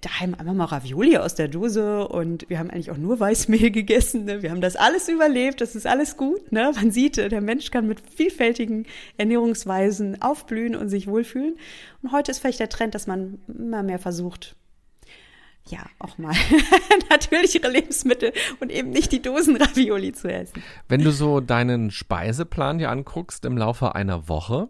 daheim 0.00 0.34
einfach 0.34 0.52
mal 0.52 0.66
Ravioli 0.66 1.16
aus 1.16 1.34
der 1.34 1.48
Dose 1.48 2.06
und 2.06 2.48
wir 2.48 2.58
haben 2.58 2.70
eigentlich 2.70 2.90
auch 2.90 2.98
nur 2.98 3.18
Weißmehl 3.18 3.70
gegessen. 3.70 4.24
Ne? 4.24 4.42
Wir 4.42 4.50
haben 4.50 4.60
das 4.60 4.76
alles 4.76 5.08
überlebt, 5.08 5.60
das 5.60 5.74
ist 5.74 5.86
alles 5.86 6.16
gut. 6.16 6.52
Ne? 6.52 6.72
Man 6.74 6.90
sieht, 6.90 7.18
äh, 7.18 7.28
der 7.28 7.40
Mensch 7.40 7.70
kann 7.70 7.86
mit 7.86 8.00
vielfältigen 8.00 8.86
Ernährungsweisen 9.16 10.20
aufblühen 10.20 10.76
und 10.76 10.88
sich 10.88 11.06
wohlfühlen. 11.06 11.56
Und 12.02 12.12
heute 12.12 12.30
ist 12.30 12.40
vielleicht 12.40 12.60
der 12.60 12.68
Trend, 12.68 12.94
dass 12.94 13.06
man 13.06 13.40
immer 13.48 13.82
mehr 13.82 13.98
versucht, 13.98 14.56
ja, 15.68 15.80
auch 15.98 16.18
mal 16.18 16.34
natürlichere 17.10 17.70
Lebensmittel 17.70 18.32
und 18.60 18.70
eben 18.70 18.90
nicht 18.90 19.12
die 19.12 19.22
Dosen 19.22 19.56
Ravioli 19.56 20.12
zu 20.12 20.30
essen. 20.30 20.62
Wenn 20.88 21.02
du 21.02 21.12
so 21.12 21.40
deinen 21.40 21.90
Speiseplan 21.90 22.78
dir 22.78 22.90
anguckst 22.90 23.44
im 23.44 23.56
Laufe 23.56 23.94
einer 23.94 24.28
Woche, 24.28 24.68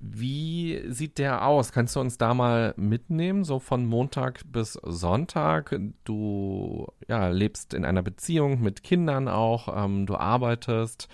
wie 0.00 0.82
sieht 0.88 1.18
der 1.18 1.46
aus? 1.46 1.72
Kannst 1.72 1.94
du 1.94 2.00
uns 2.00 2.16
da 2.16 2.32
mal 2.32 2.72
mitnehmen, 2.76 3.44
so 3.44 3.58
von 3.58 3.84
Montag 3.84 4.40
bis 4.50 4.72
Sonntag? 4.82 5.78
Du 6.04 6.86
ja, 7.06 7.28
lebst 7.28 7.74
in 7.74 7.84
einer 7.84 8.02
Beziehung 8.02 8.62
mit 8.62 8.82
Kindern 8.82 9.28
auch, 9.28 9.84
ähm, 9.84 10.06
du 10.06 10.16
arbeitest. 10.16 11.08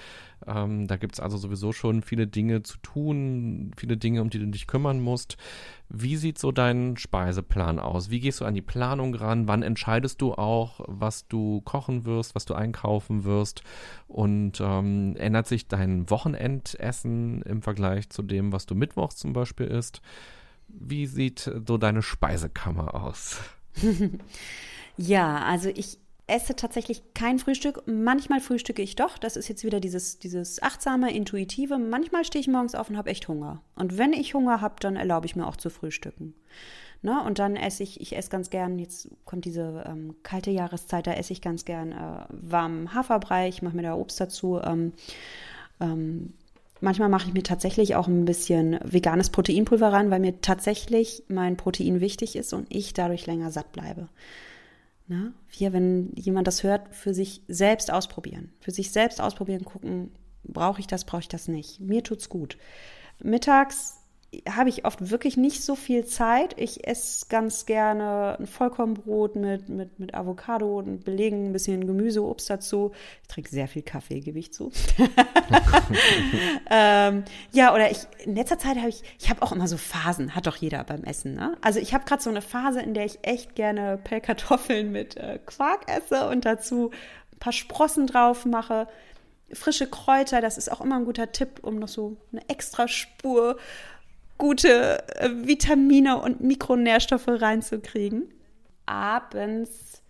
Ähm, 0.46 0.86
da 0.86 0.96
gibt 0.96 1.14
es 1.14 1.20
also 1.20 1.36
sowieso 1.36 1.72
schon 1.72 2.02
viele 2.02 2.26
Dinge 2.26 2.62
zu 2.62 2.78
tun, 2.78 3.72
viele 3.76 3.96
Dinge, 3.96 4.22
um 4.22 4.30
die 4.30 4.38
du 4.38 4.46
dich 4.46 4.66
kümmern 4.66 5.00
musst. 5.00 5.36
Wie 5.88 6.16
sieht 6.16 6.38
so 6.38 6.52
dein 6.52 6.96
Speiseplan 6.96 7.78
aus? 7.78 8.10
Wie 8.10 8.20
gehst 8.20 8.40
du 8.40 8.44
an 8.44 8.54
die 8.54 8.62
Planung 8.62 9.14
ran? 9.14 9.48
Wann 9.48 9.62
entscheidest 9.62 10.20
du 10.20 10.34
auch, 10.34 10.80
was 10.86 11.26
du 11.28 11.60
kochen 11.62 12.04
wirst, 12.04 12.34
was 12.34 12.44
du 12.44 12.54
einkaufen 12.54 13.24
wirst? 13.24 13.62
Und 14.08 14.60
ähm, 14.60 15.16
ändert 15.16 15.46
sich 15.46 15.68
dein 15.68 16.08
Wochenendessen 16.10 17.42
im 17.42 17.62
Vergleich 17.62 18.10
zu 18.10 18.22
dem, 18.22 18.52
was 18.52 18.66
du 18.66 18.74
mittwochs 18.74 19.16
zum 19.16 19.32
Beispiel 19.32 19.66
isst? 19.66 20.00
Wie 20.68 21.06
sieht 21.06 21.50
so 21.66 21.78
deine 21.78 22.02
Speisekammer 22.02 22.94
aus? 22.94 23.40
ja, 24.96 25.42
also 25.44 25.68
ich 25.68 25.98
esse 26.26 26.56
tatsächlich 26.56 27.02
kein 27.14 27.38
Frühstück. 27.38 27.82
Manchmal 27.86 28.40
frühstücke 28.40 28.82
ich 28.82 28.96
doch. 28.96 29.16
Das 29.16 29.36
ist 29.36 29.48
jetzt 29.48 29.64
wieder 29.64 29.78
dieses, 29.78 30.18
dieses 30.18 30.60
achtsame, 30.60 31.14
intuitive. 31.14 31.78
Manchmal 31.78 32.24
stehe 32.24 32.40
ich 32.40 32.48
morgens 32.48 32.74
auf 32.74 32.90
und 32.90 32.96
habe 32.96 33.10
echt 33.10 33.28
Hunger. 33.28 33.62
Und 33.76 33.96
wenn 33.96 34.12
ich 34.12 34.34
Hunger 34.34 34.60
habe, 34.60 34.76
dann 34.80 34.96
erlaube 34.96 35.26
ich 35.26 35.36
mir 35.36 35.46
auch 35.46 35.56
zu 35.56 35.70
frühstücken. 35.70 36.34
Ne? 37.02 37.22
Und 37.22 37.38
dann 37.38 37.54
esse 37.54 37.84
ich, 37.84 38.00
ich 38.00 38.16
esse 38.16 38.30
ganz 38.30 38.50
gern, 38.50 38.78
jetzt 38.78 39.08
kommt 39.24 39.44
diese 39.44 39.84
ähm, 39.86 40.16
kalte 40.24 40.50
Jahreszeit, 40.50 41.06
da 41.06 41.12
esse 41.12 41.32
ich 41.32 41.40
ganz 41.40 41.64
gern 41.64 41.92
äh, 41.92 42.24
warmen 42.30 42.92
Haferbrei. 42.92 43.48
Ich 43.48 43.62
mache 43.62 43.76
mir 43.76 43.82
da 43.82 43.94
Obst 43.94 44.18
dazu. 44.18 44.60
Ähm, 44.64 44.94
ähm, 45.78 46.32
manchmal 46.80 47.08
mache 47.08 47.28
ich 47.28 47.34
mir 47.34 47.44
tatsächlich 47.44 47.94
auch 47.94 48.08
ein 48.08 48.24
bisschen 48.24 48.80
veganes 48.82 49.30
Proteinpulver 49.30 49.92
rein, 49.92 50.10
weil 50.10 50.20
mir 50.20 50.40
tatsächlich 50.40 51.22
mein 51.28 51.56
Protein 51.56 52.00
wichtig 52.00 52.34
ist 52.34 52.52
und 52.52 52.66
ich 52.74 52.94
dadurch 52.94 53.26
länger 53.26 53.52
satt 53.52 53.70
bleibe. 53.70 54.08
Na, 55.08 55.32
wir, 55.50 55.72
wenn 55.72 56.12
jemand 56.16 56.46
das 56.48 56.62
hört, 56.62 56.94
für 56.94 57.14
sich 57.14 57.42
selbst 57.46 57.92
ausprobieren. 57.92 58.52
Für 58.60 58.72
sich 58.72 58.90
selbst 58.90 59.20
ausprobieren, 59.20 59.64
gucken, 59.64 60.10
brauche 60.42 60.80
ich 60.80 60.86
das, 60.86 61.04
brauche 61.04 61.22
ich 61.22 61.28
das 61.28 61.48
nicht. 61.48 61.80
Mir 61.80 62.02
tut's 62.02 62.28
gut. 62.28 62.58
Mittags 63.22 64.00
habe 64.48 64.68
ich 64.68 64.84
oft 64.84 65.10
wirklich 65.10 65.36
nicht 65.36 65.62
so 65.62 65.76
viel 65.76 66.04
Zeit. 66.04 66.54
Ich 66.58 66.86
esse 66.86 67.26
ganz 67.28 67.64
gerne 67.64 68.36
ein 68.38 68.46
Vollkornbrot 68.46 69.36
mit, 69.36 69.68
mit, 69.68 69.98
mit 69.98 70.14
Avocado 70.14 70.78
und 70.78 71.04
belegen, 71.04 71.46
ein 71.46 71.52
bisschen 71.52 71.86
Gemüse, 71.86 72.22
Obst 72.24 72.50
dazu. 72.50 72.92
Ich 73.22 73.28
trinke 73.28 73.50
sehr 73.50 73.68
viel 73.68 73.82
Kaffee, 73.82 74.20
gebe 74.20 74.38
ich 74.38 74.52
zu. 74.52 74.72
ähm, 76.70 77.24
ja, 77.52 77.72
oder 77.74 77.90
ich, 77.90 78.00
in 78.24 78.34
letzter 78.34 78.58
Zeit 78.58 78.76
habe 78.76 78.88
ich, 78.88 79.02
ich 79.18 79.30
habe 79.30 79.42
auch 79.42 79.52
immer 79.52 79.68
so 79.68 79.76
Phasen, 79.76 80.34
hat 80.34 80.46
doch 80.46 80.56
jeder 80.56 80.82
beim 80.84 81.04
Essen. 81.04 81.34
Ne? 81.34 81.56
Also 81.60 81.78
ich 81.78 81.94
habe 81.94 82.04
gerade 82.04 82.22
so 82.22 82.30
eine 82.30 82.42
Phase, 82.42 82.80
in 82.80 82.94
der 82.94 83.04
ich 83.04 83.20
echt 83.22 83.54
gerne 83.54 83.98
Pellkartoffeln 84.02 84.90
mit 84.90 85.16
äh, 85.16 85.38
Quark 85.46 85.88
esse 85.88 86.28
und 86.28 86.44
dazu 86.44 86.90
ein 87.32 87.38
paar 87.38 87.52
Sprossen 87.52 88.06
drauf 88.06 88.44
mache. 88.44 88.88
Frische 89.52 89.86
Kräuter, 89.88 90.40
das 90.40 90.58
ist 90.58 90.72
auch 90.72 90.80
immer 90.80 90.96
ein 90.96 91.04
guter 91.04 91.30
Tipp, 91.30 91.60
um 91.62 91.76
noch 91.78 91.88
so 91.88 92.16
eine 92.32 92.48
extra 92.48 92.88
Spur 92.88 93.56
gute 94.38 95.06
äh, 95.16 95.30
Vitamine 95.30 96.20
und 96.20 96.40
Mikronährstoffe 96.40 97.28
reinzukriegen. 97.28 98.32
Abends 98.86 100.02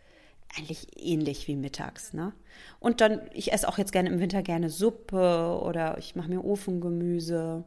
eigentlich 0.56 0.86
ähnlich 0.96 1.48
wie 1.48 1.56
mittags, 1.56 2.12
ne? 2.12 2.32
Und 2.80 3.00
dann, 3.00 3.20
ich 3.32 3.52
esse 3.52 3.68
auch 3.68 3.78
jetzt 3.78 3.92
gerne 3.92 4.08
im 4.08 4.20
Winter 4.20 4.42
gerne 4.42 4.70
Suppe 4.70 5.60
oder 5.62 5.98
ich 5.98 6.16
mache 6.16 6.30
mir 6.30 6.44
Ofengemüse, 6.44 7.64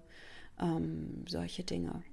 ähm, 0.60 1.26
solche 1.28 1.64
Dinge. 1.64 2.04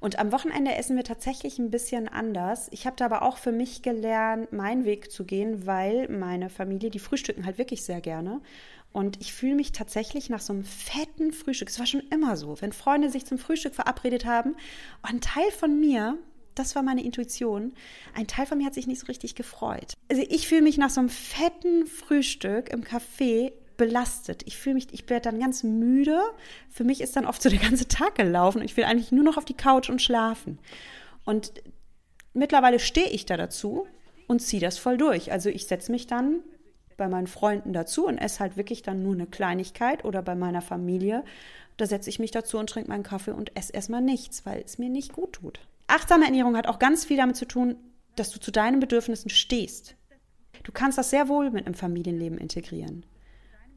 Und 0.00 0.18
am 0.18 0.32
Wochenende 0.32 0.74
essen 0.74 0.96
wir 0.96 1.04
tatsächlich 1.04 1.58
ein 1.58 1.70
bisschen 1.70 2.08
anders. 2.08 2.68
Ich 2.72 2.86
habe 2.86 2.96
da 2.96 3.06
aber 3.06 3.22
auch 3.22 3.36
für 3.36 3.52
mich 3.52 3.82
gelernt, 3.82 4.52
meinen 4.52 4.84
Weg 4.84 5.10
zu 5.10 5.24
gehen, 5.24 5.66
weil 5.66 6.08
meine 6.08 6.50
Familie, 6.50 6.90
die 6.90 6.98
frühstücken 6.98 7.46
halt 7.46 7.58
wirklich 7.58 7.82
sehr 7.82 8.00
gerne. 8.00 8.40
Und 8.94 9.20
ich 9.20 9.32
fühle 9.32 9.56
mich 9.56 9.72
tatsächlich 9.72 10.30
nach 10.30 10.40
so 10.40 10.52
einem 10.52 10.62
fetten 10.62 11.32
Frühstück. 11.32 11.68
Es 11.68 11.80
war 11.80 11.86
schon 11.86 12.04
immer 12.12 12.36
so, 12.36 12.60
wenn 12.62 12.72
Freunde 12.72 13.10
sich 13.10 13.26
zum 13.26 13.38
Frühstück 13.38 13.74
verabredet 13.74 14.24
haben. 14.24 14.54
ein 15.02 15.20
Teil 15.20 15.50
von 15.50 15.80
mir, 15.80 16.16
das 16.54 16.76
war 16.76 16.84
meine 16.84 17.02
Intuition, 17.02 17.72
ein 18.14 18.28
Teil 18.28 18.46
von 18.46 18.56
mir 18.56 18.66
hat 18.66 18.74
sich 18.74 18.86
nicht 18.86 19.00
so 19.00 19.06
richtig 19.06 19.34
gefreut. 19.34 19.94
Also 20.08 20.22
ich 20.28 20.46
fühle 20.46 20.62
mich 20.62 20.78
nach 20.78 20.90
so 20.90 21.00
einem 21.00 21.08
fetten 21.08 21.88
Frühstück 21.88 22.68
im 22.68 22.84
Café 22.84 23.52
belastet. 23.76 24.44
Ich 24.46 24.56
fühle 24.56 24.76
mich, 24.76 24.86
ich 24.92 25.10
werde 25.10 25.28
dann 25.28 25.40
ganz 25.40 25.64
müde. 25.64 26.20
Für 26.70 26.84
mich 26.84 27.00
ist 27.00 27.16
dann 27.16 27.26
oft 27.26 27.42
so 27.42 27.48
der 27.48 27.58
ganze 27.58 27.88
Tag 27.88 28.14
gelaufen. 28.14 28.62
Ich 28.62 28.76
will 28.76 28.84
eigentlich 28.84 29.10
nur 29.10 29.24
noch 29.24 29.36
auf 29.36 29.44
die 29.44 29.56
Couch 29.56 29.90
und 29.90 30.02
schlafen. 30.02 30.60
Und 31.24 31.52
mittlerweile 32.32 32.78
stehe 32.78 33.10
ich 33.10 33.26
da 33.26 33.36
dazu 33.36 33.88
und 34.28 34.38
ziehe 34.38 34.62
das 34.62 34.78
voll 34.78 34.98
durch. 34.98 35.32
Also 35.32 35.48
ich 35.48 35.66
setze 35.66 35.90
mich 35.90 36.06
dann 36.06 36.44
bei 36.96 37.08
meinen 37.08 37.26
Freunden 37.26 37.72
dazu 37.72 38.06
und 38.06 38.18
esse 38.18 38.40
halt 38.40 38.56
wirklich 38.56 38.82
dann 38.82 39.02
nur 39.02 39.14
eine 39.14 39.26
Kleinigkeit 39.26 40.04
oder 40.04 40.22
bei 40.22 40.34
meiner 40.34 40.62
Familie, 40.62 41.24
da 41.76 41.86
setze 41.86 42.10
ich 42.10 42.18
mich 42.18 42.30
dazu 42.30 42.58
und 42.58 42.70
trinke 42.70 42.90
meinen 42.90 43.02
Kaffee 43.02 43.32
und 43.32 43.56
esse 43.56 43.72
erstmal 43.72 44.00
nichts, 44.00 44.46
weil 44.46 44.62
es 44.64 44.78
mir 44.78 44.88
nicht 44.88 45.12
gut 45.12 45.34
tut. 45.34 45.60
Achtsame 45.86 46.24
Ernährung 46.24 46.56
hat 46.56 46.66
auch 46.66 46.78
ganz 46.78 47.04
viel 47.04 47.16
damit 47.16 47.36
zu 47.36 47.46
tun, 47.46 47.76
dass 48.16 48.30
du 48.30 48.38
zu 48.38 48.50
deinen 48.50 48.80
Bedürfnissen 48.80 49.30
stehst. 49.30 49.96
Du 50.62 50.72
kannst 50.72 50.98
das 50.98 51.10
sehr 51.10 51.28
wohl 51.28 51.50
mit 51.50 51.66
einem 51.66 51.74
Familienleben 51.74 52.38
integrieren. 52.38 53.04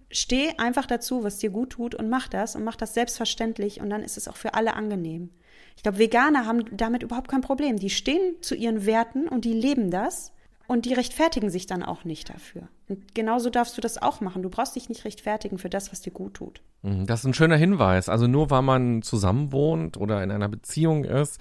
Steh 0.09 0.51
einfach 0.57 0.85
dazu, 0.85 1.23
was 1.23 1.37
dir 1.37 1.49
gut 1.49 1.71
tut 1.71 1.95
und 1.95 2.09
mach 2.09 2.29
das 2.29 2.55
und 2.55 2.63
mach 2.63 2.77
das 2.77 2.93
selbstverständlich 2.93 3.81
und 3.81 3.89
dann 3.89 4.03
ist 4.03 4.15
es 4.15 4.27
auch 4.27 4.37
für 4.37 4.53
alle 4.53 4.73
angenehm. 4.73 5.31
Ich 5.75 5.83
glaube, 5.83 5.97
Veganer 5.97 6.45
haben 6.45 6.65
damit 6.77 7.03
überhaupt 7.03 7.27
kein 7.29 7.41
Problem. 7.41 7.77
Die 7.77 7.89
stehen 7.89 8.41
zu 8.41 8.55
ihren 8.55 8.85
Werten 8.85 9.27
und 9.27 9.43
die 9.43 9.53
leben 9.53 9.91
das 9.91 10.31
und 10.67 10.85
die 10.85 10.93
rechtfertigen 10.93 11.49
sich 11.49 11.65
dann 11.65 11.81
auch 11.81 12.03
nicht 12.03 12.29
dafür. 12.29 12.67
Und 12.89 13.15
genauso 13.15 13.49
darfst 13.49 13.77
du 13.77 13.81
das 13.81 14.01
auch 14.01 14.21
machen. 14.21 14.43
Du 14.43 14.49
brauchst 14.49 14.75
dich 14.75 14.89
nicht 14.89 15.05
rechtfertigen 15.05 15.57
für 15.57 15.69
das, 15.69 15.91
was 15.91 16.01
dir 16.01 16.11
gut 16.11 16.35
tut. 16.35 16.61
Mhm, 16.83 17.05
das 17.05 17.21
ist 17.21 17.25
ein 17.25 17.33
schöner 17.33 17.55
Hinweis. 17.55 18.09
Also 18.09 18.27
nur 18.27 18.49
weil 18.49 18.61
man 18.61 19.01
zusammen 19.01 19.51
wohnt 19.51 19.97
oder 19.97 20.21
in 20.23 20.31
einer 20.31 20.49
Beziehung 20.49 21.05
ist, 21.05 21.39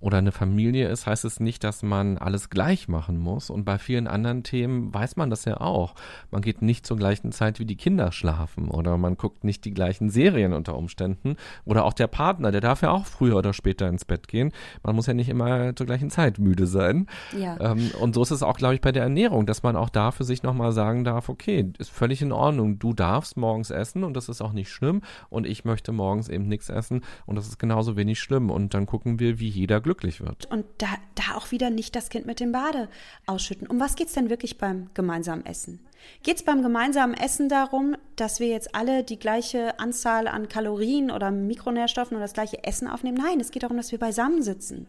oder 0.00 0.18
eine 0.18 0.32
Familie 0.32 0.88
ist, 0.88 1.06
heißt 1.06 1.24
es 1.24 1.40
nicht, 1.40 1.64
dass 1.64 1.82
man 1.82 2.18
alles 2.18 2.50
gleich 2.50 2.88
machen 2.88 3.16
muss. 3.16 3.48
Und 3.48 3.64
bei 3.64 3.78
vielen 3.78 4.06
anderen 4.06 4.42
Themen 4.42 4.92
weiß 4.92 5.16
man 5.16 5.30
das 5.30 5.44
ja 5.44 5.60
auch. 5.60 5.94
Man 6.30 6.42
geht 6.42 6.62
nicht 6.62 6.86
zur 6.86 6.96
gleichen 6.96 7.32
Zeit 7.32 7.58
wie 7.58 7.64
die 7.64 7.76
Kinder 7.76 8.12
schlafen 8.12 8.68
oder 8.68 8.98
man 8.98 9.16
guckt 9.16 9.44
nicht 9.44 9.64
die 9.64 9.72
gleichen 9.72 10.10
Serien 10.10 10.52
unter 10.52 10.76
Umständen. 10.76 11.36
Oder 11.64 11.84
auch 11.84 11.94
der 11.94 12.06
Partner, 12.06 12.52
der 12.52 12.60
darf 12.60 12.82
ja 12.82 12.90
auch 12.90 13.06
früher 13.06 13.36
oder 13.36 13.52
später 13.52 13.88
ins 13.88 14.04
Bett 14.04 14.28
gehen. 14.28 14.52
Man 14.82 14.94
muss 14.94 15.06
ja 15.06 15.14
nicht 15.14 15.28
immer 15.28 15.74
zur 15.74 15.86
gleichen 15.86 16.10
Zeit 16.10 16.38
müde 16.38 16.66
sein. 16.66 17.06
Ja. 17.38 17.58
Ähm, 17.60 17.90
und 18.00 18.14
so 18.14 18.22
ist 18.22 18.30
es 18.30 18.42
auch, 18.42 18.56
glaube 18.56 18.74
ich, 18.74 18.80
bei 18.80 18.92
der 18.92 19.04
Ernährung, 19.04 19.46
dass 19.46 19.62
man 19.62 19.76
auch 19.76 19.88
da 19.88 20.10
für 20.10 20.24
sich 20.24 20.42
nochmal 20.42 20.72
sagen 20.72 21.04
darf, 21.04 21.28
okay, 21.28 21.72
ist 21.78 21.90
völlig 21.90 22.20
in 22.20 22.32
Ordnung. 22.32 22.78
Du 22.78 22.92
darfst 22.92 23.36
morgens 23.36 23.70
essen 23.70 24.04
und 24.04 24.14
das 24.14 24.28
ist 24.28 24.42
auch 24.42 24.52
nicht 24.52 24.70
schlimm. 24.70 25.00
Und 25.30 25.46
ich 25.46 25.64
möchte 25.64 25.92
morgens 25.92 26.28
eben 26.28 26.46
nichts 26.46 26.68
essen 26.68 27.02
und 27.26 27.36
das 27.36 27.46
ist 27.46 27.58
genauso 27.58 27.96
wenig 27.96 28.20
schlimm. 28.20 28.50
Und 28.50 28.74
dann 28.74 28.86
gucken 28.86 29.18
wir, 29.18 29.38
wie 29.38 29.48
jeder 29.48 29.80
glücklich 29.84 30.20
wird. 30.20 30.50
Und 30.50 30.66
da, 30.78 30.88
da 31.14 31.36
auch 31.36 31.52
wieder 31.52 31.70
nicht 31.70 31.94
das 31.94 32.08
Kind 32.08 32.26
mit 32.26 32.40
dem 32.40 32.50
Bade 32.50 32.88
ausschütten. 33.26 33.68
Um 33.68 33.78
was 33.78 33.94
geht 33.94 34.08
es 34.08 34.14
denn 34.14 34.30
wirklich 34.30 34.58
beim 34.58 34.90
gemeinsamen 34.94 35.46
Essen? 35.46 35.78
Geht 36.22 36.36
es 36.38 36.42
beim 36.42 36.62
gemeinsamen 36.62 37.14
Essen 37.14 37.48
darum, 37.48 37.96
dass 38.16 38.40
wir 38.40 38.48
jetzt 38.48 38.74
alle 38.74 39.04
die 39.04 39.18
gleiche 39.18 39.78
Anzahl 39.78 40.26
an 40.26 40.48
Kalorien 40.48 41.10
oder 41.10 41.30
Mikronährstoffen 41.30 42.16
oder 42.16 42.24
das 42.24 42.34
gleiche 42.34 42.64
Essen 42.64 42.88
aufnehmen? 42.88 43.16
Nein, 43.16 43.40
es 43.40 43.52
geht 43.52 43.62
darum, 43.62 43.76
dass 43.76 43.92
wir 43.92 43.98
beisammen 43.98 44.42
sitzen 44.42 44.88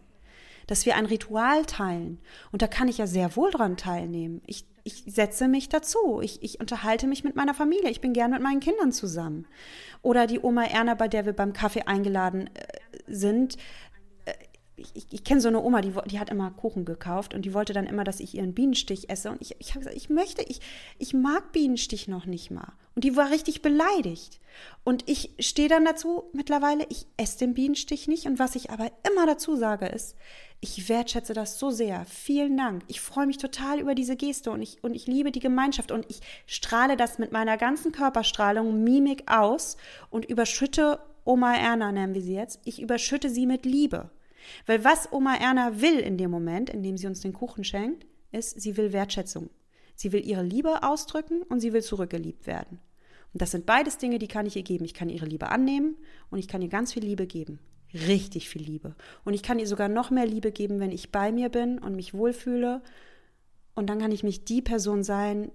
dass 0.68 0.86
wir 0.86 0.96
ein 0.96 1.06
Ritual 1.06 1.66
teilen. 1.66 2.20
Und 2.52 2.62
da 2.62 2.68
kann 2.68 2.88
ich 2.88 2.98
ja 2.98 3.08
sehr 3.08 3.36
wohl 3.36 3.52
dran 3.52 3.78
teilnehmen. 3.78 4.42
Ich, 4.46 4.66
ich 4.84 5.04
setze 5.08 5.48
mich 5.48 5.70
dazu. 5.70 6.22
Ich, 6.22 6.42
ich 6.44 6.60
unterhalte 6.60 7.08
mich 7.08 7.24
mit 7.24 7.36
meiner 7.36 7.54
Familie. 7.54 7.90
Ich 7.90 8.02
bin 8.02 8.14
gern 8.14 8.32
mit 8.32 8.42
meinen 8.42 8.60
Kindern 8.60 8.92
zusammen. 8.92 9.48
Oder 10.02 10.28
die 10.28 10.40
Oma 10.40 10.66
Erna, 10.66 10.96
bei 10.96 11.08
der 11.08 11.26
wir 11.26 11.34
beim 11.34 11.54
Kaffee 11.54 11.84
eingeladen 11.84 12.50
äh, 12.54 12.64
sind, 13.08 13.58
ich, 14.78 15.08
ich, 15.12 15.24
kenne 15.24 15.42
so 15.42 15.48
eine 15.48 15.62
Oma, 15.62 15.82
die, 15.82 15.94
die 16.08 16.20
hat 16.20 16.30
immer 16.30 16.52
Kuchen 16.52 16.86
gekauft 16.86 17.34
und 17.34 17.44
die 17.44 17.54
wollte 17.54 17.74
dann 17.74 17.86
immer, 17.86 18.04
dass 18.04 18.20
ich 18.20 18.36
ihren 18.36 18.54
Bienenstich 18.54 19.10
esse. 19.10 19.32
Und 19.32 19.42
ich, 19.42 19.56
ich 19.60 19.70
habe 19.70 19.80
gesagt, 19.80 19.96
ich 19.96 20.10
möchte, 20.10 20.44
ich, 20.44 20.60
ich 21.00 21.14
mag 21.14 21.52
Bienenstich 21.52 22.08
noch 22.08 22.26
nicht 22.26 22.52
mal. 22.52 22.74
Und 22.96 23.04
die 23.04 23.16
war 23.16 23.30
richtig 23.30 23.62
beleidigt. 23.62 24.40
Und 24.84 25.10
ich 25.10 25.32
stehe 25.40 25.70
dann 25.70 25.86
dazu 25.86 26.26
mittlerweile, 26.34 26.86
ich 26.90 27.08
esse 27.18 27.40
den 27.40 27.54
Bienenstich 27.54 28.08
nicht. 28.08 28.26
Und 28.26 28.40
was 28.40 28.56
ich 28.56 28.70
aber 28.70 28.92
immer 29.08 29.26
dazu 29.26 29.56
sage, 29.56 29.86
ist, 29.86 30.16
ich 30.62 30.90
wertschätze 30.90 31.34
das 31.34 31.60
so 31.60 31.72
sehr. 31.72 32.06
Vielen 32.06 32.58
Dank. 32.58 32.84
Ich 32.88 33.02
freue 33.02 33.28
mich 33.28 33.38
total 33.38 33.80
über 33.80 33.96
diese 33.96 34.16
Geste 34.16 34.52
und 34.52 34.62
ich, 34.62 34.84
und 34.84 34.94
ich 34.94 35.08
liebe 35.08 35.32
die 35.32 35.40
Gemeinschaft 35.40 35.92
und 35.92 36.06
ich 36.10 36.22
strahle 36.48 36.98
das 36.98 37.20
mit 37.20 37.32
meiner 37.32 37.58
ganzen 37.58 37.92
Körperstrahlung, 37.92 38.84
Mimik 38.84 39.24
aus 39.32 39.78
und 40.10 40.26
überschütte 40.26 41.00
Oma 41.24 41.56
Erna, 41.56 41.92
nennen 41.92 42.14
wir 42.14 42.22
sie 42.22 42.36
jetzt. 42.36 42.62
Ich 42.66 42.82
überschütte 42.82 43.30
sie 43.30 43.46
mit 43.46 43.66
Liebe. 43.66 44.10
Weil 44.66 44.84
was 44.84 45.12
Oma 45.12 45.36
Erna 45.36 45.82
will 45.82 46.00
in 46.00 46.18
dem 46.18 46.32
Moment, 46.32 46.70
in 46.70 46.84
dem 46.84 46.98
sie 46.98 47.08
uns 47.08 47.22
den 47.22 47.34
Kuchen 47.34 47.64
schenkt, 47.64 48.06
ist, 48.32 48.60
sie 48.60 48.78
will 48.78 48.94
Wertschätzung. 48.94 49.50
Sie 49.96 50.12
will 50.12 50.26
ihre 50.26 50.44
Liebe 50.44 50.84
ausdrücken 50.84 51.42
und 51.44 51.60
sie 51.60 51.74
will 51.74 51.82
zurückgeliebt 51.82 52.48
werden. 52.48 52.80
Und 53.34 53.42
das 53.42 53.52
sind 53.52 53.66
beides 53.66 53.98
Dinge, 53.98 54.20
die 54.20 54.28
kann 54.28 54.46
ich 54.46 54.56
ihr 54.56 54.64
geben. 54.64 54.86
Ich 54.86 54.94
kann 54.94 55.10
ihre 55.10 55.26
Liebe 55.26 55.50
annehmen 55.50 55.98
und 56.30 56.40
ich 56.40 56.48
kann 56.48 56.62
ihr 56.62 56.70
ganz 56.70 56.94
viel 56.94 57.04
Liebe 57.04 57.28
geben. 57.28 57.60
Richtig 57.94 58.50
viel 58.50 58.62
Liebe. 58.62 58.96
Und 59.24 59.34
ich 59.34 59.44
kann 59.44 59.60
ihr 59.60 59.68
sogar 59.68 59.88
noch 59.88 60.10
mehr 60.10 60.26
Liebe 60.26 60.52
geben, 60.52 60.80
wenn 60.80 60.92
ich 60.92 61.12
bei 61.12 61.32
mir 61.32 61.50
bin 61.50 61.80
und 61.80 61.96
mich 61.96 62.14
wohlfühle. 62.14 62.82
Und 63.74 63.90
dann 63.90 64.00
kann 64.00 64.12
ich 64.12 64.24
mich 64.24 64.44
die 64.44 64.62
Person 64.62 65.04
sein, 65.04 65.52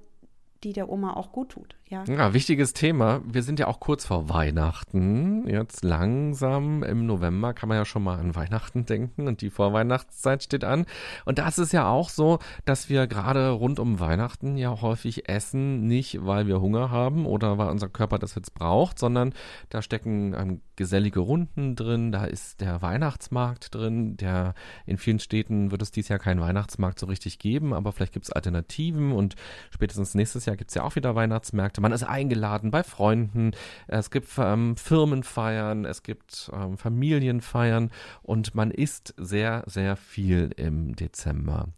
die 0.63 0.73
der 0.73 0.91
Oma 0.91 1.15
auch 1.15 1.33
gut 1.33 1.51
tut. 1.51 1.77
Ja. 1.91 2.05
ja, 2.05 2.33
wichtiges 2.33 2.73
Thema. 2.73 3.21
Wir 3.25 3.43
sind 3.43 3.59
ja 3.59 3.67
auch 3.67 3.81
kurz 3.81 4.07
vor 4.07 4.29
Weihnachten. 4.29 5.49
Jetzt 5.49 5.83
langsam 5.83 6.85
im 6.85 7.05
November 7.05 7.53
kann 7.53 7.69
man 7.69 7.79
ja 7.79 7.85
schon 7.85 8.05
mal 8.05 8.21
an 8.21 8.37
Weihnachten 8.37 8.87
denken 8.87 9.27
und 9.27 9.41
die 9.41 9.51
Vorweihnachtszeit 9.51 10.45
steht 10.45 10.63
an. 10.63 10.87
Und 11.25 11.39
da 11.41 11.49
ist 11.49 11.73
ja 11.73 11.89
auch 11.89 12.09
so, 12.09 12.39
dass 12.65 12.91
wir 12.91 13.09
gerade 13.09 13.51
rund 13.51 13.81
um 13.81 13.99
Weihnachten 13.99 14.57
ja 14.57 14.81
häufig 14.81 15.29
essen, 15.29 15.89
nicht 15.89 16.25
weil 16.25 16.47
wir 16.47 16.61
Hunger 16.61 16.93
haben 16.93 17.27
oder 17.27 17.59
weil 17.59 17.71
unser 17.71 17.89
Körper 17.89 18.21
das 18.21 18.37
jetzt 18.37 18.55
braucht, 18.55 19.01
sondern 19.01 19.35
da 19.69 19.83
stecken 19.83 20.33
ähm, 20.35 20.61
gesellige 20.77 21.19
Runden 21.19 21.75
drin, 21.75 22.13
da 22.13 22.25
ist 22.25 22.61
der 22.61 22.83
Weihnachtsmarkt 22.83 23.75
drin. 23.75 24.17
Der 24.17 24.55
in 24.87 24.97
vielen 24.97 25.19
Städten 25.19 25.73
wird 25.73 25.83
es 25.83 25.91
dieses 25.91 26.09
Jahr 26.09 26.21
keinen 26.21 26.41
Weihnachtsmarkt 26.41 27.01
so 27.01 27.07
richtig 27.07 27.41
geben, 27.41 27.75
aber 27.75 27.91
vielleicht 27.91 28.13
gibt 28.13 28.27
es 28.27 28.33
Alternativen 28.33 29.11
und 29.11 29.35
spätestens 29.73 30.15
nächstes 30.15 30.47
Jahr 30.47 30.57
gibt 30.57 30.71
es 30.71 30.77
ja 30.77 30.85
auch 30.85 30.95
wieder 30.95 31.17
Weihnachtsmärkte. 31.17 31.80
Man 31.81 31.93
ist 31.93 32.03
eingeladen 32.03 32.71
bei 32.71 32.83
Freunden, 32.83 33.53
es 33.89 34.11
gibt 34.11 34.29
ähm, 34.37 34.77
Firmenfeiern, 34.77 35.87
es 35.87 36.03
gibt 36.03 36.51
ähm, 36.53 36.77
Familienfeiern 36.77 37.91
und 38.23 38.55
man 38.55 38.71
isst 38.71 39.15
sehr, 39.17 39.65
sehr 39.67 39.97
viel 39.97 40.51
im 40.57 40.95
Dezember. 40.95 41.69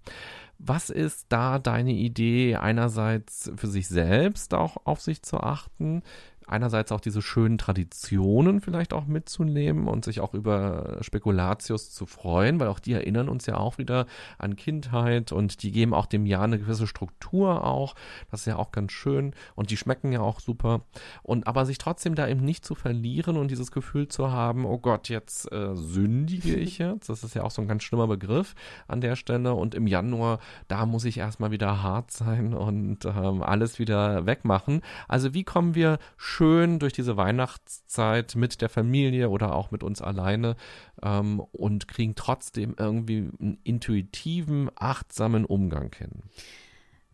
Was 0.58 0.90
ist 0.90 1.26
da 1.28 1.60
deine 1.60 1.92
Idee, 1.92 2.56
einerseits 2.56 3.52
für 3.54 3.68
sich 3.68 3.86
selbst 3.86 4.54
auch 4.54 4.76
auf 4.84 5.00
sich 5.00 5.22
zu 5.22 5.38
achten, 5.38 6.02
einerseits 6.46 6.92
auch 6.92 7.00
diese 7.00 7.22
schönen 7.22 7.58
Traditionen 7.58 8.60
vielleicht 8.60 8.92
auch 8.92 9.06
mitzunehmen 9.06 9.88
und 9.88 10.04
sich 10.04 10.20
auch 10.20 10.34
über 10.34 10.98
Spekulatius 11.00 11.90
zu 11.90 12.06
freuen, 12.06 12.60
weil 12.60 12.68
auch 12.68 12.78
die 12.78 12.92
erinnern 12.92 13.28
uns 13.28 13.46
ja 13.46 13.56
auch 13.56 13.78
wieder 13.78 14.06
an 14.38 14.56
Kindheit 14.56 15.32
und 15.32 15.62
die 15.62 15.72
geben 15.72 15.94
auch 15.94 16.06
dem 16.06 16.26
Jahr 16.26 16.44
eine 16.44 16.58
gewisse 16.58 16.86
Struktur 16.86 17.64
auch. 17.64 17.94
Das 18.30 18.40
ist 18.40 18.46
ja 18.46 18.56
auch 18.56 18.72
ganz 18.72 18.92
schön 18.92 19.34
und 19.54 19.70
die 19.70 19.76
schmecken 19.76 20.12
ja 20.12 20.20
auch 20.20 20.40
super. 20.40 20.82
Und 21.22 21.46
aber 21.46 21.66
sich 21.66 21.78
trotzdem 21.78 22.14
da 22.14 22.28
eben 22.28 22.44
nicht 22.44 22.64
zu 22.64 22.74
verlieren 22.74 23.36
und 23.36 23.50
dieses 23.50 23.70
Gefühl 23.70 24.08
zu 24.08 24.30
haben, 24.30 24.64
oh 24.64 24.78
Gott, 24.78 25.08
jetzt 25.08 25.50
äh, 25.52 25.74
sündige 25.74 26.54
ich 26.54 26.78
jetzt. 26.78 27.08
Das 27.08 27.24
ist 27.24 27.34
ja 27.34 27.42
auch 27.44 27.50
so 27.50 27.62
ein 27.62 27.68
ganz 27.68 27.82
schlimmer 27.82 28.06
Begriff 28.06 28.54
an 28.88 29.00
der 29.00 29.16
Stelle. 29.16 29.54
Und 29.54 29.74
im 29.74 29.86
Januar, 29.86 30.38
da 30.68 30.86
muss 30.86 31.04
ich 31.04 31.18
erstmal 31.18 31.50
wieder 31.50 31.82
hart 31.82 32.10
sein 32.10 32.54
und 32.54 33.04
ähm, 33.04 33.42
alles 33.42 33.78
wieder 33.78 34.26
wegmachen. 34.26 34.82
Also 35.08 35.34
wie 35.34 35.44
kommen 35.44 35.74
wir 35.74 35.98
schön 36.32 36.78
durch 36.78 36.92
diese 36.92 37.16
Weihnachtszeit 37.16 38.34
mit 38.36 38.60
der 38.62 38.68
Familie 38.68 39.28
oder 39.28 39.54
auch 39.54 39.70
mit 39.70 39.82
uns 39.82 40.00
alleine 40.00 40.56
ähm, 41.02 41.40
und 41.52 41.88
kriegen 41.88 42.14
trotzdem 42.14 42.74
irgendwie 42.78 43.30
einen 43.38 43.58
intuitiven, 43.64 44.70
achtsamen 44.74 45.44
Umgang 45.44 45.94
hin. 45.94 46.22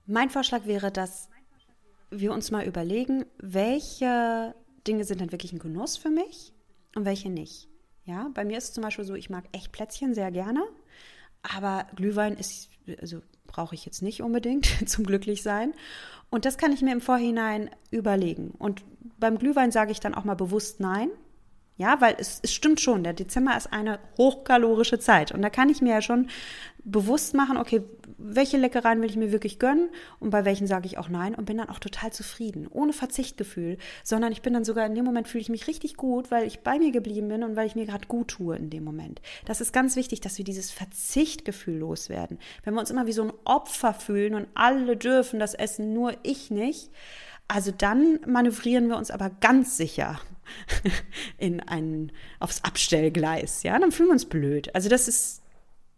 Mein 0.07 0.31
Vorschlag 0.31 0.67
wäre, 0.67 0.93
dass 0.93 1.29
wir 2.11 2.33
uns 2.33 2.51
mal 2.51 2.65
überlegen, 2.65 3.27
welche 3.39 4.55
Dinge 4.87 5.05
sind 5.05 5.21
denn 5.21 5.33
wirklich 5.33 5.53
ein 5.53 5.59
Genuss 5.59 5.97
für 5.97 6.11
mich 6.11 6.55
und 6.95 7.05
welche 7.05 7.29
nicht. 7.29 7.69
Ja, 8.05 8.31
bei 8.33 8.45
mir 8.45 8.57
ist 8.57 8.65
es 8.65 8.73
zum 8.73 8.83
Beispiel 8.83 9.05
so, 9.05 9.15
ich 9.15 9.29
mag 9.29 9.45
echt 9.53 9.73
Plätzchen 9.73 10.15
sehr 10.15 10.31
gerne, 10.31 10.63
aber 11.43 11.87
Glühwein 11.95 12.35
ist, 12.35 12.71
also 13.01 13.21
brauche 13.47 13.75
ich 13.75 13.85
jetzt 13.85 14.03
nicht 14.03 14.23
unbedingt 14.23 14.67
zum 14.89 15.05
Glücklichsein. 15.05 15.75
Und 16.31 16.45
das 16.45 16.59
kann 16.59 16.73
ich 16.73 16.83
mir 16.83 16.93
im 16.93 17.01
Vorhinein 17.01 17.71
überlegen. 17.91 18.51
Und 18.59 18.83
beim 19.19 19.39
Glühwein 19.39 19.73
sage 19.73 19.93
ich 19.93 20.01
dann 20.01 20.15
auch 20.15 20.25
mal 20.25 20.35
bewusst 20.35 20.81
Nein. 20.81 21.11
Ja, 21.77 22.01
weil 22.01 22.17
es, 22.19 22.41
es 22.43 22.53
stimmt 22.53 22.81
schon, 22.81 23.05
der 23.05 23.13
Dezember 23.13 23.57
ist 23.57 23.73
eine 23.73 24.01
hochkalorische 24.17 24.99
Zeit. 24.99 25.31
Und 25.31 25.43
da 25.43 25.49
kann 25.49 25.71
ich 25.71 25.81
mir 25.81 25.91
ja 25.91 26.03
schon 26.03 26.29
bewusst 26.83 27.35
machen, 27.35 27.57
okay, 27.57 27.83
welche 28.19 28.57
Leckereien 28.57 29.01
will 29.01 29.09
ich 29.09 29.17
mir 29.17 29.33
wirklich 29.33 29.59
gönnen 29.59 29.89
und 30.19 30.31
bei 30.31 30.45
welchen 30.45 30.67
sage 30.67 30.87
ich 30.87 30.99
auch 30.99 31.09
nein 31.09 31.35
und 31.35 31.45
bin 31.45 31.57
dann 31.57 31.69
auch 31.69 31.79
total 31.79 32.13
zufrieden, 32.13 32.67
ohne 32.69 32.93
Verzichtgefühl, 32.93 33.79
sondern 34.03 34.33
ich 34.33 34.43
bin 34.43 34.53
dann 34.53 34.65
sogar 34.65 34.85
in 34.87 34.95
dem 34.95 35.05
Moment 35.05 35.29
fühle 35.29 35.43
ich 35.43 35.49
mich 35.49 35.69
richtig 35.69 35.97
gut, 35.97 36.31
weil 36.31 36.47
ich 36.47 36.61
bei 36.61 36.79
mir 36.79 36.91
geblieben 36.91 37.29
bin 37.29 37.45
und 37.45 37.57
weil 37.57 37.69
ich 37.69 37.77
mir 37.77 37.87
gerade 37.87 38.09
gut 38.09 38.29
tue 38.29 38.57
in 38.57 38.71
dem 38.71 38.85
Moment. 38.85 39.23
Das 39.47 39.61
ist 39.61 39.73
ganz 39.73 39.95
wichtig, 39.95 40.21
dass 40.21 40.37
wir 40.37 40.45
dieses 40.45 40.73
Verzichtgefühl 40.73 41.79
loswerden. 41.79 42.39
Wenn 42.65 42.75
wir 42.75 42.81
uns 42.81 42.91
immer 42.91 43.07
wie 43.07 43.13
so 43.13 43.23
ein 43.23 43.33
Opfer 43.45 43.95
fühlen 43.95 44.35
und 44.35 44.49
alle 44.55 44.97
dürfen 44.97 45.39
das 45.39 45.55
essen, 45.55 45.95
nur 45.95 46.13
ich 46.25 46.51
nicht, 46.51 46.91
also 47.47 47.71
dann 47.71 48.19
manövrieren 48.27 48.89
wir 48.89 48.97
uns 48.97 49.11
aber 49.11 49.31
ganz 49.31 49.77
sicher 49.77 50.21
in 51.39 51.61
ein 51.61 52.13
aufs 52.41 52.65
Abstellgleis, 52.65 53.63
ja, 53.63 53.79
dann 53.79 53.93
fühlen 53.93 54.09
wir 54.09 54.15
uns 54.15 54.27
blöd. 54.27 54.75
Also 54.75 54.89
das 54.89 55.09
ist 55.09 55.43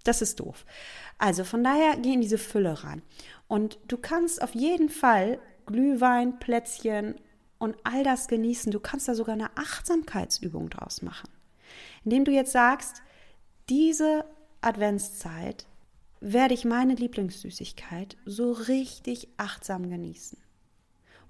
das 0.05 0.23
ist 0.23 0.41
doof. 0.41 0.65
Also 1.21 1.45
von 1.45 1.63
daher 1.63 1.97
geh 1.99 2.15
in 2.15 2.23
diese 2.23 2.39
Fülle 2.39 2.83
rein. 2.83 3.03
Und 3.47 3.79
du 3.89 3.99
kannst 3.99 4.41
auf 4.43 4.55
jeden 4.55 4.89
Fall 4.89 5.39
Glühwein, 5.67 6.39
Plätzchen 6.39 7.15
und 7.59 7.77
all 7.85 8.03
das 8.03 8.27
genießen. 8.27 8.73
Du 8.73 8.81
kannst 8.81 9.07
da 9.07 9.15
sogar 9.15 9.35
eine 9.35 9.57
Achtsamkeitsübung 9.57 10.71
draus 10.71 11.03
machen. 11.03 11.29
Indem 12.05 12.25
du 12.25 12.33
jetzt 12.33 12.53
sagst, 12.53 13.03
diese 13.69 14.25
Adventszeit 14.63 15.67
werde 16.21 16.55
ich 16.55 16.65
meine 16.65 16.95
Lieblingssüßigkeit 16.95 18.17
so 18.25 18.53
richtig 18.53 19.29
achtsam 19.37 19.91
genießen. 19.91 20.39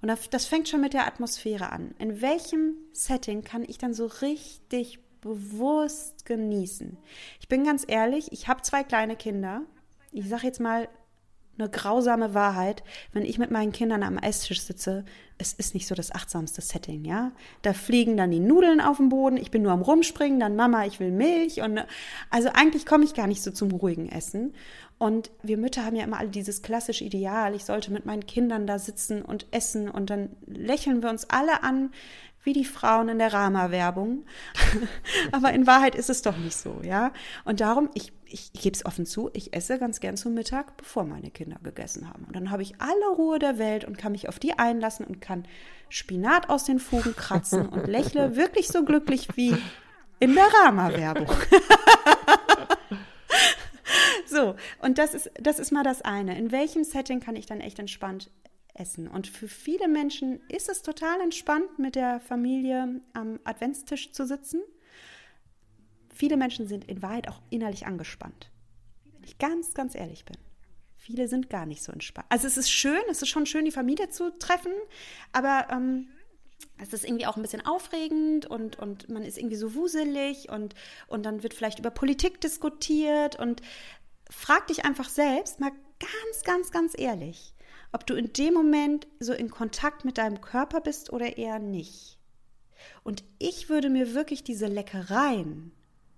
Und 0.01 0.11
das 0.31 0.45
fängt 0.45 0.69
schon 0.69 0.81
mit 0.81 0.93
der 0.93 1.05
Atmosphäre 1.05 1.71
an. 1.71 1.93
In 1.99 2.21
welchem 2.21 2.75
Setting 2.93 3.43
kann 3.43 3.63
ich 3.67 3.77
dann 3.77 3.93
so 3.93 4.05
richtig 4.05 4.99
bewusst 5.19 6.25
genießen? 6.25 6.97
Ich 7.41 7.49
bin 7.49 7.65
ganz 7.65 7.83
ehrlich, 7.87 8.31
ich 8.31 8.47
habe 8.47 8.61
zwei 8.61 8.83
kleine 8.83 9.17
Kinder. 9.17 9.63
Ich 10.11 10.27
sage 10.27 10.47
jetzt 10.47 10.59
mal 10.59 10.87
eine 11.57 11.69
grausame 11.69 12.33
Wahrheit, 12.33 12.83
wenn 13.11 13.25
ich 13.25 13.37
mit 13.37 13.51
meinen 13.51 13.71
Kindern 13.71 14.03
am 14.03 14.17
Esstisch 14.17 14.61
sitze, 14.61 15.05
es 15.37 15.53
ist 15.53 15.73
nicht 15.73 15.87
so 15.87 15.95
das 15.95 16.11
achtsamste 16.11 16.61
Setting, 16.61 17.03
ja? 17.05 17.31
Da 17.61 17.73
fliegen 17.73 18.15
dann 18.17 18.31
die 18.31 18.39
Nudeln 18.39 18.81
auf 18.81 18.97
den 18.97 19.09
Boden, 19.09 19.37
ich 19.37 19.51
bin 19.51 19.61
nur 19.63 19.71
am 19.71 19.81
rumspringen, 19.81 20.39
dann 20.39 20.55
Mama, 20.55 20.85
ich 20.85 20.99
will 20.99 21.11
Milch 21.11 21.61
und 21.61 21.83
also 22.29 22.49
eigentlich 22.53 22.85
komme 22.85 23.03
ich 23.03 23.13
gar 23.13 23.27
nicht 23.27 23.43
so 23.43 23.51
zum 23.51 23.71
ruhigen 23.71 24.09
Essen. 24.09 24.53
Und 24.97 25.31
wir 25.41 25.57
Mütter 25.57 25.83
haben 25.83 25.95
ja 25.95 26.03
immer 26.03 26.19
alle 26.19 26.29
dieses 26.29 26.61
klassische 26.61 27.03
Ideal, 27.03 27.55
ich 27.55 27.65
sollte 27.65 27.91
mit 27.91 28.05
meinen 28.05 28.25
Kindern 28.25 28.67
da 28.67 28.79
sitzen 28.79 29.21
und 29.23 29.47
essen 29.51 29.89
und 29.89 30.09
dann 30.09 30.29
lächeln 30.45 31.01
wir 31.01 31.09
uns 31.09 31.29
alle 31.29 31.63
an, 31.63 31.91
wie 32.43 32.53
die 32.53 32.65
Frauen 32.65 33.09
in 33.09 33.19
der 33.19 33.33
Rama-Werbung. 33.33 34.25
Aber 35.31 35.53
in 35.53 35.67
Wahrheit 35.67 35.95
ist 35.95 36.09
es 36.09 36.21
doch 36.21 36.37
nicht 36.37 36.55
so, 36.55 36.81
ja. 36.83 37.11
Und 37.45 37.61
darum, 37.61 37.89
ich, 37.93 38.13
ich, 38.33 38.53
gebe 38.53 38.75
es 38.75 38.85
offen 38.85 39.05
zu, 39.05 39.29
ich 39.33 39.53
esse 39.53 39.77
ganz 39.79 39.99
gern 39.99 40.17
zum 40.17 40.33
Mittag, 40.33 40.77
bevor 40.77 41.03
meine 41.03 41.31
Kinder 41.31 41.57
gegessen 41.63 42.09
haben. 42.09 42.25
Und 42.25 42.35
dann 42.35 42.51
habe 42.51 42.63
ich 42.63 42.79
alle 42.79 43.15
Ruhe 43.15 43.39
der 43.39 43.57
Welt 43.57 43.85
und 43.85 43.97
kann 43.97 44.11
mich 44.11 44.29
auf 44.29 44.39
die 44.39 44.57
einlassen 44.57 45.05
und 45.05 45.21
kann 45.21 45.45
Spinat 45.89 46.49
aus 46.49 46.63
den 46.63 46.79
Fugen 46.79 47.15
kratzen 47.15 47.67
und 47.67 47.87
lächle 47.87 48.35
wirklich 48.35 48.67
so 48.67 48.83
glücklich 48.85 49.27
wie 49.35 49.55
in 50.19 50.35
der 50.35 50.47
Rama-Werbung. 50.63 51.31
So, 54.31 54.55
und 54.81 54.97
das 54.97 55.13
ist, 55.13 55.29
das 55.35 55.59
ist 55.59 55.71
mal 55.71 55.83
das 55.83 56.01
eine. 56.03 56.37
In 56.37 56.53
welchem 56.53 56.85
Setting 56.85 57.19
kann 57.19 57.35
ich 57.35 57.47
dann 57.47 57.59
echt 57.59 57.79
entspannt 57.79 58.31
essen? 58.73 59.09
Und 59.09 59.27
für 59.27 59.49
viele 59.49 59.89
Menschen 59.89 60.39
ist 60.47 60.69
es 60.69 60.83
total 60.83 61.19
entspannt, 61.19 61.77
mit 61.77 61.95
der 61.95 62.21
Familie 62.21 63.01
am 63.11 63.41
Adventstisch 63.43 64.13
zu 64.13 64.25
sitzen. 64.25 64.61
Viele 66.21 66.37
Menschen 66.37 66.67
sind 66.67 66.85
in 66.85 67.01
Wahrheit 67.01 67.27
auch 67.27 67.41
innerlich 67.49 67.87
angespannt. 67.87 68.51
Wenn 69.11 69.23
ich 69.23 69.39
ganz, 69.39 69.73
ganz 69.73 69.95
ehrlich 69.95 70.23
bin. 70.23 70.37
Viele 70.95 71.27
sind 71.27 71.49
gar 71.49 71.65
nicht 71.65 71.81
so 71.81 71.91
entspannt. 71.91 72.27
Also 72.29 72.45
es 72.45 72.57
ist 72.57 72.69
schön, 72.69 73.01
es 73.09 73.23
ist 73.23 73.29
schon 73.29 73.47
schön, 73.47 73.65
die 73.65 73.71
Familie 73.71 74.07
zu 74.11 74.29
treffen, 74.37 74.71
aber 75.31 75.65
ähm, 75.71 76.09
es 76.77 76.93
ist 76.93 77.05
irgendwie 77.05 77.25
auch 77.25 77.37
ein 77.37 77.41
bisschen 77.41 77.65
aufregend 77.65 78.45
und, 78.45 78.77
und 78.77 79.09
man 79.09 79.23
ist 79.23 79.39
irgendwie 79.39 79.55
so 79.55 79.73
wuselig 79.73 80.49
und, 80.49 80.75
und 81.07 81.25
dann 81.25 81.41
wird 81.41 81.55
vielleicht 81.55 81.79
über 81.79 81.89
Politik 81.89 82.39
diskutiert 82.39 83.39
und 83.39 83.63
frag 84.29 84.67
dich 84.67 84.85
einfach 84.85 85.09
selbst 85.09 85.59
mal 85.59 85.71
ganz, 85.99 86.43
ganz, 86.43 86.69
ganz 86.69 86.93
ehrlich, 86.95 87.55
ob 87.93 88.05
du 88.05 88.13
in 88.13 88.31
dem 88.31 88.53
Moment 88.53 89.07
so 89.19 89.33
in 89.33 89.49
Kontakt 89.49 90.05
mit 90.05 90.19
deinem 90.19 90.39
Körper 90.39 90.81
bist 90.81 91.11
oder 91.11 91.39
eher 91.39 91.57
nicht. 91.57 92.19
Und 93.01 93.23
ich 93.39 93.69
würde 93.69 93.89
mir 93.89 94.13
wirklich 94.13 94.43
diese 94.43 94.67
Leckereien, 94.67 95.71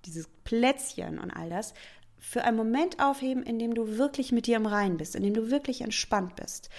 dieses 0.05 0.27
Plätzchen 0.43 1.19
und 1.19 1.31
all 1.31 1.49
das 1.49 1.73
für 2.19 2.43
einen 2.43 2.57
Moment 2.57 2.99
aufheben, 2.99 3.43
in 3.43 3.59
dem 3.59 3.75
du 3.75 3.97
wirklich 3.97 4.31
mit 4.31 4.47
dir 4.47 4.55
im 4.55 4.65
Reinen 4.65 4.97
bist, 4.97 5.15
in 5.15 5.23
dem 5.23 5.33
du 5.33 5.51
wirklich 5.51 5.81
entspannt 5.81 6.35
bist. 6.37 6.69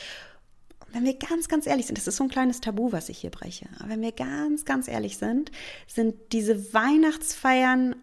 Und 0.86 0.94
wenn 0.94 1.04
wir 1.04 1.18
ganz, 1.18 1.48
ganz 1.48 1.66
ehrlich 1.66 1.86
sind, 1.86 1.98
das 1.98 2.06
ist 2.06 2.16
so 2.16 2.24
ein 2.24 2.30
kleines 2.30 2.60
Tabu, 2.60 2.92
was 2.92 3.10
ich 3.10 3.18
hier 3.18 3.30
breche, 3.30 3.66
aber 3.78 3.90
wenn 3.90 4.00
wir 4.00 4.12
ganz, 4.12 4.64
ganz 4.64 4.88
ehrlich 4.88 5.18
sind, 5.18 5.52
sind 5.86 6.14
diese 6.32 6.72
Weihnachtsfeiern 6.72 7.96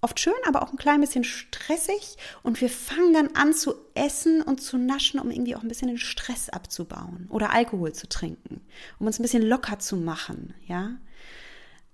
oft 0.00 0.20
schön, 0.20 0.34
aber 0.46 0.62
auch 0.62 0.70
ein 0.70 0.78
klein 0.78 1.00
bisschen 1.00 1.24
stressig 1.24 2.16
und 2.42 2.60
wir 2.60 2.68
fangen 2.68 3.12
dann 3.12 3.28
an 3.34 3.52
zu 3.52 3.74
essen 3.94 4.42
und 4.42 4.60
zu 4.60 4.78
naschen, 4.78 5.20
um 5.20 5.30
irgendwie 5.30 5.56
auch 5.56 5.62
ein 5.62 5.68
bisschen 5.68 5.88
den 5.88 5.98
Stress 5.98 6.48
abzubauen 6.48 7.26
oder 7.30 7.52
Alkohol 7.52 7.92
zu 7.92 8.08
trinken, 8.08 8.60
um 8.98 9.06
uns 9.06 9.18
ein 9.18 9.22
bisschen 9.22 9.42
locker 9.42 9.78
zu 9.78 9.96
machen, 9.96 10.54
ja. 10.66 10.96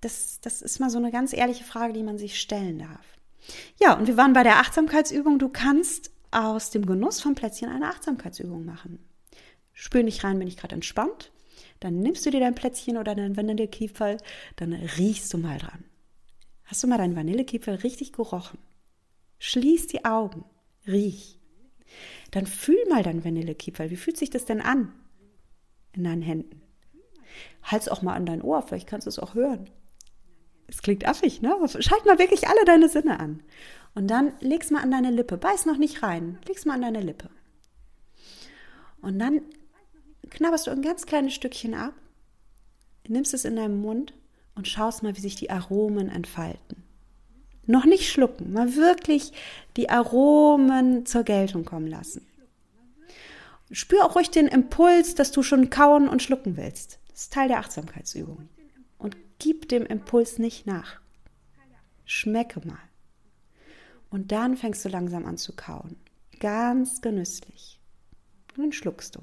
Das, 0.04 0.38
das 0.42 0.60
ist 0.60 0.80
mal 0.80 0.90
so 0.90 0.98
eine 0.98 1.10
ganz 1.10 1.32
ehrliche 1.32 1.64
Frage, 1.64 1.94
die 1.94 2.02
man 2.02 2.18
sich 2.18 2.38
stellen 2.38 2.78
darf. 2.78 3.06
Ja, 3.80 3.96
und 3.96 4.06
wir 4.06 4.16
waren 4.18 4.34
bei 4.34 4.42
der 4.42 4.58
Achtsamkeitsübung. 4.58 5.38
Du 5.38 5.48
kannst 5.48 6.10
aus 6.30 6.70
dem 6.70 6.84
Genuss 6.84 7.20
von 7.20 7.34
Plätzchen 7.34 7.70
eine 7.70 7.88
Achtsamkeitsübung 7.88 8.66
machen. 8.66 8.98
Spür 9.72 10.02
nicht 10.02 10.22
rein, 10.22 10.38
bin 10.38 10.48
ich 10.48 10.58
gerade 10.58 10.74
entspannt. 10.74 11.32
Dann 11.80 12.00
nimmst 12.00 12.26
du 12.26 12.30
dir 12.30 12.40
dein 12.40 12.54
Plätzchen 12.54 12.98
oder 12.98 13.14
dein 13.14 13.36
Vanillekieferl, 13.36 14.18
dann 14.56 14.72
riechst 14.72 15.32
du 15.32 15.38
mal 15.38 15.58
dran. 15.58 15.84
Hast 16.64 16.82
du 16.82 16.86
mal 16.86 16.98
dein 16.98 17.16
Vanillekieferl 17.16 17.76
richtig 17.76 18.12
gerochen? 18.12 18.58
Schließ 19.38 19.86
die 19.86 20.04
Augen, 20.04 20.44
riech. 20.86 21.38
Dann 22.30 22.46
fühl 22.46 22.82
mal 22.88 23.02
dein 23.02 23.24
Vanillekieferl. 23.24 23.90
Wie 23.90 23.96
fühlt 23.96 24.16
sich 24.16 24.30
das 24.30 24.44
denn 24.44 24.60
an 24.60 24.92
in 25.92 26.04
deinen 26.04 26.22
Händen? 26.22 26.62
Halt's 27.62 27.88
auch 27.88 28.02
mal 28.02 28.14
an 28.14 28.26
dein 28.26 28.42
Ohr, 28.42 28.62
vielleicht 28.62 28.86
kannst 28.86 29.06
du 29.06 29.10
es 29.10 29.18
auch 29.18 29.34
hören. 29.34 29.70
Es 30.66 30.82
klingt 30.82 31.06
affig, 31.06 31.42
ne? 31.42 31.56
Schalt 31.80 32.06
mal 32.06 32.18
wirklich 32.18 32.48
alle 32.48 32.64
deine 32.64 32.88
Sinne 32.88 33.20
an. 33.20 33.42
Und 33.94 34.08
dann 34.08 34.32
leg's 34.40 34.70
mal 34.70 34.82
an 34.82 34.90
deine 34.90 35.10
Lippe. 35.10 35.36
Beiß 35.36 35.66
noch 35.66 35.76
nicht 35.76 36.02
rein. 36.02 36.38
Leg's 36.48 36.64
mal 36.64 36.74
an 36.74 36.82
deine 36.82 37.00
Lippe. 37.00 37.30
Und 39.00 39.18
dann 39.18 39.42
knabberst 40.30 40.66
du 40.66 40.70
ein 40.70 40.82
ganz 40.82 41.06
kleines 41.06 41.34
Stückchen 41.34 41.74
ab, 41.74 41.94
nimmst 43.06 43.34
es 43.34 43.44
in 43.44 43.56
deinem 43.56 43.80
Mund 43.80 44.14
und 44.54 44.66
schaust 44.68 45.02
mal, 45.02 45.16
wie 45.16 45.20
sich 45.20 45.36
die 45.36 45.50
Aromen 45.50 46.08
entfalten. 46.08 46.82
Noch 47.66 47.84
nicht 47.84 48.10
schlucken, 48.10 48.52
mal 48.52 48.74
wirklich 48.76 49.32
die 49.76 49.90
Aromen 49.90 51.06
zur 51.06 51.22
Geltung 51.22 51.64
kommen 51.64 51.86
lassen. 51.86 52.26
Spür 53.70 54.04
auch 54.04 54.16
ruhig 54.16 54.30
den 54.30 54.46
Impuls, 54.46 55.14
dass 55.14 55.32
du 55.32 55.42
schon 55.42 55.70
kauen 55.70 56.08
und 56.08 56.22
schlucken 56.22 56.56
willst. 56.56 56.98
Das 57.10 57.22
ist 57.22 57.32
Teil 57.32 57.48
der 57.48 57.58
Achtsamkeitsübung. 57.58 58.48
Gib 59.38 59.68
dem 59.68 59.84
Impuls 59.86 60.38
nicht 60.38 60.66
nach. 60.66 61.00
Schmecke 62.04 62.66
mal. 62.66 62.78
Und 64.10 64.32
dann 64.32 64.56
fängst 64.56 64.84
du 64.84 64.88
langsam 64.88 65.26
an 65.26 65.38
zu 65.38 65.54
kauen. 65.54 65.96
Ganz 66.40 67.00
genüsslich. 67.00 67.80
Und 68.56 68.62
dann 68.62 68.72
schluckst 68.72 69.16
du. 69.16 69.20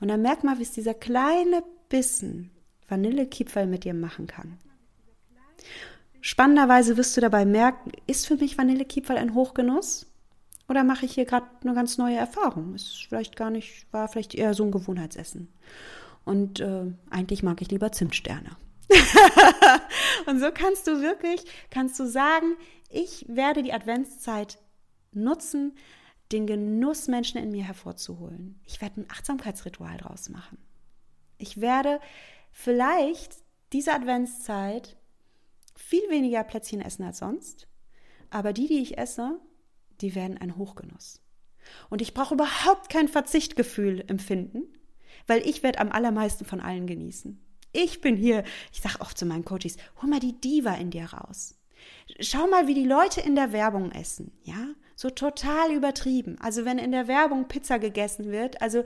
Und 0.00 0.08
dann 0.08 0.22
merk 0.22 0.42
mal, 0.42 0.58
wie 0.58 0.62
es 0.62 0.72
dieser 0.72 0.94
kleine 0.94 1.62
Bissen 1.88 2.50
Vanillekipferl 2.88 3.66
mit 3.66 3.84
dir 3.84 3.94
machen 3.94 4.26
kann. 4.26 4.58
Spannenderweise 6.20 6.96
wirst 6.96 7.16
du 7.16 7.20
dabei 7.20 7.44
merken, 7.44 7.92
ist 8.06 8.26
für 8.26 8.36
mich 8.36 8.58
Vanillekipferl 8.58 9.16
ein 9.16 9.34
Hochgenuss? 9.34 10.06
Oder 10.68 10.84
mache 10.84 11.06
ich 11.06 11.14
hier 11.14 11.24
gerade 11.24 11.46
eine 11.62 11.74
ganz 11.74 11.98
neue 11.98 12.16
Erfahrung? 12.16 12.74
Ist 12.74 13.06
vielleicht 13.08 13.36
gar 13.36 13.50
nicht, 13.50 13.86
war 13.92 14.08
vielleicht 14.08 14.34
eher 14.34 14.54
so 14.54 14.64
ein 14.64 14.70
Gewohnheitsessen. 14.70 15.48
Und 16.24 16.60
äh, 16.60 16.84
eigentlich 17.10 17.42
mag 17.42 17.60
ich 17.60 17.70
lieber 17.70 17.92
Zimtsterne. 17.92 18.56
und 20.26 20.40
so 20.40 20.50
kannst 20.52 20.86
du 20.86 21.00
wirklich, 21.00 21.44
kannst 21.70 21.98
du 21.98 22.06
sagen, 22.06 22.56
ich 22.88 23.24
werde 23.28 23.62
die 23.62 23.72
Adventszeit 23.72 24.58
nutzen, 25.12 25.74
den 26.32 26.46
Genussmenschen 26.46 27.40
in 27.40 27.50
mir 27.50 27.64
hervorzuholen. 27.64 28.60
Ich 28.64 28.80
werde 28.80 29.02
ein 29.02 29.10
Achtsamkeitsritual 29.10 29.98
draus 29.98 30.28
machen. 30.28 30.58
Ich 31.38 31.60
werde 31.60 32.00
vielleicht 32.50 33.36
diese 33.72 33.92
Adventszeit 33.92 34.96
viel 35.74 36.08
weniger 36.08 36.44
Plätzchen 36.44 36.80
essen 36.80 37.04
als 37.04 37.18
sonst, 37.18 37.68
aber 38.30 38.52
die, 38.52 38.66
die 38.66 38.82
ich 38.82 38.98
esse, 38.98 39.40
die 40.00 40.14
werden 40.14 40.38
ein 40.38 40.56
Hochgenuss. 40.56 41.20
Und 41.90 42.02
ich 42.02 42.14
brauche 42.14 42.34
überhaupt 42.34 42.88
kein 42.88 43.08
Verzichtgefühl 43.08 44.04
empfinden, 44.08 44.64
weil 45.26 45.46
ich 45.46 45.62
werde 45.62 45.78
am 45.80 45.92
allermeisten 45.92 46.44
von 46.44 46.60
allen 46.60 46.86
genießen. 46.86 47.40
Ich 47.72 48.00
bin 48.00 48.16
hier, 48.16 48.44
ich 48.72 48.80
sage 48.80 49.00
oft 49.00 49.18
zu 49.18 49.26
meinen 49.26 49.44
Coaches, 49.44 49.76
hol 50.00 50.08
mal 50.08 50.20
die 50.20 50.38
Diva 50.38 50.74
in 50.74 50.90
dir 50.90 51.06
raus. 51.06 51.54
Schau 52.20 52.46
mal, 52.46 52.66
wie 52.66 52.74
die 52.74 52.84
Leute 52.84 53.20
in 53.20 53.34
der 53.34 53.52
Werbung 53.52 53.90
essen, 53.92 54.32
ja? 54.44 54.68
So 54.94 55.10
total 55.10 55.72
übertrieben. 55.72 56.36
Also 56.40 56.64
wenn 56.64 56.78
in 56.78 56.92
der 56.92 57.08
Werbung 57.08 57.48
Pizza 57.48 57.78
gegessen 57.78 58.30
wird, 58.30 58.60
also 58.62 58.84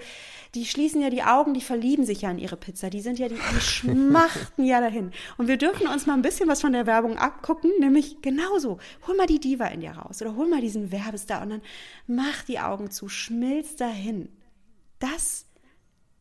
die 0.55 0.65
schließen 0.65 1.03
ja 1.03 1.11
die 1.11 1.25
Augen, 1.25 1.53
die 1.53 1.61
verlieben 1.61 2.07
sich 2.07 2.23
ja 2.23 2.31
in 2.31 2.39
ihre 2.39 2.57
Pizza. 2.57 2.89
Die 2.89 3.01
sind 3.01 3.19
ja, 3.19 3.29
die, 3.29 3.35
die 3.35 3.61
schmachten 3.61 4.65
ja 4.65 4.81
dahin. 4.81 5.11
Und 5.37 5.49
wir 5.49 5.59
dürfen 5.59 5.89
uns 5.89 6.07
mal 6.07 6.15
ein 6.15 6.23
bisschen 6.23 6.49
was 6.49 6.63
von 6.63 6.73
der 6.73 6.87
Werbung 6.87 7.19
abgucken, 7.19 7.71
nämlich 7.81 8.23
genauso. 8.23 8.79
Hol 9.07 9.17
mal 9.17 9.27
die 9.27 9.41
Diva 9.41 9.67
in 9.67 9.81
dir 9.81 9.91
raus 9.91 10.23
oder 10.23 10.37
hol 10.37 10.49
mal 10.49 10.61
diesen 10.61 10.91
Werbestar 10.91 11.43
und 11.43 11.51
dann 11.51 11.63
mach 12.07 12.45
die 12.45 12.61
Augen 12.61 12.91
zu, 12.91 13.09
schmilz 13.09 13.77
dahin. 13.77 14.31
Das 15.01 15.45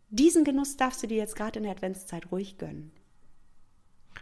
diesen 0.10 0.43
Genuss 0.43 0.78
darfst 0.78 1.03
du 1.03 1.08
dir 1.08 1.18
jetzt 1.18 1.36
gerade 1.36 1.60
in 1.60 1.64
der 1.64 1.74
Adventszeit 1.74 2.32
ruhig 2.32 2.58
gönnen. 2.58 2.91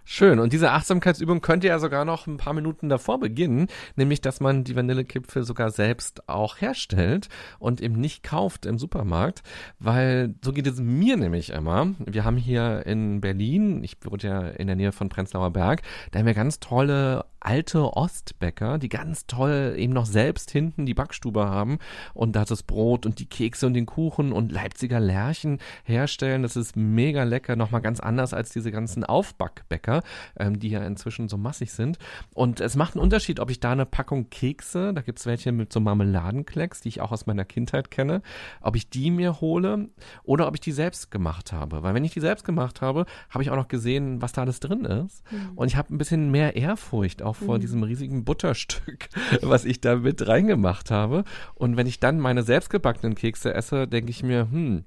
Schön. 0.06 0.40
Und 0.40 0.52
diese 0.52 0.72
Achtsamkeitsübung 0.72 1.40
könnte 1.40 1.68
ja 1.68 1.80
sogar 1.80 2.04
noch 2.04 2.28
ein 2.28 2.38
paar 2.38 2.54
Minuten 2.54 2.90
davor 2.90 3.20
beginnen, 3.20 3.68
nämlich 3.96 4.20
dass 4.20 4.42
man 4.42 4.66
die 4.66 4.76
Vanillekipfel 4.76 5.44
sogar 5.44 5.72
selbst 5.72 6.28
auch 6.28 6.60
herstellt 6.60 7.30
und 7.58 7.80
eben 7.80 7.96
nicht 7.96 8.22
kauft 8.22 8.66
im 8.66 8.78
Supermarkt, 8.78 9.44
weil 9.80 10.36
so 10.44 10.52
geht 10.52 10.68
es 10.68 10.80
mir 10.80 11.16
nämlich 11.16 11.52
immer. 11.52 11.94
Wir 12.06 12.26
haben 12.26 12.36
hier 12.36 12.86
in 12.86 13.22
Berlin, 13.22 13.82
ich 13.84 13.98
wohne 14.04 14.24
ja 14.24 14.42
in 14.50 14.68
der 14.68 14.76
Nähe 14.76 14.92
von 14.92 15.08
Prenzlauer 15.08 15.52
Berg, 15.52 15.82
da 16.12 16.20
haben 16.20 16.26
wir 16.26 16.34
ganz 16.34 16.60
tolle 16.60 17.26
alte 17.44 17.96
Ostbäcker, 17.96 18.78
die 18.78 18.90
ganz 18.90 19.28
toll 19.28 19.76
eben 19.78 19.94
noch 19.94 20.06
selbst 20.06 20.52
hinten 20.52 20.86
die 20.86 20.94
Backstube 20.94 21.46
haben 21.46 21.78
und 22.14 22.36
da 22.36 22.46
das 22.46 22.64
Brot 22.64 23.06
und 23.06 23.20
die 23.20 23.26
Kekse 23.26 23.68
und 23.68 23.74
den 23.74 23.86
Kuchen 23.86 24.32
und 24.32 24.52
Leipziger 24.52 25.00
Lärchen 25.00 25.60
herstellen. 25.84 26.42
Das 26.42 26.56
ist 26.56 26.76
mega 26.76 27.24
lecker, 27.24 27.56
nochmal 27.56 27.82
ganz 27.82 28.00
anders 28.00 28.34
als 28.34 28.52
diese 28.52 28.72
ganzen 28.72 29.04
Aufbackbäcker, 29.04 29.93
ähm, 30.38 30.60
die 30.60 30.70
ja 30.70 30.84
inzwischen 30.86 31.30
so 31.30 31.38
massig 31.38 31.72
sind. 31.74 31.98
Und 32.34 32.60
es 32.60 32.76
macht 32.76 32.96
einen 32.96 33.04
Unterschied, 33.04 33.40
ob 33.40 33.52
ich 33.52 33.60
da 33.60 33.72
eine 33.72 33.86
Packung 33.86 34.30
Kekse, 34.30 34.94
da 34.94 35.02
gibt's 35.02 35.26
welche 35.26 35.52
mit 35.52 35.74
so 35.74 35.80
Marmeladenklecks, 35.80 36.82
die 36.82 36.90
ich 36.90 37.02
auch 37.02 37.12
aus 37.12 37.26
meiner 37.26 37.46
Kindheit 37.46 37.92
kenne, 37.92 38.22
ob 38.62 38.76
ich 38.76 38.90
die 38.90 39.12
mir 39.12 39.42
hole 39.42 39.90
oder 40.24 40.48
ob 40.48 40.56
ich 40.56 40.62
die 40.62 40.72
selbst 40.72 41.12
gemacht 41.12 41.52
habe. 41.52 41.84
Weil 41.84 41.94
wenn 41.94 42.06
ich 42.06 42.14
die 42.14 42.20
selbst 42.20 42.46
gemacht 42.46 42.82
habe, 42.82 43.06
habe 43.30 43.44
ich 43.44 43.52
auch 43.52 43.56
noch 43.56 43.68
gesehen, 43.68 44.22
was 44.22 44.32
da 44.32 44.42
alles 44.42 44.60
drin 44.60 44.86
ist. 44.86 45.24
Mhm. 45.32 45.52
Und 45.56 45.68
ich 45.68 45.76
habe 45.76 45.94
ein 45.94 45.98
bisschen 45.98 46.32
mehr 46.32 46.56
Ehrfurcht 46.56 47.22
auch 47.22 47.36
vor 47.36 47.58
mhm. 47.58 47.62
diesem 47.62 47.84
riesigen 47.84 48.24
Butterstück, 48.24 49.10
was 49.42 49.66
ich 49.66 49.82
da 49.82 49.96
mit 49.96 50.28
reingemacht 50.28 50.92
habe. 50.92 51.24
Und 51.56 51.78
wenn 51.78 51.88
ich 51.88 52.00
dann 52.00 52.20
meine 52.20 52.44
selbstgebackenen 52.44 53.16
Kekse 53.16 53.54
esse, 53.54 53.88
denke 53.88 54.12
ich 54.12 54.24
mir, 54.24 54.48
hm, 54.50 54.86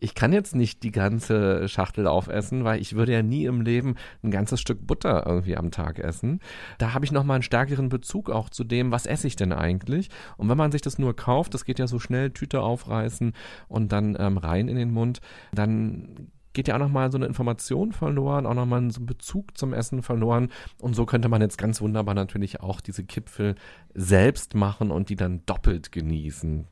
ich 0.00 0.14
kann 0.14 0.32
jetzt 0.32 0.54
nicht 0.54 0.82
die 0.82 0.90
ganze 0.90 1.68
Schachtel 1.68 2.06
aufessen, 2.06 2.64
weil 2.64 2.80
ich 2.80 2.94
würde 2.94 3.12
ja 3.12 3.22
nie 3.22 3.44
im 3.44 3.60
Leben 3.60 3.96
ein 4.22 4.30
ganzes 4.30 4.60
Stück 4.60 4.86
Butter 4.86 5.26
irgendwie 5.26 5.56
am 5.56 5.70
Tag 5.70 5.98
essen. 5.98 6.40
Da 6.78 6.94
habe 6.94 7.04
ich 7.04 7.12
nochmal 7.12 7.36
einen 7.36 7.42
stärkeren 7.42 7.88
Bezug 7.88 8.30
auch 8.30 8.50
zu 8.50 8.64
dem, 8.64 8.90
was 8.90 9.06
esse 9.06 9.26
ich 9.26 9.36
denn 9.36 9.52
eigentlich? 9.52 10.10
Und 10.36 10.48
wenn 10.48 10.58
man 10.58 10.72
sich 10.72 10.82
das 10.82 10.98
nur 10.98 11.16
kauft, 11.16 11.54
das 11.54 11.64
geht 11.64 11.78
ja 11.78 11.86
so 11.86 11.98
schnell, 11.98 12.30
Tüte 12.30 12.60
aufreißen 12.60 13.32
und 13.68 13.92
dann 13.92 14.16
ähm, 14.18 14.38
rein 14.38 14.68
in 14.68 14.76
den 14.76 14.92
Mund, 14.92 15.20
dann 15.52 16.30
geht 16.52 16.66
ja 16.66 16.74
auch 16.74 16.80
nochmal 16.80 17.12
so 17.12 17.18
eine 17.18 17.26
Information 17.26 17.92
verloren, 17.92 18.46
auch 18.46 18.54
nochmal 18.54 18.90
so 18.90 19.00
ein 19.00 19.06
Bezug 19.06 19.56
zum 19.56 19.72
Essen 19.72 20.02
verloren. 20.02 20.48
Und 20.80 20.94
so 20.94 21.06
könnte 21.06 21.28
man 21.28 21.40
jetzt 21.40 21.58
ganz 21.58 21.80
wunderbar 21.80 22.16
natürlich 22.16 22.60
auch 22.60 22.80
diese 22.80 23.04
Kipfel 23.04 23.54
selbst 23.94 24.54
machen 24.54 24.90
und 24.90 25.08
die 25.08 25.16
dann 25.16 25.44
doppelt 25.46 25.92
genießen. 25.92 26.66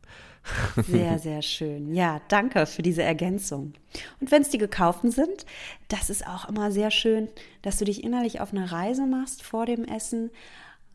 Sehr, 0.86 1.18
sehr 1.18 1.42
schön. 1.42 1.94
Ja, 1.94 2.20
danke 2.28 2.66
für 2.66 2.82
diese 2.82 3.02
Ergänzung. 3.02 3.72
Und 4.20 4.30
wenn 4.30 4.42
es 4.42 4.50
die 4.50 4.58
gekauften 4.58 5.10
sind, 5.10 5.46
das 5.88 6.10
ist 6.10 6.26
auch 6.26 6.48
immer 6.48 6.70
sehr 6.70 6.90
schön, 6.90 7.28
dass 7.62 7.78
du 7.78 7.84
dich 7.84 8.04
innerlich 8.04 8.40
auf 8.40 8.52
eine 8.52 8.70
Reise 8.70 9.06
machst 9.06 9.42
vor 9.42 9.66
dem 9.66 9.84
Essen. 9.84 10.30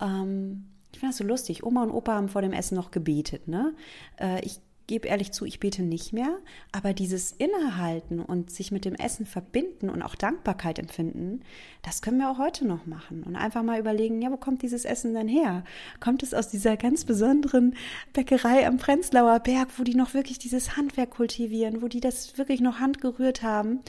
Ähm, 0.01 0.65
ich 0.93 0.99
finde 0.99 1.11
das 1.11 1.17
so 1.17 1.23
lustig. 1.23 1.63
Oma 1.63 1.83
und 1.83 1.91
Opa 1.91 2.13
haben 2.13 2.29
vor 2.29 2.41
dem 2.41 2.53
Essen 2.53 2.75
noch 2.75 2.91
gebetet. 2.91 3.47
Ne? 3.47 3.73
Äh, 4.19 4.43
ich 4.45 4.59
gebe 4.91 5.07
ehrlich 5.07 5.31
zu, 5.31 5.45
ich 5.45 5.61
bete 5.61 5.83
nicht 5.83 6.11
mehr, 6.11 6.37
aber 6.73 6.91
dieses 6.91 7.31
Innehalten 7.31 8.19
und 8.19 8.51
sich 8.51 8.73
mit 8.73 8.83
dem 8.83 8.95
Essen 8.95 9.25
verbinden 9.25 9.89
und 9.89 10.01
auch 10.01 10.15
Dankbarkeit 10.15 10.79
empfinden, 10.79 11.43
das 11.81 12.01
können 12.01 12.17
wir 12.17 12.29
auch 12.29 12.39
heute 12.39 12.67
noch 12.67 12.85
machen 12.87 13.23
und 13.23 13.37
einfach 13.37 13.63
mal 13.63 13.79
überlegen, 13.79 14.21
ja, 14.21 14.29
wo 14.31 14.35
kommt 14.35 14.63
dieses 14.63 14.83
Essen 14.83 15.13
denn 15.13 15.29
her? 15.29 15.63
Kommt 16.01 16.23
es 16.23 16.33
aus 16.33 16.49
dieser 16.49 16.75
ganz 16.75 17.05
besonderen 17.05 17.75
Bäckerei 18.11 18.67
am 18.67 18.79
Prenzlauer 18.79 19.39
Berg, 19.39 19.69
wo 19.77 19.83
die 19.83 19.95
noch 19.95 20.13
wirklich 20.13 20.39
dieses 20.39 20.75
Handwerk 20.75 21.11
kultivieren, 21.11 21.81
wo 21.81 21.87
die 21.87 22.01
das 22.01 22.37
wirklich 22.37 22.59
noch 22.59 22.81
handgerührt 22.81 23.43
haben? 23.43 23.79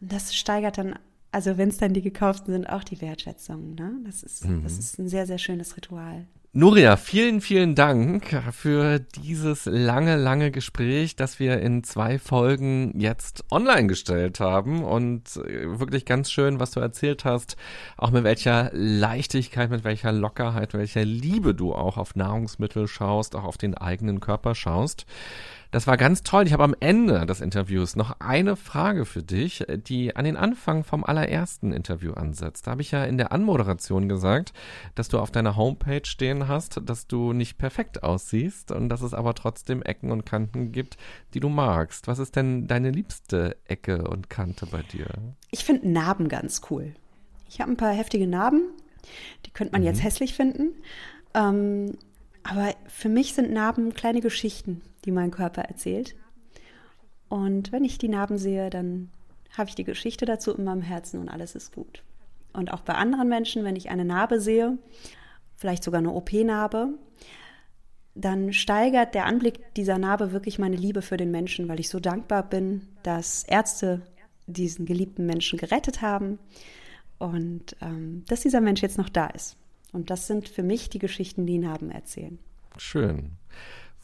Und 0.00 0.10
das 0.10 0.34
steigert 0.34 0.78
dann 0.78 0.98
also 1.32 1.58
wenn 1.58 1.68
es 1.68 1.76
dann 1.76 1.92
die 1.92 2.00
gekauften 2.00 2.54
sind, 2.54 2.66
auch 2.66 2.82
die 2.82 3.02
Wertschätzung. 3.02 3.74
Ne? 3.74 3.92
Das, 4.06 4.22
ist, 4.22 4.46
mhm. 4.46 4.62
das 4.62 4.78
ist 4.78 4.98
ein 4.98 5.06
sehr, 5.06 5.26
sehr 5.26 5.36
schönes 5.36 5.76
Ritual. 5.76 6.24
Nuria, 6.58 6.96
vielen, 6.96 7.42
vielen 7.42 7.74
Dank 7.74 8.42
für 8.50 8.98
dieses 8.98 9.66
lange, 9.66 10.16
lange 10.16 10.50
Gespräch, 10.50 11.14
das 11.14 11.38
wir 11.38 11.60
in 11.60 11.84
zwei 11.84 12.18
Folgen 12.18 12.98
jetzt 12.98 13.44
online 13.50 13.88
gestellt 13.88 14.40
haben 14.40 14.82
und 14.82 15.36
äh, 15.36 15.78
wirklich 15.78 16.06
ganz 16.06 16.32
schön, 16.32 16.58
was 16.58 16.70
du 16.70 16.80
erzählt 16.80 17.26
hast, 17.26 17.58
auch 17.98 18.10
mit 18.10 18.24
welcher 18.24 18.70
Leichtigkeit, 18.72 19.68
mit 19.68 19.84
welcher 19.84 20.12
Lockerheit, 20.12 20.72
welcher 20.72 21.04
Liebe 21.04 21.54
du 21.54 21.74
auch 21.74 21.98
auf 21.98 22.16
Nahrungsmittel 22.16 22.88
schaust, 22.88 23.36
auch 23.36 23.44
auf 23.44 23.58
den 23.58 23.74
eigenen 23.74 24.20
Körper 24.20 24.54
schaust. 24.54 25.04
Das 25.70 25.86
war 25.86 25.96
ganz 25.96 26.22
toll. 26.22 26.46
Ich 26.46 26.52
habe 26.52 26.64
am 26.64 26.74
Ende 26.80 27.26
des 27.26 27.40
Interviews 27.40 27.96
noch 27.96 28.20
eine 28.20 28.56
Frage 28.56 29.04
für 29.04 29.22
dich, 29.22 29.64
die 29.68 30.14
an 30.14 30.24
den 30.24 30.36
Anfang 30.36 30.84
vom 30.84 31.04
allerersten 31.04 31.72
Interview 31.72 32.12
ansetzt. 32.12 32.66
Da 32.66 32.72
habe 32.72 32.82
ich 32.82 32.90
ja 32.90 33.04
in 33.04 33.18
der 33.18 33.32
Anmoderation 33.32 34.08
gesagt, 34.08 34.52
dass 34.94 35.08
du 35.08 35.18
auf 35.18 35.30
deiner 35.30 35.56
Homepage 35.56 36.04
stehen 36.04 36.48
hast, 36.48 36.80
dass 36.84 37.06
du 37.06 37.32
nicht 37.32 37.58
perfekt 37.58 38.02
aussiehst 38.02 38.70
und 38.70 38.88
dass 38.88 39.02
es 39.02 39.14
aber 39.14 39.34
trotzdem 39.34 39.82
Ecken 39.82 40.12
und 40.12 40.24
Kanten 40.24 40.72
gibt, 40.72 40.96
die 41.34 41.40
du 41.40 41.48
magst. 41.48 42.06
Was 42.06 42.18
ist 42.18 42.36
denn 42.36 42.66
deine 42.66 42.90
liebste 42.90 43.56
Ecke 43.66 44.08
und 44.08 44.30
Kante 44.30 44.66
bei 44.66 44.82
dir? 44.82 45.08
Ich 45.50 45.64
finde 45.64 45.88
Narben 45.88 46.28
ganz 46.28 46.62
cool. 46.70 46.94
Ich 47.48 47.60
habe 47.60 47.70
ein 47.70 47.76
paar 47.76 47.92
heftige 47.92 48.26
Narben, 48.26 48.70
die 49.44 49.50
könnte 49.50 49.72
man 49.72 49.82
mhm. 49.82 49.88
jetzt 49.88 50.02
hässlich 50.02 50.34
finden. 50.34 50.74
Ähm, 51.34 51.96
aber 52.48 52.74
für 52.86 53.08
mich 53.08 53.34
sind 53.34 53.52
Narben 53.52 53.94
kleine 53.94 54.20
Geschichten 54.20 54.82
die 55.06 55.12
mein 55.12 55.30
Körper 55.30 55.62
erzählt. 55.62 56.14
Und 57.28 57.72
wenn 57.72 57.84
ich 57.84 57.96
die 57.96 58.08
Narben 58.08 58.36
sehe, 58.36 58.68
dann 58.68 59.08
habe 59.56 59.70
ich 59.70 59.74
die 59.74 59.84
Geschichte 59.84 60.26
dazu 60.26 60.52
in 60.52 60.64
meinem 60.64 60.82
Herzen 60.82 61.20
und 61.20 61.28
alles 61.28 61.54
ist 61.54 61.74
gut. 61.74 62.02
Und 62.52 62.72
auch 62.72 62.80
bei 62.80 62.94
anderen 62.94 63.28
Menschen, 63.28 63.64
wenn 63.64 63.76
ich 63.76 63.88
eine 63.88 64.04
Narbe 64.04 64.40
sehe, 64.40 64.76
vielleicht 65.56 65.82
sogar 65.82 66.00
eine 66.00 66.12
OP-Narbe, 66.12 66.90
dann 68.14 68.52
steigert 68.52 69.14
der 69.14 69.26
Anblick 69.26 69.74
dieser 69.74 69.98
Narbe 69.98 70.32
wirklich 70.32 70.58
meine 70.58 70.76
Liebe 70.76 71.02
für 71.02 71.16
den 71.16 71.30
Menschen, 71.30 71.68
weil 71.68 71.80
ich 71.80 71.88
so 71.88 72.00
dankbar 72.00 72.42
bin, 72.48 72.88
dass 73.02 73.44
Ärzte 73.44 74.02
diesen 74.46 74.86
geliebten 74.86 75.26
Menschen 75.26 75.58
gerettet 75.58 76.02
haben 76.02 76.38
und 77.18 77.76
ähm, 77.80 78.24
dass 78.28 78.40
dieser 78.40 78.60
Mensch 78.60 78.80
jetzt 78.80 78.98
noch 78.98 79.08
da 79.08 79.26
ist. 79.26 79.56
Und 79.92 80.10
das 80.10 80.26
sind 80.26 80.48
für 80.48 80.62
mich 80.62 80.90
die 80.90 80.98
Geschichten, 80.98 81.46
die 81.46 81.58
Narben 81.58 81.90
erzählen. 81.90 82.38
Schön. 82.76 83.32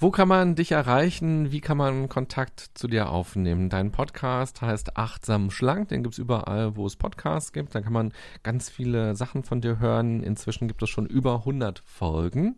Wo 0.03 0.11
kann 0.11 0.26
man 0.26 0.57
dich 0.57 0.72
erreichen? 0.72 1.53
Wie 1.53 1.61
kann 1.61 1.76
man 1.76 2.09
Kontakt 2.09 2.72
zu 2.74 2.88
dir 2.88 3.11
aufnehmen? 3.11 3.68
Dein 3.68 3.92
Podcast 3.92 4.61
heißt 4.61 4.96
Achtsam 4.96 5.53
Schlank. 5.53 5.90
Den 5.90 6.03
gibt 6.03 6.14
es 6.14 6.18
überall, 6.18 6.74
wo 6.74 6.86
es 6.86 6.96
Podcasts 6.96 7.53
gibt. 7.53 7.72
Da 7.76 7.82
kann 7.82 7.92
man 7.92 8.12
ganz 8.42 8.68
viele 8.68 9.14
Sachen 9.14 9.44
von 9.44 9.61
dir 9.61 9.78
hören. 9.78 10.24
Inzwischen 10.24 10.66
gibt 10.66 10.82
es 10.82 10.90
schon 10.90 11.07
über 11.07 11.36
100 11.36 11.84
Folgen. 11.86 12.57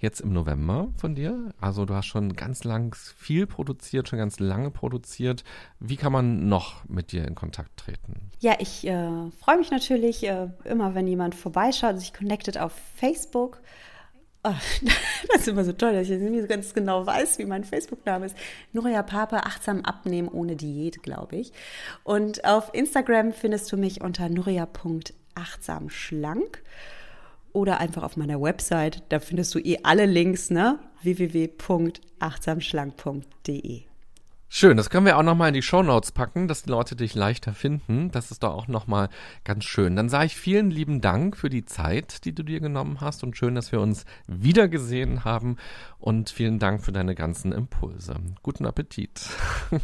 Jetzt 0.00 0.22
im 0.22 0.32
November 0.32 0.88
von 0.96 1.14
dir. 1.14 1.54
Also 1.60 1.84
du 1.84 1.94
hast 1.94 2.06
schon 2.06 2.32
ganz 2.32 2.64
lang 2.64 2.96
viel 2.96 3.46
produziert, 3.46 4.08
schon 4.08 4.18
ganz 4.18 4.40
lange 4.40 4.72
produziert. 4.72 5.44
Wie 5.78 5.94
kann 5.94 6.10
man 6.10 6.48
noch 6.48 6.84
mit 6.88 7.12
dir 7.12 7.28
in 7.28 7.36
Kontakt 7.36 7.76
treten? 7.76 8.32
Ja, 8.40 8.56
ich 8.58 8.84
äh, 8.88 9.30
freue 9.38 9.58
mich 9.58 9.70
natürlich 9.70 10.26
äh, 10.26 10.48
immer, 10.64 10.96
wenn 10.96 11.06
jemand 11.06 11.36
vorbeischaut, 11.36 12.00
sich 12.00 12.12
connectet 12.12 12.58
auf 12.58 12.72
Facebook. 12.96 13.60
Oh, 14.44 14.54
das 15.28 15.42
ist 15.42 15.48
immer 15.48 15.64
so 15.64 15.72
toll, 15.72 15.92
dass 15.92 16.10
ich 16.10 16.20
nicht 16.20 16.42
so 16.42 16.48
ganz 16.48 16.74
genau 16.74 17.06
weiß, 17.06 17.38
wie 17.38 17.44
mein 17.44 17.62
Facebook-Name 17.62 18.26
ist. 18.26 18.36
Nuria 18.72 19.04
Pape, 19.04 19.44
achtsam 19.44 19.84
abnehmen 19.84 20.26
ohne 20.28 20.56
Diät, 20.56 21.00
glaube 21.02 21.36
ich. 21.36 21.52
Und 22.02 22.44
auf 22.44 22.74
Instagram 22.74 23.32
findest 23.32 23.70
du 23.70 23.76
mich 23.76 24.00
unter 24.00 24.28
nuria.achtsamschlank 24.28 26.60
oder 27.52 27.78
einfach 27.78 28.02
auf 28.02 28.16
meiner 28.16 28.42
Website. 28.42 29.04
Da 29.10 29.20
findest 29.20 29.54
du 29.54 29.60
eh 29.60 29.78
alle 29.84 30.06
Links, 30.06 30.50
ne? 30.50 30.80
www.achtsamschlank.de. 31.02 33.91
Schön, 34.54 34.76
das 34.76 34.90
können 34.90 35.06
wir 35.06 35.16
auch 35.16 35.22
nochmal 35.22 35.48
in 35.48 35.54
die 35.54 35.62
Show 35.62 35.82
Notes 35.82 36.12
packen, 36.12 36.46
dass 36.46 36.64
die 36.64 36.68
Leute 36.68 36.94
dich 36.94 37.14
leichter 37.14 37.54
finden. 37.54 38.10
Das 38.10 38.30
ist 38.30 38.42
doch 38.42 38.52
auch 38.52 38.68
nochmal 38.68 39.08
ganz 39.44 39.64
schön. 39.64 39.96
Dann 39.96 40.10
sage 40.10 40.26
ich 40.26 40.36
vielen 40.36 40.70
lieben 40.70 41.00
Dank 41.00 41.38
für 41.38 41.48
die 41.48 41.64
Zeit, 41.64 42.26
die 42.26 42.34
du 42.34 42.42
dir 42.42 42.60
genommen 42.60 43.00
hast 43.00 43.24
und 43.24 43.34
schön, 43.34 43.54
dass 43.54 43.72
wir 43.72 43.80
uns 43.80 44.04
wiedergesehen 44.26 45.24
haben 45.24 45.56
und 45.98 46.28
vielen 46.28 46.58
Dank 46.58 46.84
für 46.84 46.92
deine 46.92 47.14
ganzen 47.14 47.52
Impulse. 47.52 48.16
Guten 48.42 48.66
Appetit. 48.66 49.22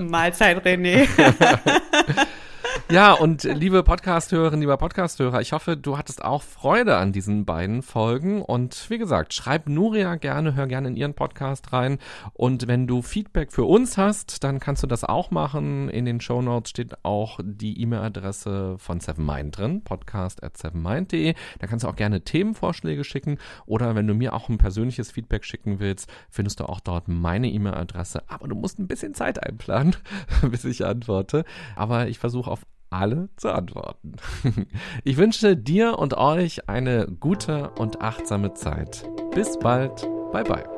Mahlzeit, 0.00 0.66
René. 0.66 1.06
Ja, 2.90 3.14
und 3.14 3.44
liebe 3.44 3.82
Podcasthörerinnen, 3.82 4.60
lieber 4.60 4.76
Podcasthörer, 4.76 5.40
ich 5.40 5.54
hoffe, 5.54 5.74
du 5.74 5.96
hattest 5.96 6.22
auch 6.22 6.42
Freude 6.42 6.98
an 6.98 7.12
diesen 7.12 7.46
beiden 7.46 7.80
Folgen. 7.80 8.42
Und 8.42 8.90
wie 8.90 8.98
gesagt, 8.98 9.32
schreib 9.32 9.70
Nuria 9.70 10.16
gerne, 10.16 10.54
hör 10.54 10.66
gerne 10.66 10.88
in 10.88 10.96
ihren 10.96 11.14
Podcast 11.14 11.72
rein. 11.72 11.98
Und 12.34 12.68
wenn 12.68 12.86
du 12.86 13.00
Feedback 13.00 13.52
für 13.52 13.64
uns 13.64 13.96
hast, 13.96 14.44
dann 14.44 14.60
kannst 14.60 14.82
du 14.82 14.86
das 14.86 15.02
auch 15.02 15.30
machen. 15.30 15.88
In 15.88 16.04
den 16.04 16.20
Show 16.20 16.42
Notes 16.42 16.70
steht 16.70 17.02
auch 17.06 17.40
die 17.42 17.80
E-Mail-Adresse 17.80 18.76
von 18.78 19.00
Seven 19.00 19.24
Mind 19.24 19.56
drin, 19.56 19.82
podcast 19.82 20.44
at 20.44 20.58
sevenmind.de. 20.58 21.34
Da 21.60 21.66
kannst 21.66 21.84
du 21.84 21.88
auch 21.88 21.96
gerne 21.96 22.20
Themenvorschläge 22.20 23.02
schicken. 23.02 23.38
Oder 23.64 23.94
wenn 23.94 24.06
du 24.06 24.12
mir 24.12 24.34
auch 24.34 24.50
ein 24.50 24.58
persönliches 24.58 25.10
Feedback 25.10 25.46
schicken 25.46 25.80
willst, 25.80 26.12
findest 26.28 26.60
du 26.60 26.68
auch 26.68 26.80
dort 26.80 27.08
meine 27.08 27.48
E-Mail-Adresse. 27.48 28.24
Aber 28.28 28.46
du 28.46 28.54
musst 28.54 28.78
ein 28.78 28.88
bisschen 28.88 29.14
Zeit 29.14 29.42
einplanen, 29.42 29.96
bis 30.50 30.66
ich 30.66 30.84
antworte. 30.84 31.46
Aber 31.76 32.08
ich 32.08 32.18
versuche 32.18 32.50
auf 32.50 32.60
alle 32.94 33.28
zu 33.36 33.52
antworten. 33.52 34.14
Ich 35.04 35.16
wünsche 35.16 35.56
dir 35.56 35.98
und 35.98 36.16
euch 36.16 36.68
eine 36.68 37.06
gute 37.20 37.70
und 37.78 38.00
achtsame 38.00 38.54
Zeit. 38.54 39.04
Bis 39.34 39.58
bald. 39.58 40.08
Bye 40.32 40.44
bye. 40.44 40.73